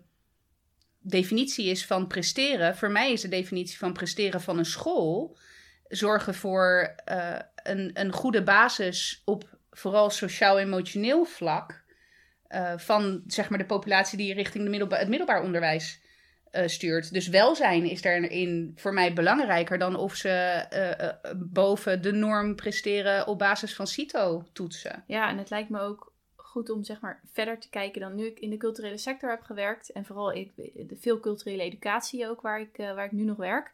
definitie 1.01 1.67
is 1.71 1.87
van 1.87 2.07
presteren. 2.07 2.77
Voor 2.77 2.91
mij 2.91 3.13
is 3.13 3.21
de 3.21 3.29
definitie 3.29 3.79
van 3.79 3.93
presteren 3.93 4.41
van 4.41 4.59
een 4.59 4.65
school 4.65 5.39
zorgen 5.89 6.35
voor 6.35 6.95
eh, 7.05 7.35
een, 7.55 7.91
een 7.95 8.13
goede 8.13 8.43
basis 8.43 9.23
op 9.25 9.59
vooral 9.71 10.11
sociaal-emotioneel 10.11 11.25
vlak. 11.25 11.83
eh, 12.45 12.73
van 12.77 13.23
zeg 13.27 13.49
maar 13.49 13.59
de 13.59 13.65
populatie 13.67 14.19
die 14.19 14.35
richting 14.35 14.65
de 14.65 14.71
middelba 14.71 14.97
het 14.97 15.09
middelbaar 15.09 15.43
onderwijs 15.43 16.01
stuurt. 16.67 17.13
Dus 17.13 17.29
welzijn 17.29 17.85
is 17.85 18.03
daarin 18.03 18.73
voor 18.77 18.93
mij 18.93 19.13
belangrijker 19.13 19.79
dan 19.79 19.97
of 19.97 20.15
ze 20.15 20.29
eh, 20.29 21.09
eh, 21.09 21.15
boven 21.37 22.03
de 22.03 22.13
norm 22.13 22.55
presteren 22.55 23.27
op 23.27 23.39
basis 23.39 23.75
van 23.75 23.87
CITO-toetsen. 23.87 25.05
Ja, 25.07 25.29
en 25.29 25.39
het 25.39 25.51
lijkt 25.51 25.69
me 25.69 25.81
ook 25.81 26.13
goed 26.37 26.71
om 26.71 26.85
zeg 26.85 27.01
maar 27.01 27.21
verder 27.33 27.59
te 27.59 27.69
kijken 27.69 28.01
dan 28.01 28.15
nu 28.15 28.27
ik 28.27 28.41
in 28.41 28.51
de 28.51 28.57
culturele 28.57 28.99
sector 28.99 29.31
heb 29.31 29.43
gewerkt. 29.43 29.93
En 29.93 30.05
vooral 30.05 30.33
ik, 30.33 30.57
de 30.57 30.97
veel 31.01 31.21
culturele 31.21 31.63
educatie 31.63 32.29
ook, 32.29 32.41
waar 32.41 32.61
ik, 32.61 32.79
eh, 32.79 32.95
waar 32.95 33.05
ik 33.05 33.13
nu 33.13 33.25
nog 33.25 33.37
werk. 33.37 33.73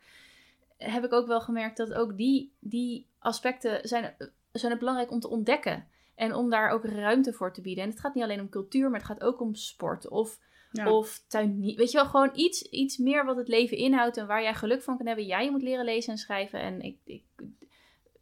Heb 0.76 1.04
ik 1.04 1.12
ook 1.12 1.26
wel 1.26 1.40
gemerkt 1.40 1.76
dat 1.76 1.92
ook 1.92 2.16
die, 2.16 2.52
die 2.58 3.06
aspecten 3.18 3.88
zijn, 3.88 4.14
zijn 4.52 4.70
het 4.70 4.80
belangrijk 4.80 5.10
om 5.10 5.20
te 5.20 5.28
ontdekken. 5.28 5.86
En 6.14 6.34
om 6.34 6.50
daar 6.50 6.70
ook 6.70 6.84
ruimte 6.84 7.32
voor 7.32 7.52
te 7.52 7.60
bieden. 7.60 7.84
En 7.84 7.90
het 7.90 8.00
gaat 8.00 8.14
niet 8.14 8.24
alleen 8.24 8.40
om 8.40 8.48
cultuur, 8.48 8.90
maar 8.90 8.98
het 9.00 9.08
gaat 9.08 9.22
ook 9.22 9.40
om 9.40 9.54
sport. 9.54 10.08
Of, 10.08 10.38
Ja. 10.72 10.90
of 10.92 11.22
tuinier. 11.28 11.76
Weet 11.76 11.90
je 11.90 11.96
wel, 11.96 12.06
gewoon 12.06 12.30
iets, 12.34 12.62
iets 12.62 12.96
meer 12.96 13.24
wat 13.24 13.36
het 13.36 13.48
leven 13.48 13.76
inhoudt. 13.76 14.16
En 14.16 14.26
waar 14.26 14.42
jij 14.42 14.54
geluk 14.54 14.82
van 14.82 14.96
kan 14.96 15.06
hebben. 15.06 15.24
Jij 15.26 15.50
moet 15.50 15.62
leren 15.62 15.84
lezen 15.84 16.12
en 16.12 16.18
schrijven. 16.18 16.60
En 16.60 16.80
ik, 16.82 16.96
ik 17.04 17.22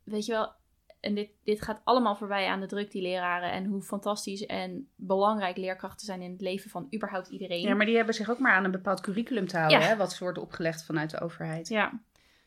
weet 0.04 0.26
je 0.26 0.32
wel, 0.32 0.52
en 1.00 1.14
dit, 1.14 1.30
dit 1.44 1.62
gaat 1.62 1.80
allemaal 1.84 2.16
voorbij 2.16 2.46
aan 2.46 2.60
de 2.60 2.66
druk 2.66 2.90
die 2.90 3.02
leraren 3.02 3.50
en 3.52 3.64
hoe 3.64 3.82
fantastisch 3.82 4.46
en 4.46 4.88
belangrijk 4.96 5.56
leerkrachten 5.56 6.06
zijn 6.06 6.22
in 6.22 6.30
het 6.32 6.40
leven 6.40 6.70
van 6.70 6.88
überhaupt 6.94 7.28
iedereen. 7.28 7.60
Ja, 7.60 7.74
maar 7.74 7.86
die 7.86 7.96
hebben 7.96 8.14
zich 8.14 8.30
ook 8.30 8.38
maar 8.38 8.52
aan 8.52 8.64
een 8.64 8.70
bepaald 8.70 9.00
curriculum 9.00 9.46
te 9.46 9.56
houden, 9.56 9.80
Ja. 9.80 9.86
hè, 9.86 9.96
wat 9.96 10.18
wordt 10.18 10.38
opgelegd 10.38 10.84
vanuit 10.84 11.10
de 11.10 11.20
overheid. 11.20 11.68
Ja. 11.68 12.00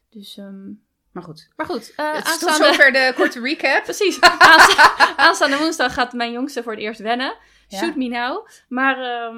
Dus, 0.09 0.37
ehm, 0.37 0.67
Maar 1.11 1.23
goed, 1.23 1.49
maar 1.55 1.65
goed, 1.65 1.93
eh 1.95 2.13
het 2.13 2.27
is 2.27 2.37
tot 2.39 2.49
zover 2.49 2.91
de 2.91 3.13
korte 3.15 3.39
recap. 3.47 3.83
precies, 3.83 4.21
aansta- 4.21 5.15
aanstaande 5.27 5.57
woensdag 5.57 5.93
gaat 5.93 6.13
mijn 6.13 6.31
jongste 6.31 6.63
voor 6.63 6.71
het 6.71 6.81
eerst 6.81 6.99
wennen. 6.99 7.35
Shoot 7.73 7.95
me 7.95 8.07
now. 8.07 8.47
Maar, 8.67 8.97
ehm, 9.01 9.37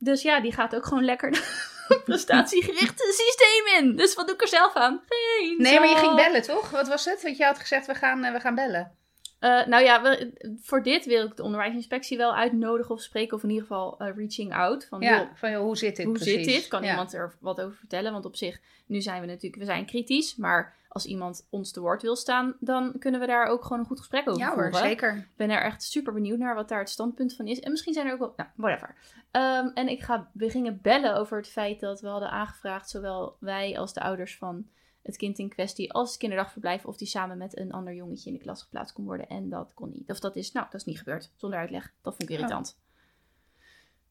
dus 0.00 0.22
ja, 0.22 0.40
die 0.40 0.52
gaat 0.52 0.74
ook 0.74 0.86
gewoon 0.86 1.04
lekker 1.04 1.30
de 1.88 2.00
prestatiegerichte 2.04 3.12
systeem 3.24 3.84
in. 3.84 3.96
Dus 3.96 4.14
wat 4.14 4.26
doe 4.26 4.34
ik 4.34 4.42
er 4.42 4.48
zelf 4.48 4.74
aan? 4.74 5.00
Geen 5.08 5.54
Nee, 5.58 5.78
maar 5.78 5.88
je 5.88 5.96
ging 5.96 6.14
bellen, 6.14 6.42
toch? 6.42 6.70
Wat 6.70 6.88
was 6.88 7.04
het? 7.04 7.22
Want 7.22 7.36
je 7.36 7.44
had 7.44 7.58
gezegd, 7.58 7.86
we 7.86 7.94
gaan, 7.94 8.24
eh, 8.24 8.32
we 8.32 8.40
gaan 8.40 8.54
bellen. 8.54 8.92
Eh, 9.38 9.66
nou 9.66 9.84
ja, 9.84 10.02
we- 10.02 10.56
voor 10.62 10.82
dit 10.82 11.04
wil 11.04 11.26
ik 11.26 11.36
de 11.36 11.42
onderwijsinspectie 11.42 12.16
wel 12.16 12.34
uitnodigen 12.34 12.94
of 12.94 13.00
spreken. 13.02 13.36
Of 13.36 13.42
in 13.42 13.48
ieder 13.48 13.62
geval 13.66 13.98
eh, 13.98 14.16
reaching 14.16 14.54
out. 14.54 14.86
Van, 14.88 15.00
Ja, 15.00 15.16
joh, 15.18 15.28
van 15.34 15.50
joh, 15.50 15.60
hoe 15.60 15.76
zit 15.76 15.96
dit 15.96 16.04
hoe 16.06 16.14
precies? 16.14 16.34
zit 16.34 16.44
dit? 16.44 16.68
Kan 16.68 16.82
Ja. 16.82 16.90
iemand 16.90 17.12
er 17.14 17.34
wat 17.40 17.60
over 17.60 17.76
vertellen? 17.76 18.12
Want 18.12 18.24
op 18.24 18.36
zich, 18.36 18.58
nu 18.86 19.00
zijn 19.00 19.20
we 19.20 19.26
natuurlijk, 19.26 19.56
we 19.62 19.64
zijn 19.68 19.86
kritisch. 19.86 20.36
Maar 20.36 20.74
als 20.92 21.06
iemand 21.06 21.46
ons 21.50 21.72
te 21.72 21.80
woord 21.80 22.02
wil 22.02 22.16
staan, 22.16 22.56
dan 22.60 22.94
kunnen 22.98 23.20
we 23.20 23.26
daar 23.26 23.46
ook 23.46 23.62
gewoon 23.62 23.78
een 23.78 23.86
goed 23.86 23.98
gesprek 23.98 24.28
over 24.28 24.40
Ja 24.40 24.46
hoor, 24.54 24.70
voeren. 24.70 24.88
zeker. 24.88 25.16
Ik 25.16 25.36
ben 25.36 25.50
er 25.50 25.62
echt 25.62 25.82
super 25.82 26.12
benieuwd 26.12 26.38
naar 26.38 26.54
wat 26.54 26.68
daar 26.68 26.78
het 26.78 26.88
standpunt 26.90 27.34
van 27.36 27.46
is. 27.46 27.60
En 27.60 27.70
misschien 27.70 27.92
zijn 27.94 28.06
er 28.06 28.12
ook 28.12 28.18
wel, 28.18 28.32
nou, 28.36 28.48
whatever. 28.54 28.94
Ehm, 29.30 29.66
en 29.74 29.88
ik 29.88 30.02
ga, 30.02 30.30
we 30.32 30.50
gingen 30.50 30.80
bellen 30.82 31.16
over 31.16 31.36
het 31.36 31.48
feit 31.48 31.80
dat 31.80 32.00
we 32.00 32.08
hadden 32.08 32.30
aangevraagd, 32.30 32.90
zowel 32.90 33.36
wij 33.40 33.78
als 33.78 33.92
de 33.92 34.00
ouders 34.00 34.36
van 34.38 34.66
het 35.02 35.16
kind 35.16 35.38
in 35.38 35.48
kwestie, 35.48 35.92
als 35.92 36.08
het 36.10 36.18
kinderdagverblijf, 36.18 36.84
of 36.84 36.96
die 36.96 37.08
samen 37.08 37.38
met 37.38 37.58
een 37.58 37.72
ander 37.72 37.94
jongetje 37.94 38.30
in 38.30 38.36
de 38.36 38.42
klas 38.42 38.62
geplaatst 38.62 38.94
kon 38.94 39.04
worden. 39.04 39.28
En 39.28 39.48
dat 39.48 39.74
kon 39.74 39.90
niet. 39.90 40.10
Of 40.10 40.20
dat 40.20 40.36
is, 40.36 40.52
nou, 40.52 40.66
dat 40.70 40.80
is 40.80 40.84
niet 40.86 40.98
gebeurd. 40.98 41.32
Zonder 41.36 41.58
uitleg. 41.58 41.92
Dat 42.02 42.16
vond 42.16 42.30
ik 42.30 42.36
irritant. 42.36 42.78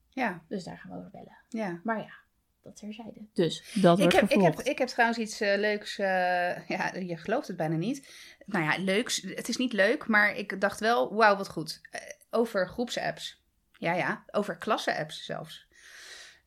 Ja, 0.09 0.41
Dus 0.47 0.63
daar 0.63 0.77
gaan 0.77 0.91
we 0.91 0.97
over 0.97 1.09
bellen. 1.11 1.37
ja. 1.49 1.79
Maar 1.83 1.97
ja, 1.99 2.13
dat 2.61 2.75
terzijde. 2.75 3.19
Dus 3.33 3.71
dat 3.73 3.99
Ik 3.99 4.03
wordt 4.03 4.19
heb, 4.19 4.23
ik, 4.23 4.29
heb, 4.29 4.41
vervolgd. 4.41 4.67
ik 4.67 4.77
heb 4.77 4.87
trouwens 4.87 5.19
iets 5.19 5.41
eh, 5.41 5.57
leuks. 5.57 5.97
eh, 5.97 6.67
ja, 6.67 6.93
je 6.95 7.17
gelooft 7.17 7.47
het 7.47 7.57
bijna 7.57 7.75
niet. 7.75 8.09
Nou 8.45 8.63
ja, 8.63 8.77
leuks. 8.77 9.21
Het 9.21 9.47
is 9.49 9.57
niet 9.57 9.73
leuk, 9.73 10.07
maar 10.07 10.35
ik 10.35 10.61
dacht 10.61 10.79
wel, 10.79 11.13
wauw, 11.15 11.37
wat 11.37 11.49
goed. 11.49 11.81
Eh, 11.91 12.01
over 12.29 12.67
groepsapps. 12.67 13.41
Ja, 13.77 13.93
ja, 13.93 14.23
over 14.31 14.57
klassenapps 14.57 15.25
zelfs. 15.25 15.67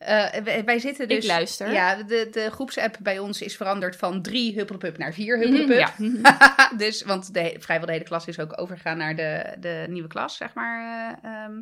Eh, 0.06 0.42
wij, 0.42 0.64
wij 0.64 0.78
zitten 0.78 1.08
dus... 1.08 1.18
Ik 1.18 1.24
luister. 1.30 1.72
Ja, 1.72 2.02
de, 2.02 2.28
de 2.30 2.50
groepsapp 2.50 2.96
bij 3.00 3.18
ons 3.18 3.42
is 3.42 3.56
veranderd 3.56 3.96
van 3.96 4.22
drie 4.22 4.54
huppelpup 4.54 4.98
naar 4.98 5.12
vier 5.12 5.38
Mhm, 5.38 5.48
huppelpup. 5.48 5.92
ja. 5.98 6.70
dus, 6.76 7.02
want 7.02 7.34
de, 7.34 7.56
vrijwel 7.58 7.86
de 7.86 7.92
hele 7.92 8.04
klas 8.04 8.26
is 8.26 8.38
ook 8.40 8.60
overgegaan 8.60 8.96
naar 8.96 9.16
de, 9.16 9.54
de 9.60 9.84
nieuwe 9.88 10.08
klas, 10.08 10.36
zeg 10.36 10.54
maar. 10.54 11.18
eh, 11.22 11.30
ehm. 11.30 11.52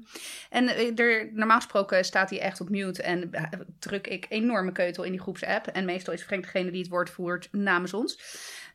En 0.50 0.68
eh, 0.68 0.98
er, 0.98 1.29
normaal 1.33 1.57
gesproken 1.57 2.05
staat 2.05 2.31
hij 2.31 2.40
echt 2.40 2.61
op 2.61 2.68
mute 2.68 3.03
en 3.03 3.31
druk 3.79 4.07
ik 4.07 4.26
enorme 4.29 4.72
keutel 4.72 5.05
in 5.05 5.11
die 5.11 5.20
groepsapp. 5.20 5.66
En 5.66 5.85
meestal 5.85 6.12
is 6.12 6.22
Frank 6.22 6.42
degene 6.42 6.70
die 6.70 6.81
het 6.81 6.90
woord 6.90 7.11
voert 7.11 7.48
namens 7.53 7.94
ons. 7.94 8.18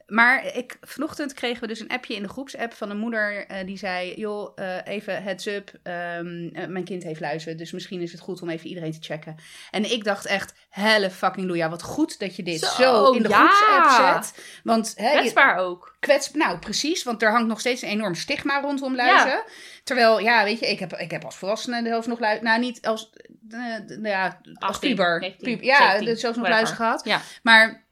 Maar 0.07 0.55
ik, 0.55 0.77
vanochtend 0.81 1.33
kregen 1.33 1.61
we 1.61 1.67
dus 1.67 1.79
een 1.79 1.89
appje 1.89 2.15
in 2.15 2.21
de 2.23 2.29
groepsapp 2.29 2.73
van 2.73 2.89
een 2.89 2.97
moeder 2.97 3.47
eh, 3.47 3.65
die 3.65 3.77
zei... 3.77 4.13
joh, 4.15 4.51
eh, 4.55 4.77
even 4.85 5.23
heads 5.23 5.45
up, 5.47 5.71
ehm, 5.83 6.49
eh, 6.53 6.67
mijn 6.67 6.83
kind 6.83 7.03
heeft 7.03 7.19
luizen, 7.19 7.57
dus 7.57 7.71
misschien 7.71 8.01
is 8.01 8.11
het 8.11 8.21
goed 8.21 8.41
om 8.41 8.49
even 8.49 8.67
iedereen 8.67 8.91
te 8.91 8.97
checken. 9.01 9.35
En 9.71 9.91
ik 9.91 10.03
dacht 10.03 10.25
echt, 10.25 10.53
helle 10.69 11.09
fucking 11.11 11.47
loeja, 11.47 11.69
wat 11.69 11.83
goed 11.83 12.19
dat 12.19 12.35
je 12.35 12.43
dit 12.43 12.59
zo, 12.59 12.81
Zo, 12.81 13.11
in 13.11 13.21
de 13.23 13.29
ja. 13.29 13.47
groepsapp 13.47 14.23
zet. 14.23 14.43
Want 14.63 14.93
hè, 14.95 15.11
je- 15.11 15.17
Kwetsbaar 15.19 15.57
ook. 15.57 15.95
kwets, 15.99 16.31
nou 16.31 16.59
precies, 16.59 17.03
want 17.03 17.21
er 17.21 17.31
hangt 17.31 17.47
nog 17.47 17.59
steeds 17.59 17.81
een 17.81 17.89
enorm 17.89 18.15
stigma 18.15 18.61
rondom 18.61 18.95
luizen. 18.95 19.43
Terwijl, 19.83 20.19
ja, 20.19 20.43
weet 20.43 20.59
je, 20.59 20.67
ik 20.69 20.79
heb, 20.79 20.93
ik 20.93 21.11
heb 21.11 21.25
als 21.25 21.35
volwassene 21.35 21.87
zelfs 21.87 22.07
nog 22.07 22.19
luizen, 22.19 22.43
nou 22.43 22.59
niet 22.59 22.85
als, 22.87 23.09
nou 23.49 24.07
ja, 24.07 24.39
als 24.59 24.73
18, 24.73 24.89
puber, 24.89 25.19
19, 25.19 25.51
Puber, 25.51 25.65
ja, 25.65 25.77
17, 25.77 26.05
dus 26.05 26.19
zelfs 26.19 26.37
nog 26.37 26.47
luizen 26.47 26.75
gehad. 26.75 27.05
Ja. 27.05 27.21
Maar 27.43 27.84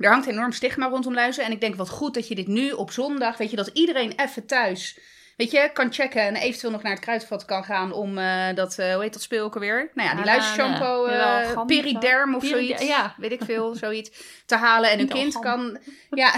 er 0.00 0.10
hangt 0.10 0.26
enorm 0.26 0.52
stigma 0.52 0.86
rondom 0.88 1.14
luizen. 1.14 1.44
En 1.44 1.52
ik 1.52 1.60
denk, 1.60 1.74
wat 1.76 1.88
goed 1.88 2.14
dat 2.14 2.28
je 2.28 2.34
dit 2.34 2.46
nu 2.46 2.70
op 2.70 2.90
zondag, 2.90 3.36
weet 3.36 3.50
je, 3.50 3.56
dat 3.56 3.70
iedereen 3.72 4.12
even 4.16 4.46
thuis, 4.46 4.98
weet 5.36 5.50
je, 5.50 5.70
kan 5.72 5.92
checken 5.92 6.22
en 6.22 6.36
eventueel 6.36 6.72
nog 6.72 6.82
naar 6.82 6.92
het 6.92 7.00
kruidvat 7.00 7.44
kan 7.44 7.64
gaan 7.64 7.92
om 7.92 8.18
eh, 8.18 8.54
dat, 8.54 8.78
eh, 8.78 8.92
hoe 8.94 9.02
heet 9.02 9.12
dat 9.12 9.22
speel 9.22 9.44
ook 9.44 9.54
alweer? 9.54 9.90
Nou 9.94 10.08
ja, 10.08 10.14
die 10.14 10.24
Ah, 10.24 10.26
luizershampoo, 10.26 11.06
nee. 11.06 11.16
eh. 11.16 11.64
Periderm 11.66 12.34
of 12.34 12.44
zoiets, 12.44 12.82
ja. 12.86 13.14
weet 13.16 13.32
ik 13.32 13.44
veel, 13.44 13.74
zoiets, 13.74 14.10
te 14.46 14.56
halen. 14.56 14.90
En 14.90 15.00
een 15.00 15.08
kind 15.08 15.38
kan, 15.38 15.78
ja... 16.10 16.32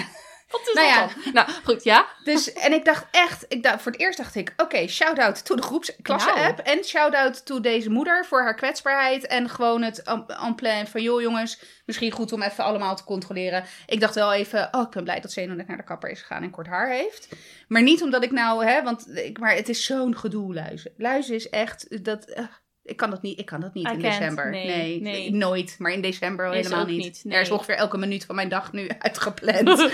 Wat 0.53 0.61
is 0.69 0.75
Nou 0.75 0.87
dat 0.87 0.87
ja. 0.87 1.23
dan? 1.25 1.33
Nou, 1.33 1.51
goed, 1.65 1.85
ja. 1.85 2.07
Dus, 2.25 2.53
en 2.53 2.73
ik 2.73 2.85
dacht 2.85 3.07
echt, 3.11 3.45
ik 3.49 3.63
dacht, 3.63 3.83
voor 3.83 3.93
het 3.93 4.01
eerst 4.01 4.19
dacht 4.19 4.35
ik, 4.35 4.53
oké, 4.57 4.87
shout-out 4.89 5.45
to 5.45 5.57
de 5.57 5.63
groepsklasse-app. 5.63 6.59
En 6.59 6.85
shout-out 6.85 7.47
to 7.47 7.61
deze 7.61 7.91
moeder 7.91 8.27
voor 8.27 8.43
haar 8.43 8.55
kwetsbaarheid. 8.55 9.27
En 9.27 9.49
gewoon 9.49 9.83
het 9.83 10.03
en 10.03 10.27
en 10.27 10.55
plan 10.55 10.87
van, 10.87 11.03
joh 11.03 11.21
jongens, 11.21 11.63
misschien 11.87 12.11
goed 12.11 12.33
om 12.33 12.43
even 12.43 12.65
allemaal 12.65 12.97
te 12.97 13.05
controleren. 13.05 13.65
Ik 13.87 14.01
dacht 14.01 14.15
wel 14.15 14.33
even, 14.33 14.69
oh, 14.73 14.83
ik 14.83 14.91
ben 14.91 15.05
blij 15.05 15.21
dat 15.21 15.33
Zeno 15.33 15.55
net 15.55 15.69
naar 15.69 15.77
de 15.77 15.85
kapper 15.85 16.11
is 16.11 16.21
gegaan 16.21 16.43
en 16.43 16.51
kort 16.51 16.67
haar 16.67 16.91
heeft. 16.91 17.29
Maar 17.69 17.83
niet 17.83 18.03
omdat 18.03 18.23
ik 18.23 18.31
nou, 18.31 18.65
hè, 18.65 18.83
want 18.83 19.17
ik, 19.17 19.39
maar 19.39 19.55
het 19.55 19.69
is 19.69 19.85
zo'n 19.85 20.17
gedoe, 20.17 20.55
luizen. 20.55 20.93
Luizen 20.97 21.35
is 21.35 21.51
echt, 21.51 22.05
dat, 22.05 22.25
eh, 22.25 22.45
ik 22.85 22.97
kan 22.97 23.11
dat 23.11 23.23
niet, 23.23 23.39
ik 23.39 23.47
kan 23.47 23.61
dat 23.61 23.75
niet 23.75 23.89
I 23.89 23.93
in 23.93 23.99
december. 23.99 24.51
nee, 24.51 25.01
nee. 25.01 25.33
nooit. 25.33 25.75
Maar 25.79 25.93
in 25.93 26.01
december 26.03 26.47
al 26.47 26.53
helemaal 26.53 26.87
niet. 26.87 26.99
niet, 27.05 27.21
nee. 27.25 27.35
Er 27.35 27.41
is 27.41 27.51
ongeveer 27.51 27.75
elke 27.77 27.99
minuut 27.99 28.25
van 28.25 28.35
mijn 28.35 28.49
dag 28.49 28.73
nu 28.73 28.89
uitgepland. 28.99 29.69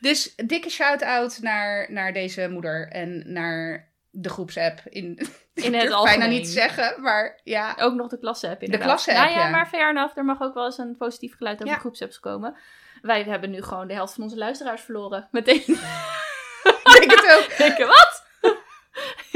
Dus 0.00 0.34
dikke 0.36 0.70
shout-out 0.70 1.38
naar, 1.40 1.86
naar 1.92 2.12
deze 2.12 2.48
moeder 2.48 2.88
en 2.88 3.32
naar 3.32 3.88
de 4.10 4.28
groepsapp. 4.28 4.80
In, 4.88 5.18
In 5.54 5.74
ik 5.74 5.80
het 5.80 5.92
algemeen. 5.92 6.18
bijna 6.18 6.34
niet 6.34 6.48
zeggen, 6.48 7.02
maar 7.02 7.40
ja. 7.44 7.76
Ook 7.80 7.94
nog 7.94 8.08
de 8.08 8.18
klasse-app 8.18 8.62
inderdaad. 8.62 8.88
klasse-app, 8.88 9.18
nou 9.18 9.30
ja, 9.38 9.44
ja. 9.44 9.50
maar 9.50 9.66
fair 9.66 9.90
enough. 9.90 10.16
Er 10.18 10.24
mag 10.24 10.40
ook 10.40 10.54
wel 10.54 10.64
eens 10.64 10.78
een 10.78 10.96
positief 10.96 11.36
geluid 11.36 11.56
over 11.60 11.74
Ja. 11.74 11.78
groepsapps 11.78 12.20
komen. 12.20 12.56
Wij 13.02 13.22
hebben 13.22 13.50
nu 13.50 13.62
gewoon 13.62 13.86
de 13.88 13.94
helft 13.94 14.14
van 14.14 14.22
onze 14.22 14.36
luisteraars 14.36 14.82
verloren. 14.82 15.28
Meteen 15.30 15.56
Ik 15.56 16.96
denk 16.98 17.10
het 17.10 17.38
ook. 17.38 17.56
denken, 17.58 17.86
wat? 17.86 18.25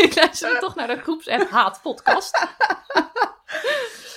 Ik 0.02 0.14
luister 0.20 0.58
toch 0.58 0.74
naar 0.74 0.86
de 0.86 1.00
groepsapp 1.02 1.50
Haat 1.50 1.80
podcast. 1.82 2.38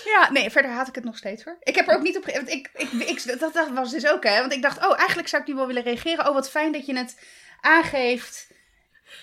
Ja, 0.04 0.32
nee, 0.32 0.50
verder 0.50 0.72
haat 0.72 0.88
ik 0.88 0.96
het 0.96 1.04
nog 1.04 1.18
steeds 1.18 1.44
hoor. 1.44 1.58
Ik 1.60 1.76
heb 1.76 1.88
er 1.88 1.96
ook 1.96 2.02
niet 2.02 2.18
op. 2.18 2.26
Want 2.26 2.50
ik, 2.50 2.70
ik, 2.74 2.92
ik, 2.92 3.40
dat, 3.40 3.54
dat 3.54 3.70
was 3.70 3.92
dus 3.92 4.08
ook 4.08 4.24
hè. 4.24 4.40
Want 4.40 4.54
ik 4.54 4.62
dacht, 4.62 4.86
oh, 4.86 4.98
eigenlijk 4.98 5.28
zou 5.28 5.42
ik 5.42 5.48
nu 5.48 5.56
wel 5.56 5.68
willen 5.68 5.84
reageren. 5.84 6.28
Oh, 6.28 6.34
wat 6.34 6.50
fijn 6.50 6.72
dat 6.72 6.86
je 6.86 6.98
het 6.98 7.20
aangeeft. 7.62 8.48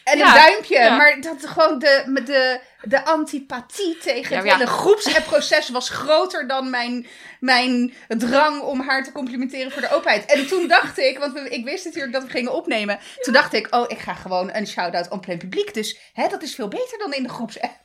En 0.04 0.18
Ja, 0.18 0.26
een 0.28 0.34
duimpje. 0.34 0.78
ja. 0.78 0.96
Maar 0.96 1.20
dat 1.20 1.46
gewoon 1.46 1.78
de, 1.78 2.20
de, 2.24 2.60
de 2.88 3.04
antipathie 3.04 3.98
tegen 3.98 4.36
het 4.36 4.44
ja. 4.44 4.52
hele 4.52 4.66
groepsapp-proces 4.66 5.68
was 5.68 5.88
groter 5.88 6.46
dan 6.48 6.70
mijn, 6.70 7.06
mijn 7.40 7.94
drang 8.08 8.60
om 8.60 8.80
haar 8.80 9.04
te 9.04 9.12
complimenteren 9.12 9.72
voor 9.72 9.82
de 9.82 9.90
openheid. 9.90 10.24
En 10.32 10.46
toen 10.46 10.68
dacht 10.68 10.98
ik, 10.98 11.18
want 11.18 11.32
we- 11.32 11.48
ik 11.50 11.64
wist 11.64 11.84
natuurlijk 11.84 12.12
dat 12.12 12.22
we 12.22 12.30
gingen 12.30 12.52
opnemen. 12.52 12.98
Toen 13.20 13.32
dacht 13.32 13.52
ik, 13.52 13.74
oh, 13.74 13.84
ik 13.88 13.98
ga 13.98 14.14
gewoon 14.14 14.54
een 14.54 14.66
shout-out 14.66 15.10
aan 15.10 15.20
plein 15.20 15.38
publiek. 15.38 15.74
Dus 15.74 15.98
hè, 16.12 16.28
dat 16.28 16.42
is 16.42 16.54
veel 16.54 16.68
beter 16.68 16.98
dan 16.98 17.12
in 17.12 17.22
de 17.22 17.28
groepsapp. 17.28 17.78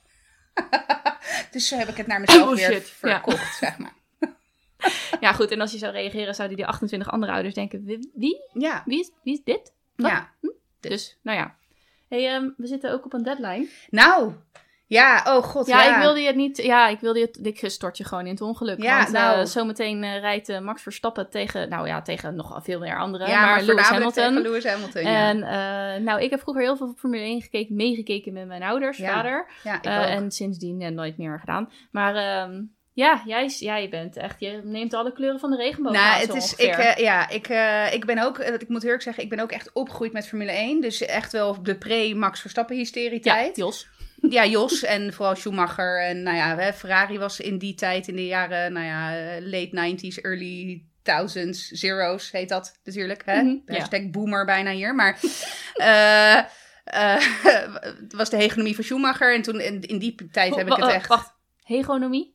dus 1.52 1.68
zo 1.68 1.78
heb 1.78 1.88
ik 1.88 1.98
het 1.98 2.08
naar 2.08 2.20
mezelf 2.20 2.56
weer 2.56 2.68
Bullshit, 2.68 2.90
verkocht, 2.90 3.58
zeg 3.58 3.78
maar. 3.78 3.94
Ja, 5.20 5.34
goed. 5.34 5.52
En 5.52 5.62
als 5.62 5.72
je 5.72 5.78
zou 5.78 5.92
reageren, 5.94 6.36
zouden 6.36 6.58
die 6.58 6.66
28 6.66 7.12
andere 7.12 7.32
ouders 7.32 7.54
denken: 7.54 7.84
wie? 7.86 8.12
Wie, 8.14 8.42
Ja, 8.54 8.84
wie, 8.86 9.00
is, 9.00 9.12
wie 9.24 9.34
is 9.34 9.42
dit? 9.44 9.74
Wat? 9.96 10.12
ja. 10.12 10.32
Dus, 10.80 11.18
nou 11.24 11.38
ja. 11.38 11.56
Hey, 12.10 12.34
ehm, 12.34 12.50
we 12.58 12.68
zitten 12.68 12.92
ook 12.92 13.06
op 13.06 13.14
een 13.14 13.24
deadline. 13.24 13.68
Nou, 13.90 14.34
ja, 14.88 15.24
oh 15.28 15.44
god, 15.44 15.68
Ja, 15.68 15.84
ja. 15.84 15.96
ik 15.96 16.02
wilde 16.02 16.20
je 16.20 16.28
het 16.28 16.36
niet. 16.36 16.58
Ja, 16.58 16.88
ik 16.88 17.00
wilde 17.00 17.20
je 17.20 17.26
het. 17.26 17.40
Ik 17.46 17.70
stort 17.70 17.98
je 17.98 18.04
gewoon 18.04 18.26
in 18.26 18.32
het 18.32 18.42
ongeluk. 18.42 18.82
Ja, 18.82 18.98
want 18.98 19.12
nou. 19.12 19.40
eh, 19.40 19.46
zometeen 19.46 20.04
eh, 20.04 20.20
rijdt 20.20 20.50
eh, 20.50 20.60
Max 20.60 20.82
Verstappen 20.82 21.30
tegen. 21.30 21.70
Nou 21.70 21.88
ja, 21.88 22.02
tegen 22.02 22.36
nog 22.36 22.60
veel 22.64 22.80
meer 22.80 22.98
anderen. 23.00 23.28
ja, 23.28 23.42
maar, 23.46 23.56
maar, 23.56 23.64
Lewis 23.64 23.88
Hamilton. 23.88 24.42
Lewis 24.42 24.64
Hamilton, 24.66 25.02
ja. 25.02 25.30
En 25.30 25.44
eh, 25.44 26.02
nou, 26.04 26.22
ik 26.22 26.30
heb 26.30 26.40
vroeger 26.40 26.64
heel 26.64 26.78
veel 26.78 26.94
Formule 26.98 27.24
1 27.24 27.42
gekeken, 27.42 27.76
meegekeken 27.76 28.34
met 28.34 28.48
mijn 28.48 28.64
ouders, 28.64 28.98
vader. 29.00 29.52
ja, 29.64 29.76
ik 29.78 29.86
Eh, 29.86 29.98
ook. 30.00 30.06
en 30.06 30.32
sindsdien 30.32 30.82
eh, 30.82 30.92
nooit 30.92 31.18
meer 31.18 31.40
gedaan. 31.40 31.70
Maar 31.92 32.16
ehm, 32.16 32.62
ja, 32.96 33.22
jij, 33.26 33.48
jij 33.60 33.90
bent 33.90 34.18
echt, 34.18 34.40
je 34.40 34.62
neemt 34.64 34.94
alle 34.94 35.14
kleuren 35.14 35.40
van 35.40 35.50
de 35.50 35.58
regenboog 35.58 35.94
Nou, 35.94 36.14
aan, 36.14 36.20
het 36.20 36.34
is, 36.34 36.44
ongeveer. 36.44 36.68
ik, 36.68 36.78
eh, 36.78 37.04
ja, 37.04 37.30
ik, 37.30 37.48
eh, 37.48 37.94
ik 37.94 38.06
ben 38.06 38.18
ook, 38.18 38.40
ik 38.40 38.68
moet 38.68 38.84
eerlijk 38.84 39.02
zeggen, 39.02 39.24
ik 39.24 39.30
ben 39.30 39.40
ook 39.40 39.52
echt 39.52 39.70
opgegroeid 39.74 40.14
met 40.14 40.28
Formule 40.28 40.52
1. 40.52 40.82
Dus 40.82 41.02
echt 41.02 41.32
wel 41.32 41.64
de 41.64 41.76
pre-Max 41.76 42.40
Verstappen 42.40 42.76
hysterie 42.76 43.20
ja, 43.24 43.34
tijd. 43.34 43.56
Jos. 43.56 43.88
Ja, 44.30 44.46
Jos 44.46 44.84
en 44.84 45.14
vooral 45.14 45.36
Schumacher. 45.36 46.02
En 46.02 46.24
nou 46.24 46.38
ja, 46.38 46.74
Ferrari 46.74 47.18
was 47.18 47.40
in 47.40 47.58
die 47.58 47.74
tijd, 47.74 48.08
in 48.08 48.16
de 48.16 48.26
jaren, 48.26 48.74
nou 48.74 48.86
ja, 48.86 49.18
eh, 49.18 49.42
late 49.42 49.96
90s, 49.96 50.22
early 50.22 50.84
thousands, 51.04 51.68
zeros 51.68 52.32
heet 52.32 52.50
dat 52.50 52.80
natuurlijk. 52.84 53.22
Hè? 53.26 53.42
Mhm, 53.42 53.58
ja. 53.66 53.78
Hashtag 53.78 54.10
boomer 54.10 54.46
bijna 54.46 54.72
hier. 54.72 54.96
Maar 54.96 55.20
het 58.02 58.14
was 58.14 58.30
de 58.30 58.38
hegemonie 58.38 58.76
van 58.76 58.84
Schumacher. 58.84 59.34
En 59.34 59.42
toen 59.42 59.60
in, 59.60 59.82
in 59.82 60.00
die 60.00 60.16
tijd 60.32 60.56
heb 60.56 60.68
ik 60.68 60.76
het 60.76 60.86
oh, 60.86 60.94
echt... 60.94 61.08
Wacht, 61.08 61.34
hegonomie? 61.64 62.35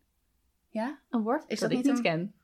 Ja? 0.70 0.98
Een 1.10 1.22
woord 1.22 1.44
Is 1.46 1.60
dat, 1.60 1.70
dat 1.70 1.78
ik 1.78 1.84
niet 1.84 1.96
een- 1.96 2.02
ken. 2.02 2.34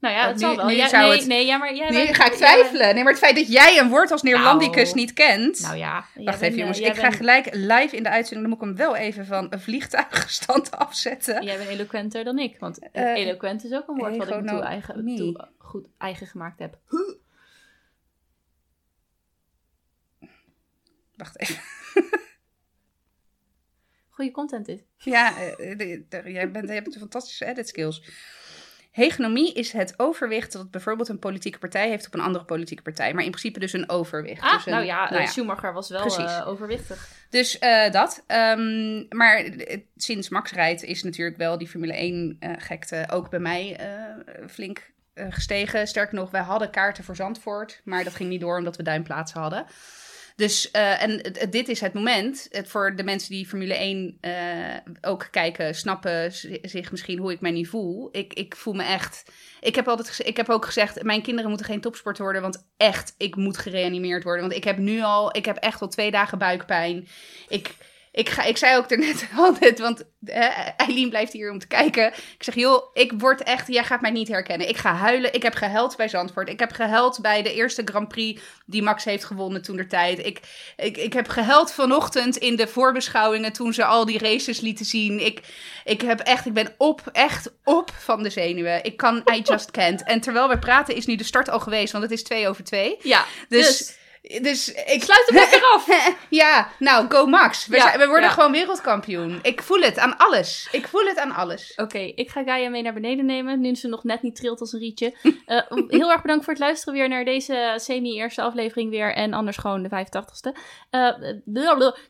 Nou 0.00 0.14
ja, 0.16 0.20
Oh, 0.22 0.26
het 0.26 0.34
nu- 0.36 0.40
zal 0.40 0.56
wel. 0.56 0.66
nu 0.66 0.72
nee, 0.74 0.82
het- 1.18 1.26
nee, 1.26 1.46
ja, 1.46 1.56
maar 1.56 1.74
jij 1.74 1.88
Nu 1.90 2.04
bent- 2.04 2.16
ga 2.16 2.26
ik 2.26 2.32
twijfelen. 2.32 2.94
Nee, 2.94 3.02
maar 3.02 3.12
het 3.12 3.22
feit 3.22 3.36
dat 3.36 3.48
jij 3.52 3.78
een 3.78 3.88
woord 3.88 4.10
als 4.10 4.22
Neerlandicus 4.22 4.84
Nou. 4.88 4.94
niet 5.00 5.12
kent... 5.12 5.60
Nou 5.60 5.76
ja. 5.76 6.04
Wacht 6.14 6.40
even 6.40 6.52
eh, 6.54 6.58
jongens, 6.58 6.78
jij 6.78 6.88
ik 6.88 6.96
ga 6.96 7.10
gelijk 7.10 7.54
live 7.54 7.96
in 7.96 8.02
de 8.02 8.08
uitzending, 8.08 8.48
dan 8.48 8.58
moet 8.58 8.68
ik 8.70 8.76
hem 8.78 8.86
wel 8.86 8.96
even 8.96 9.26
van 9.26 9.46
een 9.50 9.60
vliegtuigstand 9.60 10.70
afzetten. 10.86 11.44
Jij 11.44 11.56
bent 11.56 11.68
eloquenter 11.68 12.24
dan 12.24 12.38
ik. 12.38 12.56
Want 12.58 12.78
Eh, 12.92 13.14
eloquent 13.14 13.64
is 13.64 13.72
ook 13.72 13.88
een 13.88 13.94
woord 13.96 14.16
wat 14.16 14.28
ik 14.28 14.40
me 14.40 14.48
toe 14.48 14.60
eigen, 14.60 15.16
toe, 15.16 15.48
goed 15.58 15.86
eigen 15.98 16.26
gemaakt 16.26 16.58
heb. 16.58 16.78
Wacht 21.16 21.40
even. 21.40 21.60
Goede 24.14 24.30
content 24.30 24.66
dit. 24.66 24.84
Ja, 24.96 25.36
eh, 25.38 25.76
de- 25.78 26.04
jij 26.24 26.50
bent, 26.50 26.68
je 26.68 26.74
hebt 26.74 26.96
fantastische 26.98 27.44
edit 27.46 27.68
skills. 27.68 28.02
Hegemonie 28.90 29.52
is 29.54 29.72
het 29.72 29.94
overwicht 29.96 30.52
dat 30.52 30.70
bijvoorbeeld 30.70 31.08
een 31.08 31.18
politieke 31.18 31.58
partij 31.58 31.88
heeft 31.88 32.06
op 32.06 32.14
een 32.14 32.20
andere 32.20 32.44
politieke 32.44 32.82
partij. 32.82 33.14
Maar 33.14 33.24
in 33.24 33.30
principe 33.30 33.58
dus 33.60 33.72
een 33.72 33.88
overwicht. 33.90 34.42
Ah, 34.42 34.52
dus 34.52 34.66
een- 34.66 34.72
nou 34.72 34.84
ja, 34.84 35.10
nou 35.10 35.22
eh, 35.22 35.28
Schumacher 35.28 35.72
was 35.72 35.88
wel 35.88 36.00
Precies. 36.00 36.36
eh, 36.36 36.48
overwichtig. 36.48 37.08
Dus 37.30 37.58
eh, 37.58 37.90
dat. 37.90 38.24
Ehm, 38.26 39.04
maar 39.16 39.36
eh, 39.36 39.78
sinds 39.96 40.28
Max 40.28 40.52
rijdt 40.52 40.82
is 40.82 41.02
natuurlijk 41.02 41.36
wel 41.36 41.58
die 41.58 41.68
Formule 41.68 41.96
1 42.02 42.36
eh, 42.40 42.50
gekte 42.58 43.06
ook 43.10 43.30
bij 43.30 43.38
mij 43.40 43.76
eh, 43.76 44.48
flink 44.48 44.92
eh, 45.14 45.26
gestegen. 45.30 45.86
Sterker 45.88 46.14
nog, 46.14 46.30
wij 46.30 46.42
hadden 46.42 46.70
kaarten 46.70 47.04
voor 47.04 47.16
Zandvoort, 47.16 47.80
maar 47.84 48.04
dat 48.04 48.14
ging 48.14 48.28
niet 48.28 48.40
door 48.40 48.58
omdat 48.58 48.76
we 48.76 48.82
duimplaatsen 48.82 49.40
hadden. 49.40 49.66
Dus, 50.36 50.70
eh, 50.70 51.02
en 51.02 51.22
dit 51.50 51.68
is 51.68 51.80
het 51.80 51.92
moment. 51.92 52.48
Voor 52.64 52.96
de 52.96 53.02
mensen 53.04 53.30
die 53.30 53.46
Formule 53.46 53.74
1 53.80 54.18
eh, 54.20 54.32
ook 55.00 55.28
kijken, 55.30 55.74
snappen 55.74 56.32
zi- 56.32 56.58
zich 56.62 56.90
misschien 56.90 57.18
hoe 57.18 57.32
ik 57.32 57.40
mij 57.40 57.50
niet 57.50 57.68
voel. 57.68 58.08
Ik, 58.12 58.32
ik 58.32 58.56
voel 58.56 58.74
me 58.74 58.82
echt. 58.84 59.24
Ik 59.60 59.74
heb, 59.74 59.88
altijd, 59.88 60.20
ik 60.26 60.36
heb 60.36 60.48
ook 60.48 60.64
gezegd: 60.64 61.02
mijn 61.02 61.22
kinderen 61.22 61.48
moeten 61.48 61.66
geen 61.66 61.80
topsport 61.80 62.18
worden. 62.18 62.42
Want 62.42 62.66
echt, 62.76 63.14
ik 63.18 63.36
moet 63.36 63.58
gereanimeerd 63.58 64.24
worden. 64.24 64.42
Want 64.42 64.56
ik 64.56 64.64
heb 64.64 64.78
nu 64.78 65.02
al, 65.02 65.36
ik 65.36 65.44
heb 65.44 65.56
echt 65.56 65.80
al 65.80 65.88
twee 65.88 66.10
dagen 66.10 66.38
buikpijn. 66.38 67.08
Ik, 67.48 67.74
ik, 68.14 68.28
ga, 68.28 68.42
ik 68.42 68.56
zei 68.56 68.76
ook 68.76 68.88
daarnet 68.88 69.26
al 69.36 69.56
net, 69.60 69.78
want 69.78 70.04
Eileen 70.76 71.08
blijft 71.08 71.32
hier 71.32 71.50
om 71.50 71.58
te 71.58 71.66
kijken. 71.66 72.06
Ik 72.06 72.42
zeg, 72.42 72.54
joh, 72.54 72.90
ik 72.92 73.12
word 73.18 73.42
echt, 73.42 73.68
jij 73.68 73.84
gaat 73.84 74.00
mij 74.00 74.10
niet 74.10 74.28
herkennen. 74.28 74.68
Ik 74.68 74.76
ga 74.76 74.94
huilen. 74.94 75.34
Ik 75.34 75.42
heb 75.42 75.54
gehuild 75.54 75.96
bij 75.96 76.08
Zandvoort. 76.08 76.48
Ik 76.48 76.58
heb 76.58 76.72
gehuild 76.72 77.18
bij 77.20 77.42
de 77.42 77.54
eerste 77.54 77.82
Grand 77.84 78.08
Prix 78.08 78.42
die 78.66 78.82
Max 78.82 79.04
heeft 79.04 79.24
gewonnen 79.24 79.62
toen 79.62 79.76
der 79.76 79.88
tijd. 79.88 80.26
Ik, 80.26 80.40
ik, 80.76 80.96
ik 80.96 81.12
heb 81.12 81.28
gehuild 81.28 81.72
vanochtend 81.72 82.36
in 82.36 82.56
de 82.56 82.66
voorbeschouwingen 82.66 83.52
toen 83.52 83.72
ze 83.72 83.84
al 83.84 84.04
die 84.04 84.18
races 84.18 84.60
lieten 84.60 84.86
zien. 84.86 85.24
Ik, 85.24 85.40
ik 85.84 86.00
heb 86.00 86.20
echt, 86.20 86.46
ik 86.46 86.52
ben 86.52 86.74
op, 86.78 87.02
echt 87.12 87.52
op 87.64 87.90
van 87.98 88.22
de 88.22 88.30
zenuwen. 88.30 88.84
Ik 88.84 88.96
kan, 88.96 89.22
I 89.32 89.40
just 89.40 89.70
can't. 89.70 90.02
En 90.02 90.20
terwijl 90.20 90.48
we 90.48 90.58
praten 90.58 90.94
is 90.94 91.06
nu 91.06 91.16
de 91.16 91.24
start 91.24 91.48
al 91.48 91.60
geweest, 91.60 91.92
want 91.92 92.04
het 92.04 92.12
is 92.12 92.22
twee 92.22 92.48
over 92.48 92.64
twee. 92.64 92.96
Ja, 93.02 93.24
Dus, 93.48 93.66
dus, 93.66 94.02
dus, 94.42 94.68
ik 94.72 95.02
sluit 95.02 95.26
hem 95.26 95.34
lekker 95.36 95.62
af. 95.74 96.16
ja, 96.30 96.68
nou, 96.78 97.06
go 97.10 97.26
Max. 97.26 97.66
We, 97.66 97.76
Ja, 97.76 97.82
zijn- 97.82 97.98
we 97.98 98.06
worden 98.06 98.28
ja. 98.28 98.34
gewoon 98.34 98.52
wereldkampioen. 98.52 99.38
Ik 99.42 99.62
voel 99.62 99.80
het 99.80 99.98
aan 99.98 100.16
alles. 100.16 100.68
Ik 100.72 100.88
voel 100.88 101.04
het 101.06 101.18
aan 101.18 101.30
alles. 101.34 101.72
Oké, 101.76 101.98
ik 101.98 102.30
ga 102.30 102.42
Gaia 102.42 102.68
mee 102.68 102.82
naar 102.82 102.92
beneden 102.94 103.26
nemen, 103.26 103.60
nu 103.60 103.74
ze 103.74 103.88
nog 103.88 104.04
net 104.04 104.22
niet 104.22 104.36
trilt 104.36 104.60
als 104.60 104.72
een 104.72 104.80
rietje. 104.80 105.14
Eh, 105.44 105.60
heel 105.88 106.10
erg 106.10 106.22
bedankt 106.22 106.44
voor 106.44 106.52
het 106.52 106.62
luisteren 106.62 106.94
weer 106.94 107.08
naar 107.08 107.24
deze 107.24 107.72
semi-eerste 107.76 108.42
aflevering 108.42 108.90
weer. 108.90 109.14
En 109.14 109.32
anders 109.32 109.56
gewoon 109.56 109.82
de 109.82 109.88
85ste. 109.88 110.58
Eh. 110.90 111.08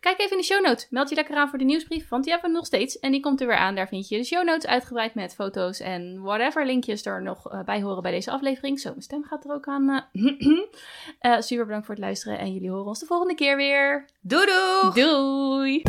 Kijk 0.01 0.19
even 0.19 0.31
in 0.31 0.37
de 0.37 0.43
show 0.45 0.65
notes. 0.67 0.87
Meld 0.91 1.09
je 1.09 1.15
lekker 1.15 1.37
aan 1.37 1.49
voor 1.49 1.59
de 1.59 1.65
nieuwsbrief, 1.65 2.09
want 2.09 2.25
die 2.25 2.33
hebben 2.33 2.51
we 2.51 2.57
nog 2.57 2.67
steeds. 2.67 2.99
En 2.99 3.13
die 3.13 3.21
komt 3.21 3.41
er 3.41 3.47
weer 3.47 3.57
aan. 3.57 3.75
Daar 3.75 3.89
vind 3.89 4.09
je 4.09 4.17
de 4.17 4.25
show 4.25 4.45
notes 4.45 4.67
uitgebreid 4.67 5.15
met 5.15 5.35
foto's 5.35 5.81
en 5.81 6.23
whatever 6.23 6.67
linkjes 6.67 7.07
er 7.07 7.23
nog 7.23 7.51
eh, 7.53 7.61
bij 7.65 7.83
horen 7.83 8.03
bij 8.03 8.11
deze 8.13 8.31
aflevering. 8.31 8.81
Zo, 8.81 8.89
mijn 8.91 9.03
stem 9.03 9.25
gaat 9.25 9.45
er 9.45 9.53
ook 9.53 9.67
aan. 9.67 10.07
super 11.39 11.65
bedankt 11.67 11.87
voor 11.87 11.95
het 11.95 12.04
luisteren. 12.05 12.39
En 12.39 12.53
jullie 12.53 12.71
horen 12.71 12.87
ons 12.87 13.01
de 13.01 13.07
volgende 13.07 13.35
keer 13.35 13.57
weer. 13.57 14.09
Doei 14.21 14.47
doei! 14.47 14.93
Doei! 14.95 15.83